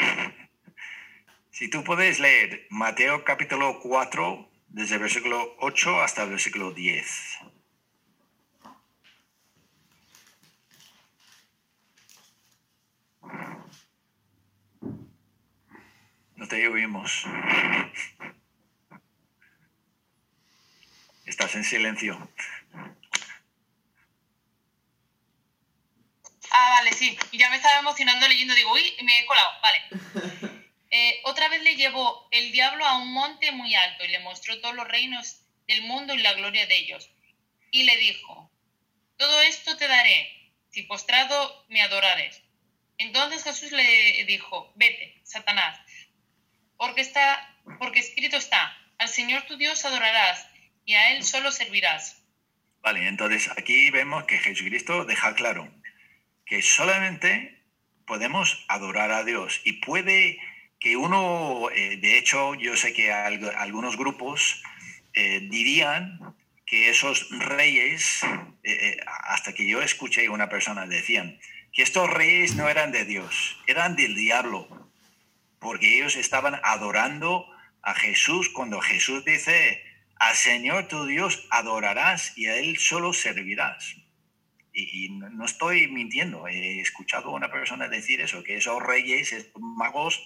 Si 1.52 1.70
tú 1.70 1.84
puedes 1.84 2.18
leer 2.18 2.66
Mateo 2.70 3.22
capítulo 3.22 3.78
4, 3.78 4.50
desde 4.66 4.96
el 4.96 5.02
versículo 5.02 5.54
8 5.60 6.02
hasta 6.02 6.24
el 6.24 6.30
versículo 6.30 6.72
10. 6.72 7.38
No 16.34 16.48
te 16.48 16.66
oímos. 16.66 17.24
Estás 21.26 21.54
en 21.54 21.62
silencio. 21.62 22.28
Ah, 26.50 26.70
vale, 26.78 26.92
sí. 27.04 27.38
ya 27.38 27.50
me 27.50 27.56
estaba 27.56 27.80
emocionando 27.80 28.28
leyendo, 28.28 28.54
digo, 28.54 28.72
uy, 28.72 28.94
me 29.02 29.20
he 29.20 29.26
colado, 29.26 29.50
vale. 29.62 30.54
Eh, 30.96 31.22
otra 31.24 31.48
vez 31.48 31.60
le 31.64 31.74
llevó 31.74 32.28
el 32.30 32.52
diablo 32.52 32.86
a 32.86 32.98
un 32.98 33.12
monte 33.12 33.50
muy 33.50 33.74
alto 33.74 34.04
y 34.04 34.08
le 34.12 34.20
mostró 34.20 34.60
todos 34.60 34.76
los 34.76 34.86
reinos 34.86 35.40
del 35.66 35.82
mundo 35.82 36.14
y 36.14 36.18
la 36.18 36.34
gloria 36.34 36.66
de 36.66 36.76
ellos. 36.76 37.10
Y 37.72 37.82
le 37.82 37.96
dijo, 37.96 38.48
todo 39.16 39.42
esto 39.42 39.76
te 39.76 39.88
daré, 39.88 40.52
si 40.70 40.82
postrado 40.82 41.66
me 41.68 41.82
adorares. 41.82 42.40
Entonces 42.96 43.42
Jesús 43.42 43.72
le 43.72 44.24
dijo, 44.26 44.72
vete, 44.76 45.20
Satanás, 45.24 45.80
porque, 46.76 47.00
está, 47.00 47.58
porque 47.80 47.98
escrito 47.98 48.36
está, 48.36 48.78
al 48.98 49.08
Señor 49.08 49.42
tu 49.46 49.56
Dios 49.56 49.84
adorarás 49.84 50.46
y 50.84 50.94
a 50.94 51.10
Él 51.16 51.24
solo 51.24 51.50
servirás. 51.50 52.22
Vale, 52.82 53.08
entonces 53.08 53.50
aquí 53.56 53.90
vemos 53.90 54.26
que 54.26 54.38
Jesucristo 54.38 55.04
deja 55.04 55.34
claro 55.34 55.68
que 56.46 56.62
solamente 56.62 57.62
podemos 58.06 58.64
adorar 58.68 59.10
a 59.10 59.24
Dios 59.24 59.60
y 59.64 59.74
puede 59.74 60.38
que 60.78 60.96
uno, 60.96 61.70
eh, 61.70 61.96
de 61.96 62.18
hecho, 62.18 62.54
yo 62.54 62.76
sé 62.76 62.92
que 62.92 63.10
algunos 63.12 63.96
grupos 63.96 64.62
eh, 65.14 65.40
dirían 65.50 66.18
que 66.66 66.90
esos 66.90 67.28
reyes, 67.30 68.20
eh, 68.62 68.98
hasta 69.06 69.54
que 69.54 69.66
yo 69.66 69.80
escuché 69.80 70.26
a 70.26 70.30
una 70.30 70.48
persona 70.48 70.86
decían 70.86 71.38
que 71.72 71.82
estos 71.82 72.08
reyes 72.10 72.54
no 72.56 72.68
eran 72.68 72.92
de 72.92 73.04
Dios, 73.04 73.58
eran 73.66 73.96
del 73.96 74.14
diablo, 74.14 74.68
porque 75.58 75.96
ellos 75.96 76.16
estaban 76.16 76.60
adorando 76.62 77.46
a 77.82 77.94
Jesús 77.94 78.48
cuando 78.50 78.80
Jesús 78.80 79.24
dice, 79.24 79.82
al 80.16 80.34
Señor 80.34 80.88
tu 80.88 81.06
Dios 81.06 81.46
adorarás 81.50 82.36
y 82.36 82.46
a 82.46 82.56
Él 82.56 82.78
solo 82.78 83.12
servirás. 83.12 83.96
Y, 84.74 85.08
no 85.10 85.44
estoy 85.44 85.86
mintiendo, 85.88 86.48
he 86.48 86.80
escuchado 86.80 87.30
a 87.30 87.34
una 87.34 87.50
persona 87.50 87.88
decir 87.88 88.20
eso, 88.20 88.42
que 88.42 88.56
esos 88.56 88.82
reyes, 88.82 89.32
esos 89.32 89.52
magos, 89.60 90.20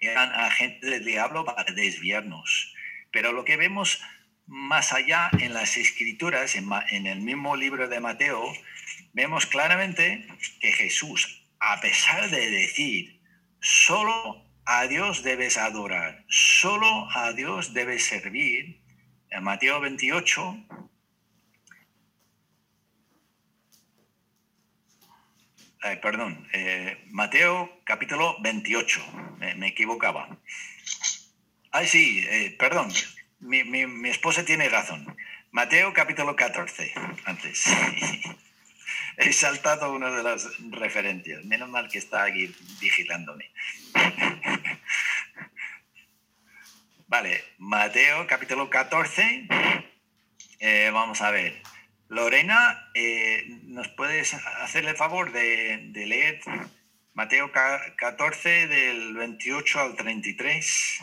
eran 0.00 0.32
agentes 0.32 0.90
del 0.90 1.04
diablo 1.04 1.44
para 1.44 1.72
desviarnos. 1.72 2.74
Pero 3.10 3.32
lo 3.32 3.44
que 3.44 3.56
vemos 3.56 4.00
más 4.46 4.92
allá 4.94 5.30
en 5.38 5.52
las 5.52 5.76
escrituras, 5.76 6.56
en, 6.56 7.06
el 7.06 7.20
mismo 7.20 7.54
libro 7.56 7.88
de 7.88 8.00
Mateo, 8.00 8.42
vemos 9.12 9.46
claramente 9.46 10.26
que 10.60 10.72
Jesús, 10.72 11.44
a 11.60 11.80
pesar 11.80 12.30
de 12.30 12.50
decir, 12.50 13.20
solo 13.60 14.42
a 14.64 14.86
Dios 14.86 15.22
debes 15.22 15.58
adorar, 15.58 16.24
solo 16.28 17.08
a 17.14 17.32
Dios 17.32 17.74
debes 17.74 18.04
servir, 18.04 18.80
en 19.30 19.44
Mateo 19.44 19.80
28, 19.80 20.56
Eh, 25.84 25.96
perdón, 26.02 26.48
eh, 26.52 27.04
Mateo 27.10 27.80
capítulo 27.84 28.36
28, 28.40 29.00
me, 29.56 29.68
equivocaba. 29.68 30.28
Ay, 31.70 31.86
sí, 31.86 32.26
eh, 32.28 32.56
perdón, 32.58 32.92
mi, 33.38 33.62
mi, 33.62 34.08
esposa 34.08 34.44
tiene 34.44 34.68
razón. 34.68 35.16
Mateo 35.52 35.92
capítulo 35.92 36.34
14, 36.34 36.92
antes. 37.26 37.64
He 39.18 39.32
saltado 39.32 39.92
una 39.92 40.10
de 40.10 40.22
las 40.24 40.48
referencias. 40.70 41.44
Menos 41.44 41.68
mal 41.68 41.88
que 41.88 41.98
está 41.98 42.24
aquí 42.24 42.52
vigilándome. 42.80 43.50
Vale, 47.06 47.44
Mateo 47.58 48.26
capítulo 48.26 48.68
14. 48.68 49.46
vamos 50.92 51.20
a 51.20 51.30
ver. 51.30 51.62
Lorena, 52.08 52.90
eh, 52.94 53.44
¿nos 53.64 53.88
puedes 53.88 54.32
hacer 54.32 54.86
el 54.86 54.96
favor 54.96 55.30
de, 55.30 55.92
leer 55.94 56.40
Mateo 57.12 57.52
14 57.52 58.66
del 58.66 59.14
28 59.14 59.78
al 59.78 59.96
33? 59.96 61.00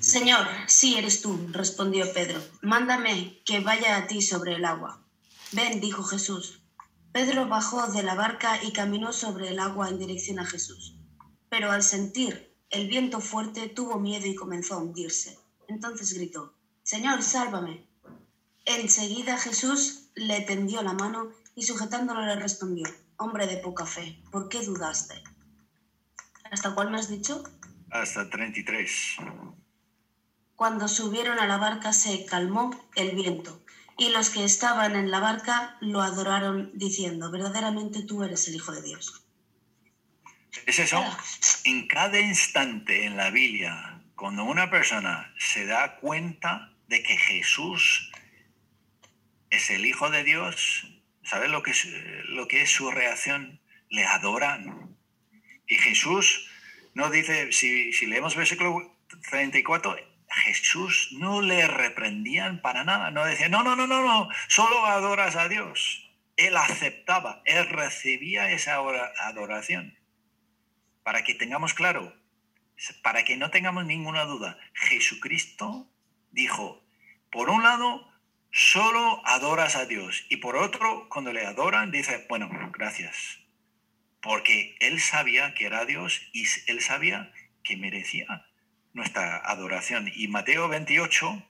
Señor, 0.00 0.46
sí 0.66 0.96
eres 0.98 1.22
tú, 1.22 1.48
respondió 1.52 2.12
Pedro. 2.12 2.42
Mándame 2.60 3.40
que 3.44 3.60
vaya 3.60 3.96
a 3.96 4.06
ti 4.06 4.20
sobre 4.20 4.54
el 4.54 4.64
agua. 4.64 5.02
Ven, 5.52 5.80
dijo 5.80 6.02
Jesús. 6.02 6.60
Pedro 7.12 7.48
bajó 7.48 7.86
de 7.88 8.02
la 8.02 8.14
barca 8.14 8.62
y 8.62 8.72
caminó 8.72 9.12
sobre 9.12 9.48
el 9.48 9.58
agua 9.58 9.88
en 9.88 9.98
dirección 9.98 10.38
a 10.38 10.46
Jesús. 10.46 10.96
Pero 11.48 11.70
al 11.70 11.82
sentir 11.82 12.47
el 12.70 12.88
viento 12.88 13.20
fuerte 13.20 13.68
tuvo 13.68 13.98
miedo 13.98 14.26
y 14.26 14.34
comenzó 14.34 14.74
a 14.74 14.78
hundirse. 14.78 15.38
Entonces 15.68 16.12
gritó, 16.12 16.54
Señor, 16.82 17.22
sálvame. 17.22 17.86
Enseguida 18.64 19.38
Jesús 19.38 20.10
le 20.14 20.40
tendió 20.42 20.82
la 20.82 20.92
mano 20.92 21.30
y 21.54 21.62
sujetándolo 21.62 22.24
le 22.24 22.36
respondió, 22.36 22.86
Hombre 23.16 23.46
de 23.46 23.56
poca 23.56 23.84
fe, 23.84 24.22
¿por 24.30 24.48
qué 24.48 24.62
dudaste? 24.62 25.22
¿Hasta 26.50 26.74
cuál 26.74 26.90
me 26.90 26.98
has 26.98 27.08
dicho? 27.08 27.42
Hasta 27.90 28.28
33. 28.30 29.16
Cuando 30.54 30.88
subieron 30.88 31.38
a 31.38 31.46
la 31.46 31.56
barca 31.56 31.92
se 31.92 32.24
calmó 32.26 32.70
el 32.94 33.16
viento, 33.16 33.60
y 33.96 34.10
los 34.10 34.30
que 34.30 34.44
estaban 34.44 34.94
en 34.94 35.10
la 35.10 35.18
barca 35.18 35.76
lo 35.80 36.00
adoraron 36.00 36.70
diciendo, 36.74 37.30
verdaderamente 37.30 38.02
tú 38.02 38.22
eres 38.22 38.46
el 38.46 38.54
Hijo 38.54 38.72
de 38.72 38.82
Dios. 38.82 39.27
Es 40.66 40.78
eso, 40.78 41.04
en 41.64 41.86
cada 41.86 42.20
instante 42.20 43.04
en 43.04 43.16
la 43.16 43.30
Biblia, 43.30 44.02
cuando 44.16 44.44
una 44.44 44.70
persona 44.70 45.32
se 45.38 45.66
da 45.66 45.96
cuenta 45.96 46.72
de 46.88 47.02
que 47.02 47.16
Jesús 47.16 48.10
es 49.50 49.70
el 49.70 49.86
Hijo 49.86 50.10
de 50.10 50.24
Dios, 50.24 50.86
¿sabes 51.22 51.50
lo 51.50 51.62
que 51.62 51.72
es, 51.72 51.86
lo 52.28 52.48
que 52.48 52.62
es 52.62 52.70
su 52.70 52.90
reacción? 52.90 53.60
Le 53.90 54.04
adoran. 54.04 54.96
Y 55.66 55.76
Jesús 55.76 56.50
no 56.94 57.10
dice, 57.10 57.52
si, 57.52 57.92
si 57.92 58.06
leemos 58.06 58.36
versículo 58.36 58.98
34, 59.30 59.96
Jesús 60.28 61.10
no 61.12 61.40
le 61.40 61.66
reprendían 61.66 62.60
para 62.60 62.84
nada, 62.84 63.10
no 63.10 63.24
decía, 63.24 63.48
no, 63.48 63.62
no, 63.62 63.76
no, 63.76 63.86
no, 63.86 64.02
no, 64.02 64.28
solo 64.48 64.86
adoras 64.86 65.36
a 65.36 65.48
Dios. 65.48 66.10
Él 66.36 66.56
aceptaba, 66.56 67.42
él 67.44 67.68
recibía 67.68 68.52
esa 68.52 68.76
adoración 68.76 69.97
para 71.08 71.24
que 71.24 71.34
tengamos 71.34 71.72
claro, 71.72 72.14
para 73.02 73.24
que 73.24 73.38
no 73.38 73.50
tengamos 73.50 73.86
ninguna 73.86 74.26
duda, 74.26 74.58
Jesucristo 74.74 75.90
dijo, 76.32 76.84
por 77.32 77.48
un 77.48 77.62
lado, 77.62 78.06
solo 78.52 79.26
adoras 79.26 79.74
a 79.74 79.86
Dios 79.86 80.26
y 80.28 80.36
por 80.36 80.54
otro, 80.56 81.08
cuando 81.08 81.32
le 81.32 81.46
adoran, 81.46 81.90
dice, 81.90 82.26
bueno, 82.28 82.50
gracias, 82.74 83.38
porque 84.20 84.76
él 84.80 85.00
sabía 85.00 85.54
que 85.54 85.64
era 85.64 85.86
Dios 85.86 86.20
y 86.34 86.44
él 86.66 86.82
sabía 86.82 87.32
que 87.64 87.78
merecía 87.78 88.44
nuestra 88.92 89.38
adoración. 89.38 90.12
Y 90.14 90.28
Mateo 90.28 90.68
28 90.68 91.42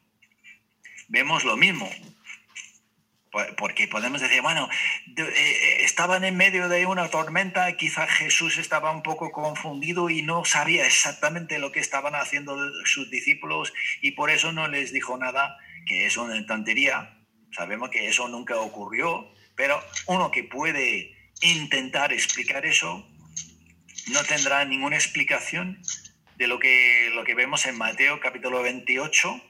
vemos 1.08 1.42
lo 1.42 1.56
mismo 1.56 1.90
porque 3.56 3.88
podemos 3.88 4.20
decir, 4.20 4.40
bueno, 4.40 4.68
eh, 5.16 5.22
eh, 5.22 5.84
estaban 5.84 6.24
en 6.24 6.36
medio 6.36 6.68
de 6.68 6.86
una 6.86 7.08
tormenta, 7.08 7.76
quizá 7.76 8.06
Jesús 8.06 8.58
estaba 8.58 8.90
un 8.90 9.02
poco 9.02 9.30
confundido 9.30 10.10
y 10.10 10.22
no 10.22 10.44
sabía 10.44 10.86
exactamente 10.86 11.58
lo 11.58 11.72
que 11.72 11.80
estaban 11.80 12.14
haciendo 12.14 12.56
sus 12.84 13.10
discípulos 13.10 13.72
y 14.00 14.12
por 14.12 14.30
eso 14.30 14.52
no 14.52 14.68
les 14.68 14.92
dijo 14.92 15.16
nada, 15.16 15.58
que 15.86 16.06
es 16.06 16.16
una 16.16 16.44
tontería. 16.46 17.18
Sabemos 17.52 17.90
que 17.90 18.08
eso 18.08 18.28
nunca 18.28 18.56
ocurrió, 18.56 19.32
pero 19.56 19.82
uno 20.06 20.30
que 20.30 20.44
puede 20.44 21.14
intentar 21.40 22.12
explicar 22.12 22.66
eso 22.66 23.06
no 24.08 24.24
tendrá 24.24 24.64
ninguna 24.64 24.96
explicación 24.96 25.80
de 26.36 26.46
lo 26.46 26.58
que, 26.58 27.10
lo 27.14 27.24
que 27.24 27.34
vemos 27.34 27.66
en 27.66 27.76
Mateo 27.76 28.20
capítulo 28.20 28.62
28 28.62 29.42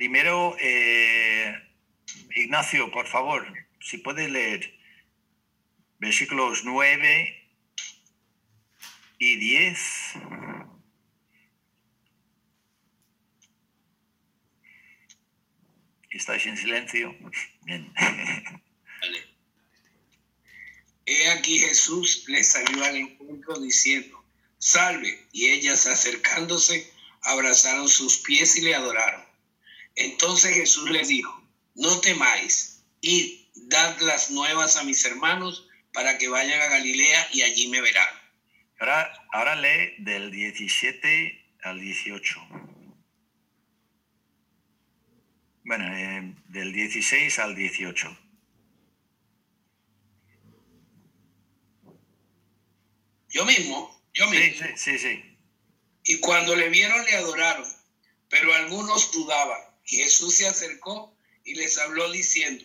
Primero, 0.00 0.56
eh, 0.58 1.54
Ignacio, 2.34 2.90
por 2.90 3.06
favor, 3.06 3.46
si 3.82 3.98
puedes 3.98 4.30
leer 4.30 4.72
versículos 5.98 6.64
9 6.64 7.52
y 9.18 9.36
10. 9.36 10.12
¿Estáis 16.08 16.46
en 16.46 16.56
silencio? 16.56 17.14
Bien. 17.66 17.92
He 21.04 21.30
aquí 21.32 21.58
Jesús 21.58 22.24
les 22.26 22.52
salió 22.52 22.82
al 22.84 22.96
encuentro 22.96 23.60
diciendo, 23.60 24.24
salve. 24.56 25.26
Y 25.32 25.48
ellas 25.48 25.86
acercándose, 25.86 26.90
abrazaron 27.20 27.86
sus 27.86 28.16
pies 28.20 28.56
y 28.56 28.62
le 28.62 28.74
adoraron. 28.74 29.29
Entonces 30.00 30.54
Jesús 30.54 30.90
les 30.90 31.08
dijo, 31.08 31.46
no 31.74 32.00
temáis, 32.00 32.82
y 33.00 33.50
dad 33.54 33.98
las 34.00 34.30
nuevas 34.30 34.76
a 34.76 34.84
mis 34.84 35.04
hermanos 35.04 35.68
para 35.92 36.18
que 36.18 36.28
vayan 36.28 36.60
a 36.60 36.68
Galilea 36.68 37.28
y 37.32 37.42
allí 37.42 37.68
me 37.68 37.80
verán. 37.80 38.08
Ahora, 38.78 39.26
ahora 39.32 39.56
lee 39.56 39.94
del 39.98 40.30
17 40.30 41.56
al 41.62 41.80
18. 41.80 42.40
Bueno, 45.64 45.96
eh, 45.96 46.34
del 46.48 46.72
16 46.72 47.38
al 47.38 47.54
18. 47.54 48.18
Yo 53.28 53.44
mismo, 53.44 54.02
yo 54.14 54.28
mismo. 54.28 54.66
Sí, 54.66 54.72
sí, 54.76 54.98
sí. 54.98 55.38
Y 56.04 56.18
cuando 56.18 56.56
le 56.56 56.68
vieron 56.70 57.04
le 57.04 57.16
adoraron, 57.16 57.68
pero 58.28 58.52
algunos 58.54 59.12
dudaban. 59.12 59.69
Jesús 59.96 60.36
se 60.36 60.46
acercó 60.46 61.14
y 61.44 61.54
les 61.54 61.78
habló 61.78 62.10
diciendo, 62.10 62.64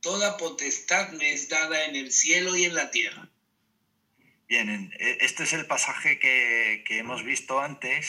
Toda 0.00 0.36
potestad 0.36 1.12
me 1.12 1.32
es 1.32 1.48
dada 1.48 1.84
en 1.84 1.94
el 1.94 2.10
cielo 2.10 2.56
y 2.56 2.64
en 2.64 2.74
la 2.74 2.90
tierra. 2.90 3.28
Bien, 4.48 4.92
e, 4.98 5.18
este 5.20 5.44
es 5.44 5.52
el 5.52 5.66
pasaje 5.66 6.18
que, 6.18 6.82
hemos 6.98 7.22
visto 7.24 7.60
antes, 7.60 8.08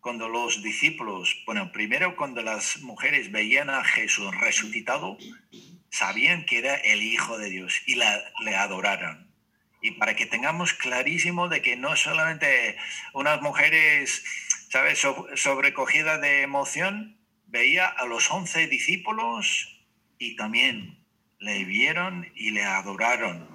cuando 0.00 0.28
los 0.28 0.62
discípulos, 0.62 1.42
bueno, 1.46 1.72
primero 1.72 2.16
cuando 2.16 2.42
las 2.42 2.78
mujeres 2.78 3.32
veían 3.32 3.70
a 3.70 3.82
Jesús 3.82 4.32
resucitado, 4.36 5.18
sabían 5.90 6.46
que 6.46 6.58
era 6.58 6.76
el 6.76 7.02
Hijo 7.02 7.38
de 7.38 7.50
Dios 7.50 7.82
y 7.86 7.96
le 7.96 8.54
adoraron. 8.54 9.26
Y 9.82 9.92
para 9.92 10.14
que 10.14 10.26
tengamos 10.26 10.74
clarísimo 10.74 11.48
de 11.48 11.62
que 11.62 11.76
no 11.76 11.96
solamente 11.96 12.76
unas 13.14 13.40
mujeres, 13.40 14.22
¿sabes?, 14.70 15.00
sobrecogidas 15.34 16.20
de 16.20 16.42
emoción, 16.42 17.16
veía 17.46 17.86
a 17.86 18.04
los 18.06 18.30
once 18.30 18.66
discípulos 18.66 19.84
y 20.18 20.36
también 20.36 21.04
le 21.38 21.64
vieron 21.64 22.30
y 22.34 22.50
le 22.50 22.64
adoraron. 22.64 23.48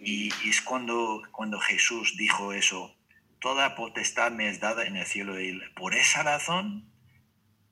Y, 0.00 0.28
es 0.48 0.60
cuando, 0.60 1.22
cuando 1.32 1.58
Jesús 1.58 2.16
dijo 2.16 2.52
eso, 2.52 2.94
toda 3.40 3.74
potestad 3.74 4.32
me 4.32 4.48
es 4.48 4.60
dada 4.60 4.84
en 4.84 4.96
el 4.96 5.06
cielo 5.06 5.40
y 5.40 5.60
por 5.74 5.94
esa 5.94 6.22
razón 6.22 6.90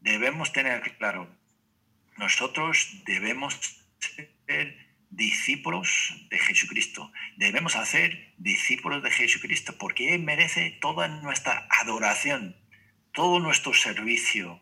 debemos 0.01 0.53
tener 0.53 0.97
claro, 0.99 1.29
nosotros 2.17 3.03
debemos 3.07 3.59
ser 4.47 4.93
discípulos 5.11 6.15
de 6.31 6.39
Jesucristo, 6.39 7.13
debemos 7.37 7.77
hacer 7.77 8.33
discípulos 8.39 9.03
de 9.03 9.11
Jesucristo 9.11 9.77
porque 9.79 10.15
Él 10.15 10.23
merece 10.23 10.79
toda 10.81 11.09
nuestra 11.09 11.69
adoración, 11.81 12.57
todo 13.13 13.39
nuestro 13.39 13.75
servicio. 13.75 14.61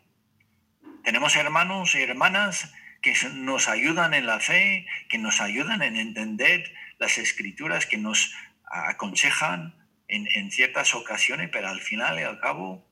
Tenemos 1.03 1.35
hermanos 1.35 1.95
y 1.95 2.01
hermanas 2.01 2.73
que 3.01 3.13
nos 3.33 3.67
ayudan 3.67 4.13
en 4.13 4.27
la 4.27 4.39
fe, 4.39 4.85
que 5.09 5.17
nos 5.17 5.41
ayudan 5.41 5.81
en 5.81 5.95
entender 5.95 6.71
las 6.99 7.17
escrituras, 7.17 7.85
que 7.85 7.97
nos 7.97 8.33
aconsejan 8.65 9.75
en, 10.07 10.51
ciertas 10.51 10.93
ocasiones, 10.93 11.49
pero 11.51 11.69
al 11.69 11.81
final 11.81 12.19
y 12.19 12.23
al 12.23 12.39
cabo 12.39 12.87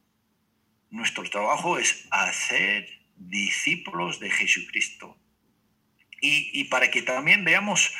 nuestro 0.89 1.23
trabajo 1.29 1.77
es 1.77 2.07
hacer 2.09 2.87
discípulos 3.15 4.19
de 4.19 4.31
Jesucristo. 4.31 5.17
Y, 6.21 6.65
para 6.65 6.91
que 6.91 7.01
también 7.01 7.45
veamos 7.45 7.93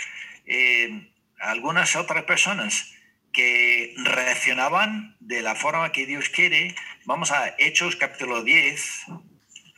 eh, 0.46 1.10
algunas 1.40 1.96
otras 1.96 2.24
personas 2.24 2.94
que 3.32 3.94
reaccionaban 3.98 5.16
de 5.20 5.42
la 5.42 5.56
forma 5.56 5.92
que 5.92 6.06
Dios 6.06 6.30
quiere, 6.30 6.76
vamos 7.10 7.32
a 7.32 7.56
Hechos 7.58 7.96
capítulo 7.96 8.44
10. 8.44 9.06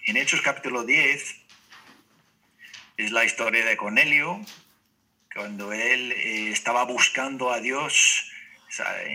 En 0.08 0.18
Hechos 0.18 0.42
capítulo 0.42 0.84
10 0.84 1.36
es 2.98 3.12
la 3.14 3.24
historia 3.24 3.64
de 3.64 3.78
Cornelio, 3.78 4.42
cuando 5.34 5.72
él 5.72 6.12
eh, 6.12 6.50
estaba 6.52 6.84
buscando 6.84 7.50
a 7.50 7.62
Dios, 7.62 8.30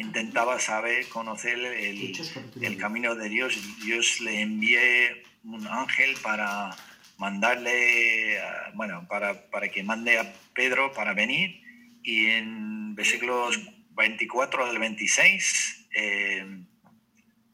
intentaba 0.01 0.59
saber, 0.61 1.07
conocer 1.11 1.59
el, 1.59 2.79
camino 2.79 3.14
de 3.14 3.29
Dios. 3.29 3.55
Dios 3.85 4.19
le 4.23 4.41
envié 4.41 5.23
un 5.45 5.67
ángel 5.67 6.17
para 6.23 6.75
mandarle, 7.19 8.41
bueno, 8.73 9.07
para, 9.11 9.51
para 9.51 9.69
que 9.69 9.83
mande 9.83 10.19
a 10.19 10.33
Pedro 10.55 10.91
para 10.95 11.12
venir. 11.12 11.61
Y 12.03 12.31
en 12.31 12.95
versículos 12.95 13.61
24 13.91 14.64
al 14.64 14.79
26, 14.79 15.89
eh, 15.95 16.66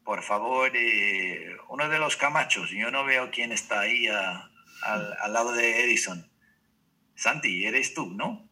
por 0.03 0.21
favor, 0.21 0.71
eh, 0.75 1.55
uno 1.69 1.87
de 1.89 1.99
los 1.99 2.17
camachos, 2.17 2.69
yo 2.69 2.91
no 2.91 3.05
veo 3.05 3.31
quién 3.31 3.51
está 3.51 3.81
ahí 3.81 4.07
al, 4.07 5.33
lado 5.33 5.53
de 5.53 5.83
Edison. 5.83 6.29
Santi, 7.15 7.65
eres 7.65 7.93
tú, 7.93 8.09
¿no? 8.11 8.49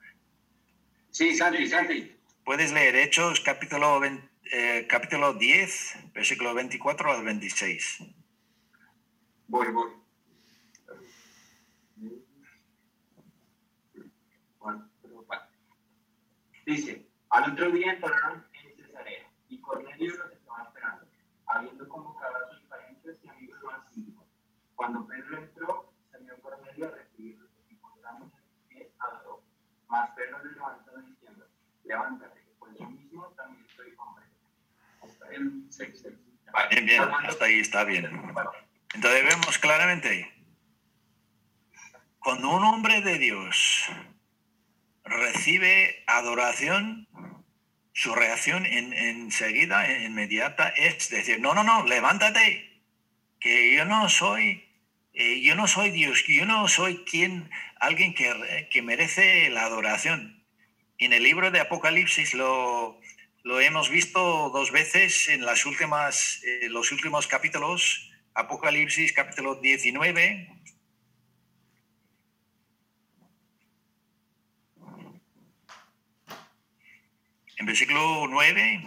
Sí, 1.09 1.35
Santi, 1.35 1.67
Santi. 1.67 2.15
Puedes 2.45 2.71
leer 2.71 2.95
Hechos 2.95 3.41
capítulo, 3.41 4.01
eh, 4.51 4.85
capítulo 4.87 5.33
10, 5.33 6.13
versículo 6.13 6.53
24 6.53 7.11
al 7.11 7.23
26. 7.23 7.99
Voy, 9.47 9.67
voy. 9.71 9.91
Dice, 16.65 17.05
al 17.29 17.51
otro 17.51 17.71
día 17.71 17.93
entraron 17.93 18.45
en 18.53 18.75
Cesarea 18.77 19.29
y 19.49 19.59
Cornelio 19.59 20.15
los 20.15 20.40
habiendo 21.53 21.87
convocado 21.89 22.35
a 22.35 22.49
sus 22.49 22.61
parientes 22.63 23.19
y 23.23 23.29
amigos 23.29 23.59
más. 23.63 23.81
Cuando 24.75 25.05
Pedro 25.05 25.37
entró, 25.37 25.93
salió 26.11 26.39
Cornelio 26.41 26.87
a 26.87 26.91
recibirlo 26.91 27.47
y 27.69 27.75
poniéndose 27.75 28.37
en 28.37 28.67
pie 28.67 28.91
adoró. 28.99 29.43
Mas 29.87 30.09
Pedro 30.11 30.43
le 30.43 30.51
levantó 30.53 30.97
diciendo, 31.01 31.45
levántate, 31.83 32.41
pues 32.59 32.77
yo 32.79 32.89
mismo 32.89 33.27
también 33.37 33.65
estoy 33.69 33.93
hombre. 33.97 34.25
6. 35.69 36.03
Bien, 36.69 36.85
bien, 36.85 37.03
hasta 37.03 37.45
ahí 37.45 37.59
está 37.59 37.83
bien. 37.83 38.05
Entonces 38.93 39.23
vemos 39.23 39.57
claramente, 39.57 40.31
cuando 42.19 42.49
un 42.49 42.63
hombre 42.63 43.01
de 43.01 43.17
Dios 43.17 43.89
recibe 45.03 46.03
adoración, 46.07 47.07
su 47.93 48.15
reacción 48.15 48.65
enseguida, 48.65 49.89
en, 49.89 50.03
inmediata, 50.03 50.69
es 50.69 51.09
decir, 51.09 51.39
no, 51.39 51.53
no, 51.53 51.63
no, 51.63 51.85
levántate, 51.85 52.81
que 53.39 53.75
yo 53.75 53.85
no 53.85 54.09
soy, 54.09 54.63
eh, 55.13 55.41
yo 55.41 55.55
no 55.55 55.67
soy 55.67 55.91
Dios, 55.91 56.23
yo 56.27 56.45
no 56.45 56.67
soy 56.67 57.03
quien, 57.03 57.49
alguien 57.79 58.13
que, 58.13 58.67
que, 58.71 58.81
merece 58.81 59.49
la 59.49 59.65
adoración. 59.65 60.43
En 60.97 61.13
el 61.13 61.23
libro 61.23 61.51
de 61.51 61.59
Apocalipsis 61.59 62.33
lo, 62.33 62.99
lo 63.43 63.59
hemos 63.59 63.89
visto 63.89 64.49
dos 64.51 64.71
veces 64.71 65.27
en 65.27 65.45
las 65.45 65.65
últimas, 65.65 66.41
eh, 66.43 66.69
los 66.69 66.91
últimos 66.91 67.27
capítulos, 67.27 68.11
Apocalipsis 68.33 69.11
capítulo 69.11 69.55
19, 69.55 70.60
En 77.61 77.67
versículo 77.67 78.25
9 78.27 78.83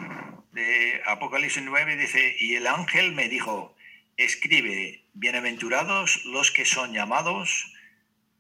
de 0.51 1.01
Apocalipsis 1.07 1.63
9 1.63 1.97
dice, 1.97 2.35
y 2.41 2.57
el 2.57 2.67
ángel 2.67 3.13
me 3.13 3.29
dijo, 3.29 3.77
escribe, 4.17 5.05
bienaventurados 5.13 6.25
los 6.25 6.51
que 6.51 6.65
son 6.65 6.93
llamados 6.93 7.73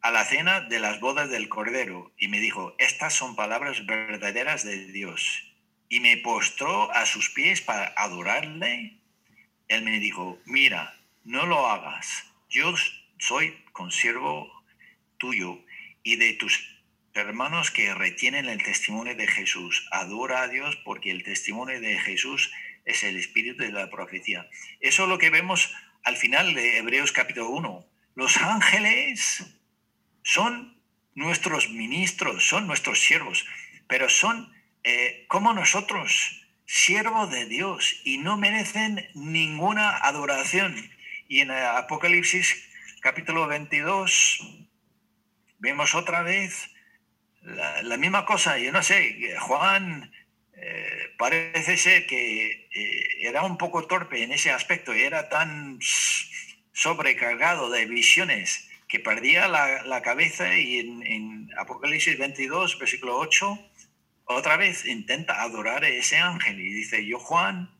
a 0.00 0.10
la 0.10 0.24
cena 0.24 0.62
de 0.62 0.80
las 0.80 0.98
bodas 0.98 1.30
del 1.30 1.48
Cordero. 1.48 2.12
Y 2.18 2.26
me 2.26 2.40
dijo, 2.40 2.74
estas 2.80 3.14
son 3.14 3.36
palabras 3.36 3.86
verdaderas 3.86 4.64
de 4.64 4.86
Dios. 4.86 5.52
Y 5.88 6.00
me 6.00 6.16
postró 6.16 6.90
a 6.90 7.06
sus 7.06 7.30
pies 7.30 7.60
para 7.60 7.94
adorarle. 7.96 8.98
Él 9.68 9.82
me 9.84 10.00
dijo, 10.00 10.40
mira, 10.46 10.98
no 11.22 11.46
lo 11.46 11.68
hagas. 11.68 12.24
Yo 12.50 12.74
soy 13.18 13.56
consiervo 13.70 14.52
tuyo 15.16 15.60
y 16.02 16.16
de 16.16 16.32
tus 16.32 16.73
hermanos 17.20 17.70
que 17.70 17.94
retienen 17.94 18.48
el 18.48 18.62
testimonio 18.62 19.14
de 19.14 19.26
Jesús. 19.26 19.86
Adora 19.90 20.42
a 20.42 20.48
Dios 20.48 20.76
porque 20.84 21.10
el 21.10 21.22
testimonio 21.22 21.80
de 21.80 21.98
Jesús 21.98 22.52
es 22.84 23.04
el 23.04 23.16
espíritu 23.16 23.62
de 23.62 23.72
la 23.72 23.88
profecía. 23.88 24.48
Eso 24.80 25.04
es 25.04 25.08
lo 25.08 25.18
que 25.18 25.30
vemos 25.30 25.72
al 26.02 26.16
final 26.16 26.54
de 26.54 26.78
Hebreos 26.78 27.12
capítulo 27.12 27.50
1. 27.50 27.86
Los 28.16 28.36
ángeles 28.38 29.44
son 30.22 30.76
nuestros 31.14 31.70
ministros, 31.70 32.46
son 32.48 32.66
nuestros 32.66 33.00
siervos, 33.00 33.46
pero 33.86 34.08
son 34.08 34.52
eh, 34.82 35.24
como 35.28 35.54
nosotros, 35.54 36.42
siervos 36.66 37.30
de 37.30 37.46
Dios, 37.46 38.00
y 38.04 38.18
no 38.18 38.36
merecen 38.36 39.08
ninguna 39.14 39.96
adoración. 39.98 40.90
Y 41.28 41.40
en 41.40 41.50
Apocalipsis 41.52 42.68
capítulo 43.00 43.46
22 43.46 44.40
vemos 45.58 45.94
otra 45.94 46.22
vez 46.22 46.73
la, 47.44 47.96
misma 47.96 48.24
cosa, 48.24 48.58
yo 48.58 48.72
no 48.72 48.82
sé, 48.82 49.36
Juan 49.38 50.10
eh, 50.56 51.12
parece 51.18 51.76
ser 51.76 52.06
que 52.06 52.68
eh, 52.74 53.04
era 53.20 53.42
un 53.42 53.58
poco 53.58 53.86
torpe 53.86 54.22
en 54.22 54.32
ese 54.32 54.50
aspecto, 54.50 54.92
era 54.92 55.28
tan 55.28 55.78
sobrecargado 56.72 57.70
de 57.70 57.86
visiones 57.86 58.68
que 58.88 58.98
perdía 58.98 59.48
la, 59.48 60.02
cabeza 60.02 60.56
y 60.56 60.80
en, 60.80 61.50
Apocalipsis 61.58 62.18
22, 62.18 62.78
versículo 62.78 63.16
8, 63.18 63.58
otra 64.24 64.56
vez 64.56 64.86
intenta 64.86 65.42
adorar 65.42 65.84
a 65.84 65.88
ese 65.88 66.16
ángel 66.16 66.58
y 66.58 66.72
dice, 66.72 67.06
yo 67.06 67.18
Juan 67.18 67.70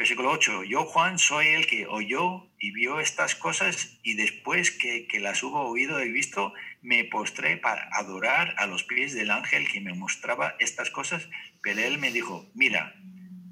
Versículo 0.00 0.30
8. 0.30 0.64
Yo, 0.64 0.86
Juan, 0.86 1.18
soy 1.18 1.48
el 1.48 1.66
que 1.66 1.86
oyó 1.86 2.48
y 2.58 2.70
vio 2.70 3.00
estas 3.00 3.34
cosas 3.34 3.98
y 4.02 4.14
después 4.14 4.70
que, 4.70 5.06
que 5.06 5.20
las 5.20 5.42
hubo 5.42 5.60
oído 5.68 6.02
y 6.02 6.10
visto, 6.10 6.54
me 6.82 7.04
postré 7.04 7.56
para 7.56 7.88
adorar 7.92 8.54
a 8.58 8.66
los 8.66 8.84
pies 8.84 9.14
del 9.14 9.30
ángel 9.30 9.68
que 9.68 9.80
me 9.80 9.94
mostraba 9.94 10.56
estas 10.58 10.90
cosas, 10.90 11.28
pero 11.62 11.80
él 11.80 11.98
me 11.98 12.10
dijo, 12.10 12.50
mira, 12.54 12.94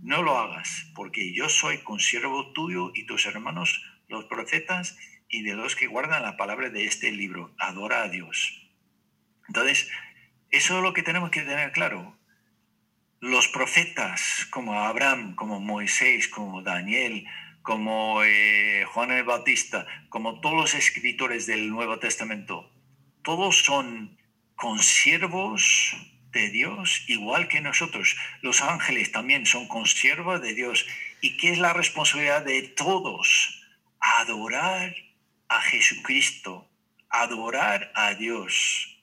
no 0.03 0.23
lo 0.23 0.39
hagas, 0.39 0.91
porque 0.95 1.35
yo 1.35 1.49
soy 1.49 1.79
consiervo 1.79 2.53
tuyo 2.53 2.93
y 2.95 3.05
tus 3.05 3.27
hermanos, 3.27 3.85
los 4.09 4.25
profetas, 4.25 4.97
y 5.29 5.43
de 5.43 5.55
los 5.55 5.77
que 5.77 5.87
guardan 5.87 6.23
la 6.23 6.37
palabra 6.37 6.71
de 6.71 6.85
este 6.85 7.13
libro. 7.13 7.55
Adora 7.59 8.03
a 8.03 8.09
Dios. 8.09 8.71
Entonces, 9.47 9.91
eso 10.51 10.79
es 10.79 10.83
lo 10.83 10.95
que 10.95 11.03
tenemos 11.03 11.31
que 11.31 11.43
tener 11.43 11.73
claro. 11.73 12.17
Los 13.21 13.49
profetas 13.49 14.47
como 14.51 14.81
Abraham, 14.81 15.35
como 15.35 15.61
Moisés, 15.61 16.29
como 16.29 16.63
Daniel, 16.63 17.27
como 17.63 18.23
eh, 18.25 18.85
Juan 18.87 19.11
el 19.11 19.25
Bautista, 19.25 19.87
como 20.09 20.41
todos 20.41 20.57
los 20.57 20.75
escritores 20.75 21.47
del 21.47 21.69
Nuevo 21.69 21.99
Testamento, 21.99 22.73
todos 23.23 23.65
son 23.65 24.19
consiervos 24.57 25.97
de 26.33 26.51
Dios, 26.51 27.05
igual 27.09 27.49
que 27.49 27.61
nosotros. 27.61 28.17
Los 28.43 28.61
ángeles 28.61 29.13
también 29.13 29.47
son 29.47 29.69
consiervos 29.69 30.41
de 30.41 30.55
Dios. 30.55 30.87
¿Y 31.21 31.37
qué 31.37 31.53
es 31.53 31.59
la 31.59 31.73
responsabilidad 31.73 32.45
de 32.45 32.63
todos? 32.63 33.65
Adorar 34.01 34.95
a 35.49 35.61
Jesucristo, 35.63 36.69
adorar 37.09 37.91
a 37.95 38.15
Dios. 38.15 38.97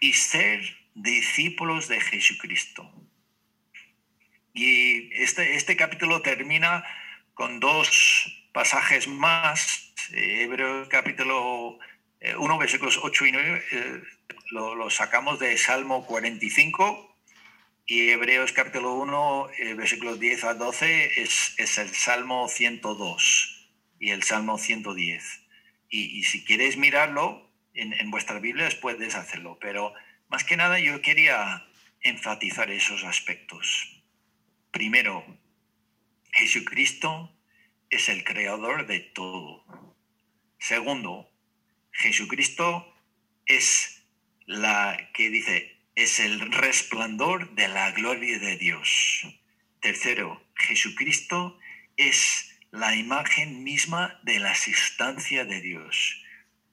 Y 0.00 0.12
ser 0.14 0.76
discípulos 0.94 1.88
de 1.88 2.00
Jesucristo. 2.00 2.90
Y 4.54 5.12
este, 5.22 5.54
este 5.54 5.76
capítulo 5.76 6.22
termina 6.22 6.84
con 7.34 7.60
dos 7.60 8.39
pasajes 8.52 9.08
más. 9.08 9.92
Hebreos 10.12 10.88
capítulo 10.88 11.78
1, 12.38 12.54
eh, 12.54 12.58
versículos 12.58 12.98
8 13.02 13.26
y 13.26 13.32
9, 13.32 13.64
eh, 13.70 14.02
lo, 14.50 14.90
sacamos 14.90 15.38
de 15.38 15.56
Salmo 15.56 16.04
45 16.06 17.16
y 17.86 18.10
Hebreos 18.10 18.52
capítulo 18.52 18.94
1, 18.94 19.50
eh, 19.58 19.74
versículos 19.74 20.18
10 20.18 20.44
a 20.44 20.54
12 20.54 21.22
es, 21.22 21.54
es, 21.58 21.78
el 21.78 21.90
Salmo 21.90 22.48
102 22.48 23.70
y 24.00 24.10
el 24.10 24.22
Salmo 24.22 24.58
110. 24.58 25.22
Y, 25.88 26.22
si 26.24 26.44
quieres 26.44 26.76
mirarlo 26.76 27.50
en, 27.74 27.92
en 27.92 28.10
vuestras 28.10 28.40
Biblias 28.40 28.74
puedes 28.74 29.14
hacerlo, 29.14 29.58
pero 29.60 29.92
más 30.28 30.44
que 30.44 30.56
nada 30.56 30.78
yo 30.78 31.02
quería 31.02 31.66
enfatizar 32.00 32.70
esos 32.70 33.04
aspectos. 33.04 34.02
Primero, 34.70 35.24
Jesucristo 36.32 37.32
es 37.90 38.08
el 38.08 38.24
creador 38.24 38.86
de 38.86 39.00
todo. 39.00 39.64
Segundo, 40.58 41.30
Jesucristo 41.92 42.94
es 43.46 44.04
la 44.46 45.10
que 45.12 45.30
dice, 45.30 45.76
es 45.94 46.20
el 46.20 46.52
resplandor 46.52 47.54
de 47.54 47.68
la 47.68 47.90
gloria 47.90 48.38
de 48.38 48.56
Dios. 48.56 49.26
Tercero, 49.80 50.42
Jesucristo 50.54 51.58
es 51.96 52.56
la 52.70 52.94
imagen 52.94 53.64
misma 53.64 54.20
de 54.22 54.38
la 54.38 54.54
sustancia 54.54 55.44
de 55.44 55.60
Dios. 55.60 56.22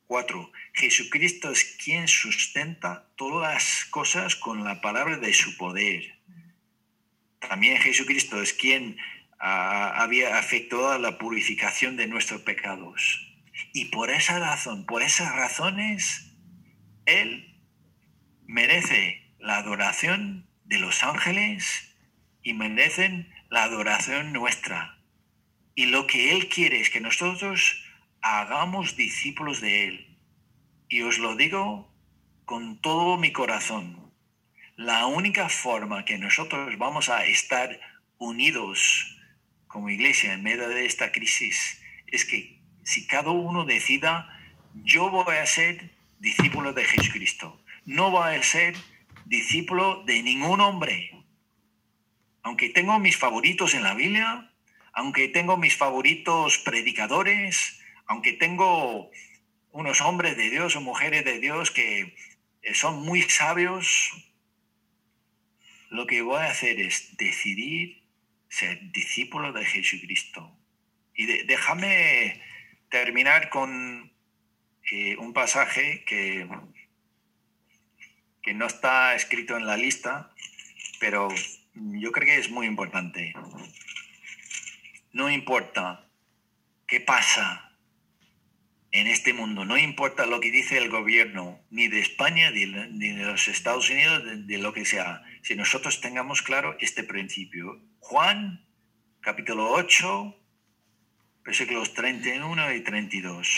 Cuatro, 0.05 0.51
Jesucristo 0.73 1.51
es 1.51 1.63
quien 1.83 2.07
sustenta 2.07 3.09
todas 3.15 3.53
las 3.53 3.85
cosas 3.85 4.35
con 4.35 4.63
la 4.63 4.79
palabra 4.79 5.17
de 5.17 5.33
su 5.33 5.57
poder. 5.57 6.17
También 7.39 7.77
Jesucristo 7.77 8.41
es 8.41 8.53
quien 8.53 8.97
había 9.39 10.37
afectado 10.37 10.97
la 10.97 11.17
purificación 11.17 11.97
de 11.97 12.07
nuestros 12.07 12.41
pecados. 12.41 13.23
Y 13.73 13.85
por 13.85 14.09
esa 14.09 14.39
razón, 14.39 14.85
por 14.85 15.01
esas 15.01 15.35
razones, 15.35 16.33
Él 17.05 17.61
merece 18.45 19.35
la 19.39 19.57
adoración 19.57 20.47
de 20.65 20.79
los 20.79 21.03
ángeles 21.03 21.95
y 22.41 22.53
merecen 22.53 23.33
la 23.49 23.63
adoración 23.63 24.33
nuestra. 24.33 24.99
Y 25.75 25.85
lo 25.85 26.07
que 26.07 26.31
Él 26.31 26.49
quiere 26.49 26.81
es 26.81 26.89
que 26.89 27.01
nosotros 27.01 27.83
hagamos 28.21 28.95
discípulos 28.95 29.61
de 29.61 29.87
Él. 29.87 30.17
Y 30.89 31.01
os 31.01 31.19
lo 31.19 31.35
digo 31.35 31.93
con 32.45 32.79
todo 32.81 33.17
mi 33.17 33.31
corazón. 33.31 34.11
La 34.75 35.05
única 35.05 35.49
forma 35.49 36.05
que 36.05 36.17
nosotros 36.17 36.77
vamos 36.77 37.09
a 37.09 37.25
estar 37.25 37.79
unidos 38.17 39.16
como 39.67 39.89
iglesia 39.89 40.33
en 40.33 40.43
medio 40.43 40.67
de 40.69 40.85
esta 40.85 41.11
crisis 41.11 41.81
es 42.07 42.25
que 42.25 42.59
si 42.83 43.05
cada 43.05 43.31
uno 43.31 43.65
decida, 43.65 44.29
yo 44.73 45.09
voy 45.09 45.35
a 45.35 45.45
ser 45.45 45.91
discípulo 46.19 46.73
de 46.73 46.85
Jesucristo, 46.85 47.61
no 47.85 48.11
voy 48.11 48.35
a 48.35 48.43
ser 48.43 48.75
discípulo 49.25 50.03
de 50.05 50.23
ningún 50.23 50.61
hombre. 50.61 51.11
Aunque 52.43 52.69
tengo 52.69 52.97
mis 52.99 53.17
favoritos 53.17 53.73
en 53.73 53.83
la 53.83 53.93
Biblia, 53.93 54.51
aunque 54.93 55.27
tengo 55.27 55.57
mis 55.57 55.75
favoritos 55.75 56.59
predicadores, 56.59 57.81
aunque 58.05 58.33
tengo 58.33 59.11
unos 59.71 60.01
hombres 60.01 60.37
de 60.37 60.49
Dios 60.49 60.75
o 60.75 60.81
mujeres 60.81 61.25
de 61.25 61.39
Dios 61.39 61.71
que 61.71 62.15
son 62.73 63.03
muy 63.03 63.21
sabios, 63.23 64.11
lo 65.89 66.07
que 66.07 66.21
voy 66.21 66.37
a 66.37 66.51
hacer 66.51 66.79
es 66.79 67.15
decidir 67.17 68.06
ser 68.57 68.91
discípulo 68.91 69.53
de 69.53 69.63
Jesucristo. 69.65 70.57
Y 71.13 71.25
déjame 71.43 72.41
terminar 72.89 73.49
con 73.49 74.11
eh, 74.91 75.15
un 75.17 75.33
pasaje 75.33 76.03
que, 76.05 76.47
que 78.41 78.53
no 78.55 78.65
está 78.65 79.13
escrito 79.13 79.57
en 79.57 79.67
la 79.67 79.77
lista, 79.77 80.33
pero 80.99 81.27
yo 81.75 82.11
creo 82.11 82.25
que 82.25 82.39
es 82.39 82.49
muy 82.49 82.65
importante. 82.65 83.33
No 85.13 85.29
importa 85.29 86.09
qué 86.87 86.99
pasa 86.99 87.75
en 88.91 89.05
este 89.05 89.33
mundo, 89.33 89.65
no 89.65 89.77
importa 89.77 90.25
lo 90.25 90.39
que 90.39 90.49
dice 90.49 90.77
el 90.77 90.89
gobierno, 90.89 91.59
ni 91.69 91.87
de 91.89 91.99
España, 91.99 92.49
ni 92.49 92.65
de 92.65 93.23
los 93.23 93.47
Estados 93.47 93.89
Unidos, 93.91 94.23
de, 94.23 94.37
de 94.37 94.57
lo 94.57 94.73
que 94.73 94.85
sea, 94.85 95.21
si 95.43 95.53
nosotros 95.55 96.01
tengamos 96.01 96.41
claro 96.41 96.75
este 96.79 97.03
principio. 97.03 97.79
Juan, 98.09 98.65
capítulo 99.19 99.69
8, 99.69 100.33
versículos 101.43 101.93
31 101.93 102.73
y 102.75 102.81
32. 102.81 103.49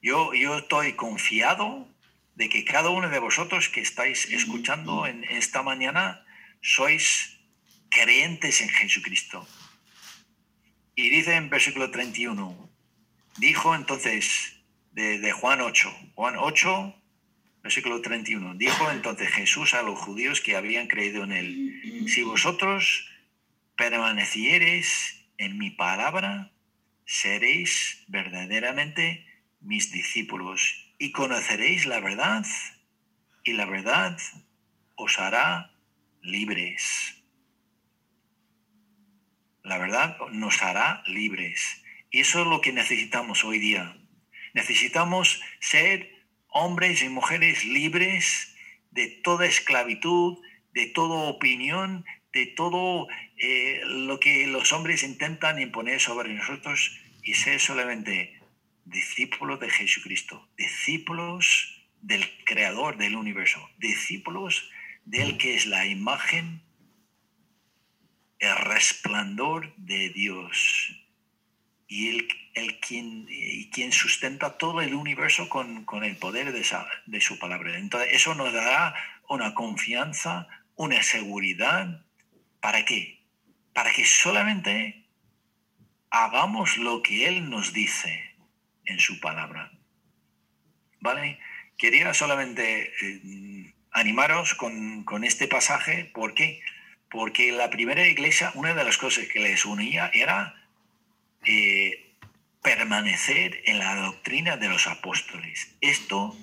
Yo, 0.00 0.32
yo 0.34 0.58
estoy 0.58 0.92
confiado 0.92 1.88
de 2.36 2.48
que 2.48 2.64
cada 2.64 2.90
uno 2.90 3.08
de 3.10 3.18
vosotros 3.18 3.68
que 3.68 3.80
estáis 3.80 4.30
escuchando 4.30 5.08
en 5.08 5.24
esta 5.24 5.64
mañana 5.64 6.24
sois 6.62 7.36
creyentes 7.90 8.60
en 8.60 8.68
Jesucristo. 8.68 9.44
Y 10.94 11.10
dice 11.10 11.34
en 11.34 11.50
versículo 11.50 11.90
31, 11.90 12.70
dijo 13.38 13.74
entonces 13.74 14.60
de, 14.92 15.18
de 15.18 15.32
Juan 15.32 15.60
8, 15.60 15.92
Juan 16.14 16.36
8, 16.38 16.94
versículo 17.64 18.00
31, 18.00 18.54
dijo 18.54 18.92
entonces 18.92 19.28
Jesús 19.30 19.74
a 19.74 19.82
los 19.82 19.98
judíos 19.98 20.40
que 20.40 20.54
habían 20.54 20.86
creído 20.86 21.24
en 21.24 21.32
él, 21.32 22.04
si 22.06 22.22
vosotros 22.22 23.10
permaneciereis 23.76 25.26
en 25.38 25.58
mi 25.58 25.70
palabra, 25.70 26.52
seréis 27.06 28.04
verdaderamente 28.08 29.26
mis 29.60 29.90
discípulos 29.92 30.92
y 30.98 31.12
conoceréis 31.12 31.86
la 31.86 32.00
verdad 32.00 32.44
y 33.42 33.52
la 33.52 33.66
verdad 33.66 34.16
os 34.96 35.18
hará 35.18 35.74
libres. 36.22 37.22
La 39.62 39.78
verdad 39.78 40.16
nos 40.32 40.62
hará 40.62 41.02
libres. 41.06 41.82
Y 42.10 42.20
eso 42.20 42.42
es 42.42 42.46
lo 42.46 42.60
que 42.60 42.72
necesitamos 42.72 43.44
hoy 43.44 43.58
día. 43.58 43.96
Necesitamos 44.52 45.40
ser 45.60 46.10
hombres 46.48 47.02
y 47.02 47.08
mujeres 47.08 47.64
libres 47.64 48.54
de 48.90 49.08
toda 49.24 49.46
esclavitud, 49.46 50.38
de 50.72 50.86
toda 50.86 51.28
opinión, 51.28 52.04
de 52.34 52.46
todo 52.46 53.08
eh, 53.38 53.80
lo 53.84 54.18
que 54.18 54.46
los 54.48 54.72
hombres 54.72 55.04
intentan 55.04 55.60
imponer 55.60 56.00
sobre 56.00 56.34
nosotros 56.34 56.98
y 57.22 57.34
ser 57.34 57.60
solamente 57.60 58.40
discípulos 58.84 59.60
de 59.60 59.70
Jesucristo, 59.70 60.48
discípulos 60.58 61.86
del 62.02 62.28
Creador 62.44 62.98
del 62.98 63.16
universo, 63.16 63.70
discípulos 63.78 64.68
del 65.04 65.38
que 65.38 65.54
es 65.54 65.66
la 65.66 65.86
imagen, 65.86 66.62
el 68.40 68.56
resplandor 68.56 69.74
de 69.76 70.10
Dios 70.10 70.92
y 71.86 72.08
el, 72.08 72.28
el 72.54 72.80
quien, 72.80 73.26
y 73.30 73.70
quien 73.70 73.92
sustenta 73.92 74.58
todo 74.58 74.80
el 74.80 74.94
universo 74.94 75.48
con, 75.48 75.84
con 75.84 76.04
el 76.04 76.16
poder 76.16 76.52
de, 76.52 76.66
de 77.06 77.20
su 77.20 77.38
palabra. 77.38 77.78
Entonces 77.78 78.12
eso 78.12 78.34
nos 78.34 78.52
dará 78.52 78.94
una 79.28 79.54
confianza, 79.54 80.48
una 80.74 81.02
seguridad 81.02 82.03
¿Para 82.64 82.82
qué? 82.86 83.20
Para 83.74 83.92
que 83.92 84.06
solamente 84.06 85.04
hagamos 86.08 86.78
lo 86.78 87.02
que 87.02 87.28
Él 87.28 87.50
nos 87.50 87.74
dice 87.74 88.34
en 88.86 88.98
su 88.98 89.20
palabra. 89.20 89.70
¿Vale? 90.98 91.38
Quería 91.76 92.14
solamente 92.14 92.90
eh, 93.02 93.74
animaros 93.90 94.54
con, 94.54 95.24
este 95.24 95.46
pasaje. 95.46 96.10
¿Por 96.14 96.32
qué? 96.32 96.62
Porque 97.10 97.52
la 97.52 97.68
primera 97.68 98.08
iglesia, 98.08 98.50
una 98.54 98.72
de 98.72 98.82
las 98.82 98.96
cosas 98.96 99.26
que 99.26 99.40
les 99.40 99.66
unía 99.66 100.10
era 100.14 100.54
eh, 101.44 102.14
permanecer 102.62 103.60
en 103.66 103.78
la 103.78 103.94
doctrina 103.96 104.56
de 104.56 104.70
los 104.70 104.86
apóstoles. 104.86 105.76
Esto 105.82 106.34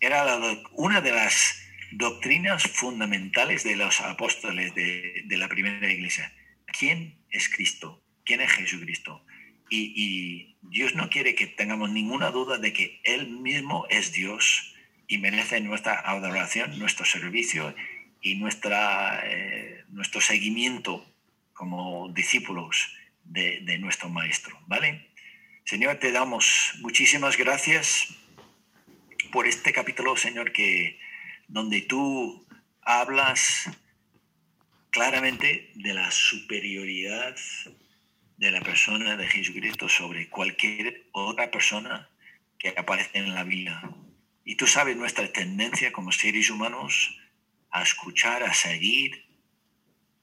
era 0.00 0.38
una 0.72 1.00
de 1.00 1.12
las 1.12 1.69
doctrinas 1.92 2.62
fundamentales 2.64 3.64
de 3.64 3.76
los 3.76 4.00
apóstoles 4.00 4.74
de, 4.74 5.24
la 5.28 5.48
primera 5.48 5.90
iglesia. 5.90 6.32
¿Quién 6.66 7.18
es 7.30 7.48
Cristo? 7.48 8.02
¿Quién 8.24 8.40
es 8.40 8.52
Jesucristo? 8.52 9.24
Y, 9.70 10.56
Dios 10.62 10.94
no 10.94 11.08
quiere 11.08 11.34
que 11.34 11.46
tengamos 11.46 11.90
ninguna 11.90 12.30
duda 12.30 12.58
de 12.58 12.72
que 12.72 13.00
Él 13.02 13.28
mismo 13.28 13.86
es 13.88 14.12
Dios 14.12 14.74
y 15.08 15.18
merece 15.18 15.60
nuestra 15.60 15.98
adoración, 15.98 16.78
nuestro 16.78 17.06
servicio 17.06 17.74
y 18.20 18.34
nuestra, 18.36 19.22
eh, 19.24 19.84
nuestro 19.88 20.20
seguimiento 20.20 21.04
como 21.54 22.08
discípulos 22.12 22.94
de, 23.24 23.60
de 23.62 23.78
nuestro 23.78 24.10
Maestro. 24.10 24.60
¿Vale? 24.66 25.08
Señor, 25.64 25.96
te 25.96 26.12
damos 26.12 26.74
muchísimas 26.80 27.36
gracias 27.36 28.14
por 29.32 29.46
este 29.46 29.72
capítulo, 29.72 30.16
Señor, 30.16 30.52
que 30.52 30.98
donde 31.50 31.80
tú 31.80 32.46
hablas 32.80 33.68
claramente 34.90 35.72
de 35.74 35.94
la 35.94 36.10
superioridad 36.12 37.36
de 38.36 38.50
la 38.52 38.60
persona 38.60 39.16
de 39.16 39.26
Jesucristo 39.26 39.88
sobre 39.88 40.28
cualquier 40.28 41.08
otra 41.12 41.50
persona 41.50 42.08
que 42.56 42.68
aparece 42.68 43.18
en 43.18 43.34
la 43.34 43.42
Biblia. 43.42 43.82
Y 44.44 44.54
tú 44.54 44.68
sabes 44.68 44.96
nuestra 44.96 45.30
tendencia 45.32 45.92
como 45.92 46.12
seres 46.12 46.50
humanos 46.50 47.18
a 47.70 47.82
escuchar, 47.82 48.44
a 48.44 48.54
seguir, 48.54 49.26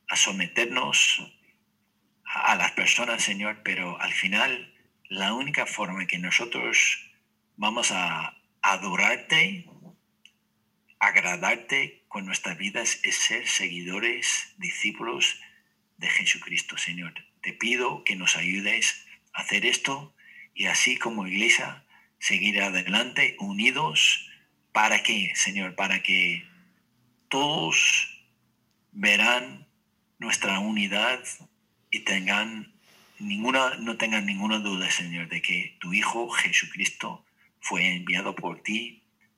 a 0.07 0.15
someternos 0.15 1.21
a, 2.23 2.55
las 2.55 2.71
personas, 2.71 3.21
Señor, 3.21 3.61
pero 3.63 3.99
al 3.99 4.13
final 4.13 4.73
la 5.09 5.34
única 5.34 5.65
forma 5.65 6.07
que 6.07 6.19
nosotros 6.19 7.11
vamos 7.57 7.91
a 7.91 8.38
adorarte 8.61 9.65
agradarte 11.00 12.04
con 12.08 12.26
nuestras 12.26 12.58
vidas 12.58 13.00
es 13.04 13.16
ser 13.16 13.48
seguidores, 13.48 14.54
discípulos 14.58 15.39
de 15.98 16.10
Jesucristo, 16.10 16.78
Señor. 16.78 17.14
Te 17.41 17.54
pido 17.54 18.04
que 18.04 18.16
nos 18.16 18.36
ayudes 18.36 19.06
a 19.34 19.41
hacer 19.41 19.66
esto 19.66 20.16
y 20.54 20.66
así 20.66 20.98
como 20.98 21.28
iglesia 21.28 21.84
seguir 22.20 22.62
adelante 22.62 23.36
unidos. 23.39 24.28
¿Para 24.72 25.04
qué, 25.04 25.32
Señor? 25.36 25.76
Para 25.76 26.02
que 26.02 26.48
todos 27.30 28.26
verán 28.91 29.68
nuestra 30.20 30.60
unidad 30.60 31.24
y 31.91 32.00
tengan 32.00 32.74
ninguna, 33.20 33.76
no 33.80 33.98
tengan 33.98 34.26
ninguna 34.26 34.60
duda, 34.60 34.89
Señor, 34.89 35.30
de 35.30 35.41
que 35.41 35.78
tu 35.80 35.93
Hijo 35.93 36.30
Jesucristo 36.30 37.26
fue 37.60 37.95
enviado 37.95 38.36
por 38.36 38.62
ti 38.62 38.97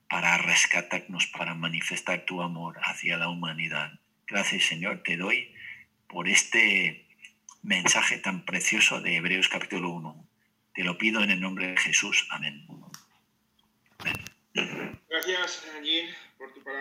para 0.09 0.37
rescatarnos, 0.37 1.27
para 1.27 1.53
manifestar 1.53 2.25
tu 2.25 2.41
amor 2.41 2.77
hacia 2.81 3.17
la 3.17 3.29
humanidad. 3.29 3.91
Gracias 4.27 4.65
Señor, 4.65 5.03
te 5.03 5.17
doy 5.17 5.53
por 6.07 6.27
este 6.27 7.05
mensaje 7.61 8.17
tan 8.17 8.45
precioso 8.45 9.01
de 9.01 9.17
Hebreos 9.17 9.47
capítulo 9.47 9.89
1. 9.89 10.27
Te 10.73 10.83
lo 10.83 10.97
pido 10.97 11.23
en 11.23 11.29
el 11.29 11.39
nombre 11.39 11.67
de 11.67 11.77
Jesús. 11.77 12.27
Amén. 12.31 12.65
Gracias, 15.09 15.65
Jean, 15.83 16.07
por 16.37 16.53
tu 16.53 16.63
palabra. 16.63 16.79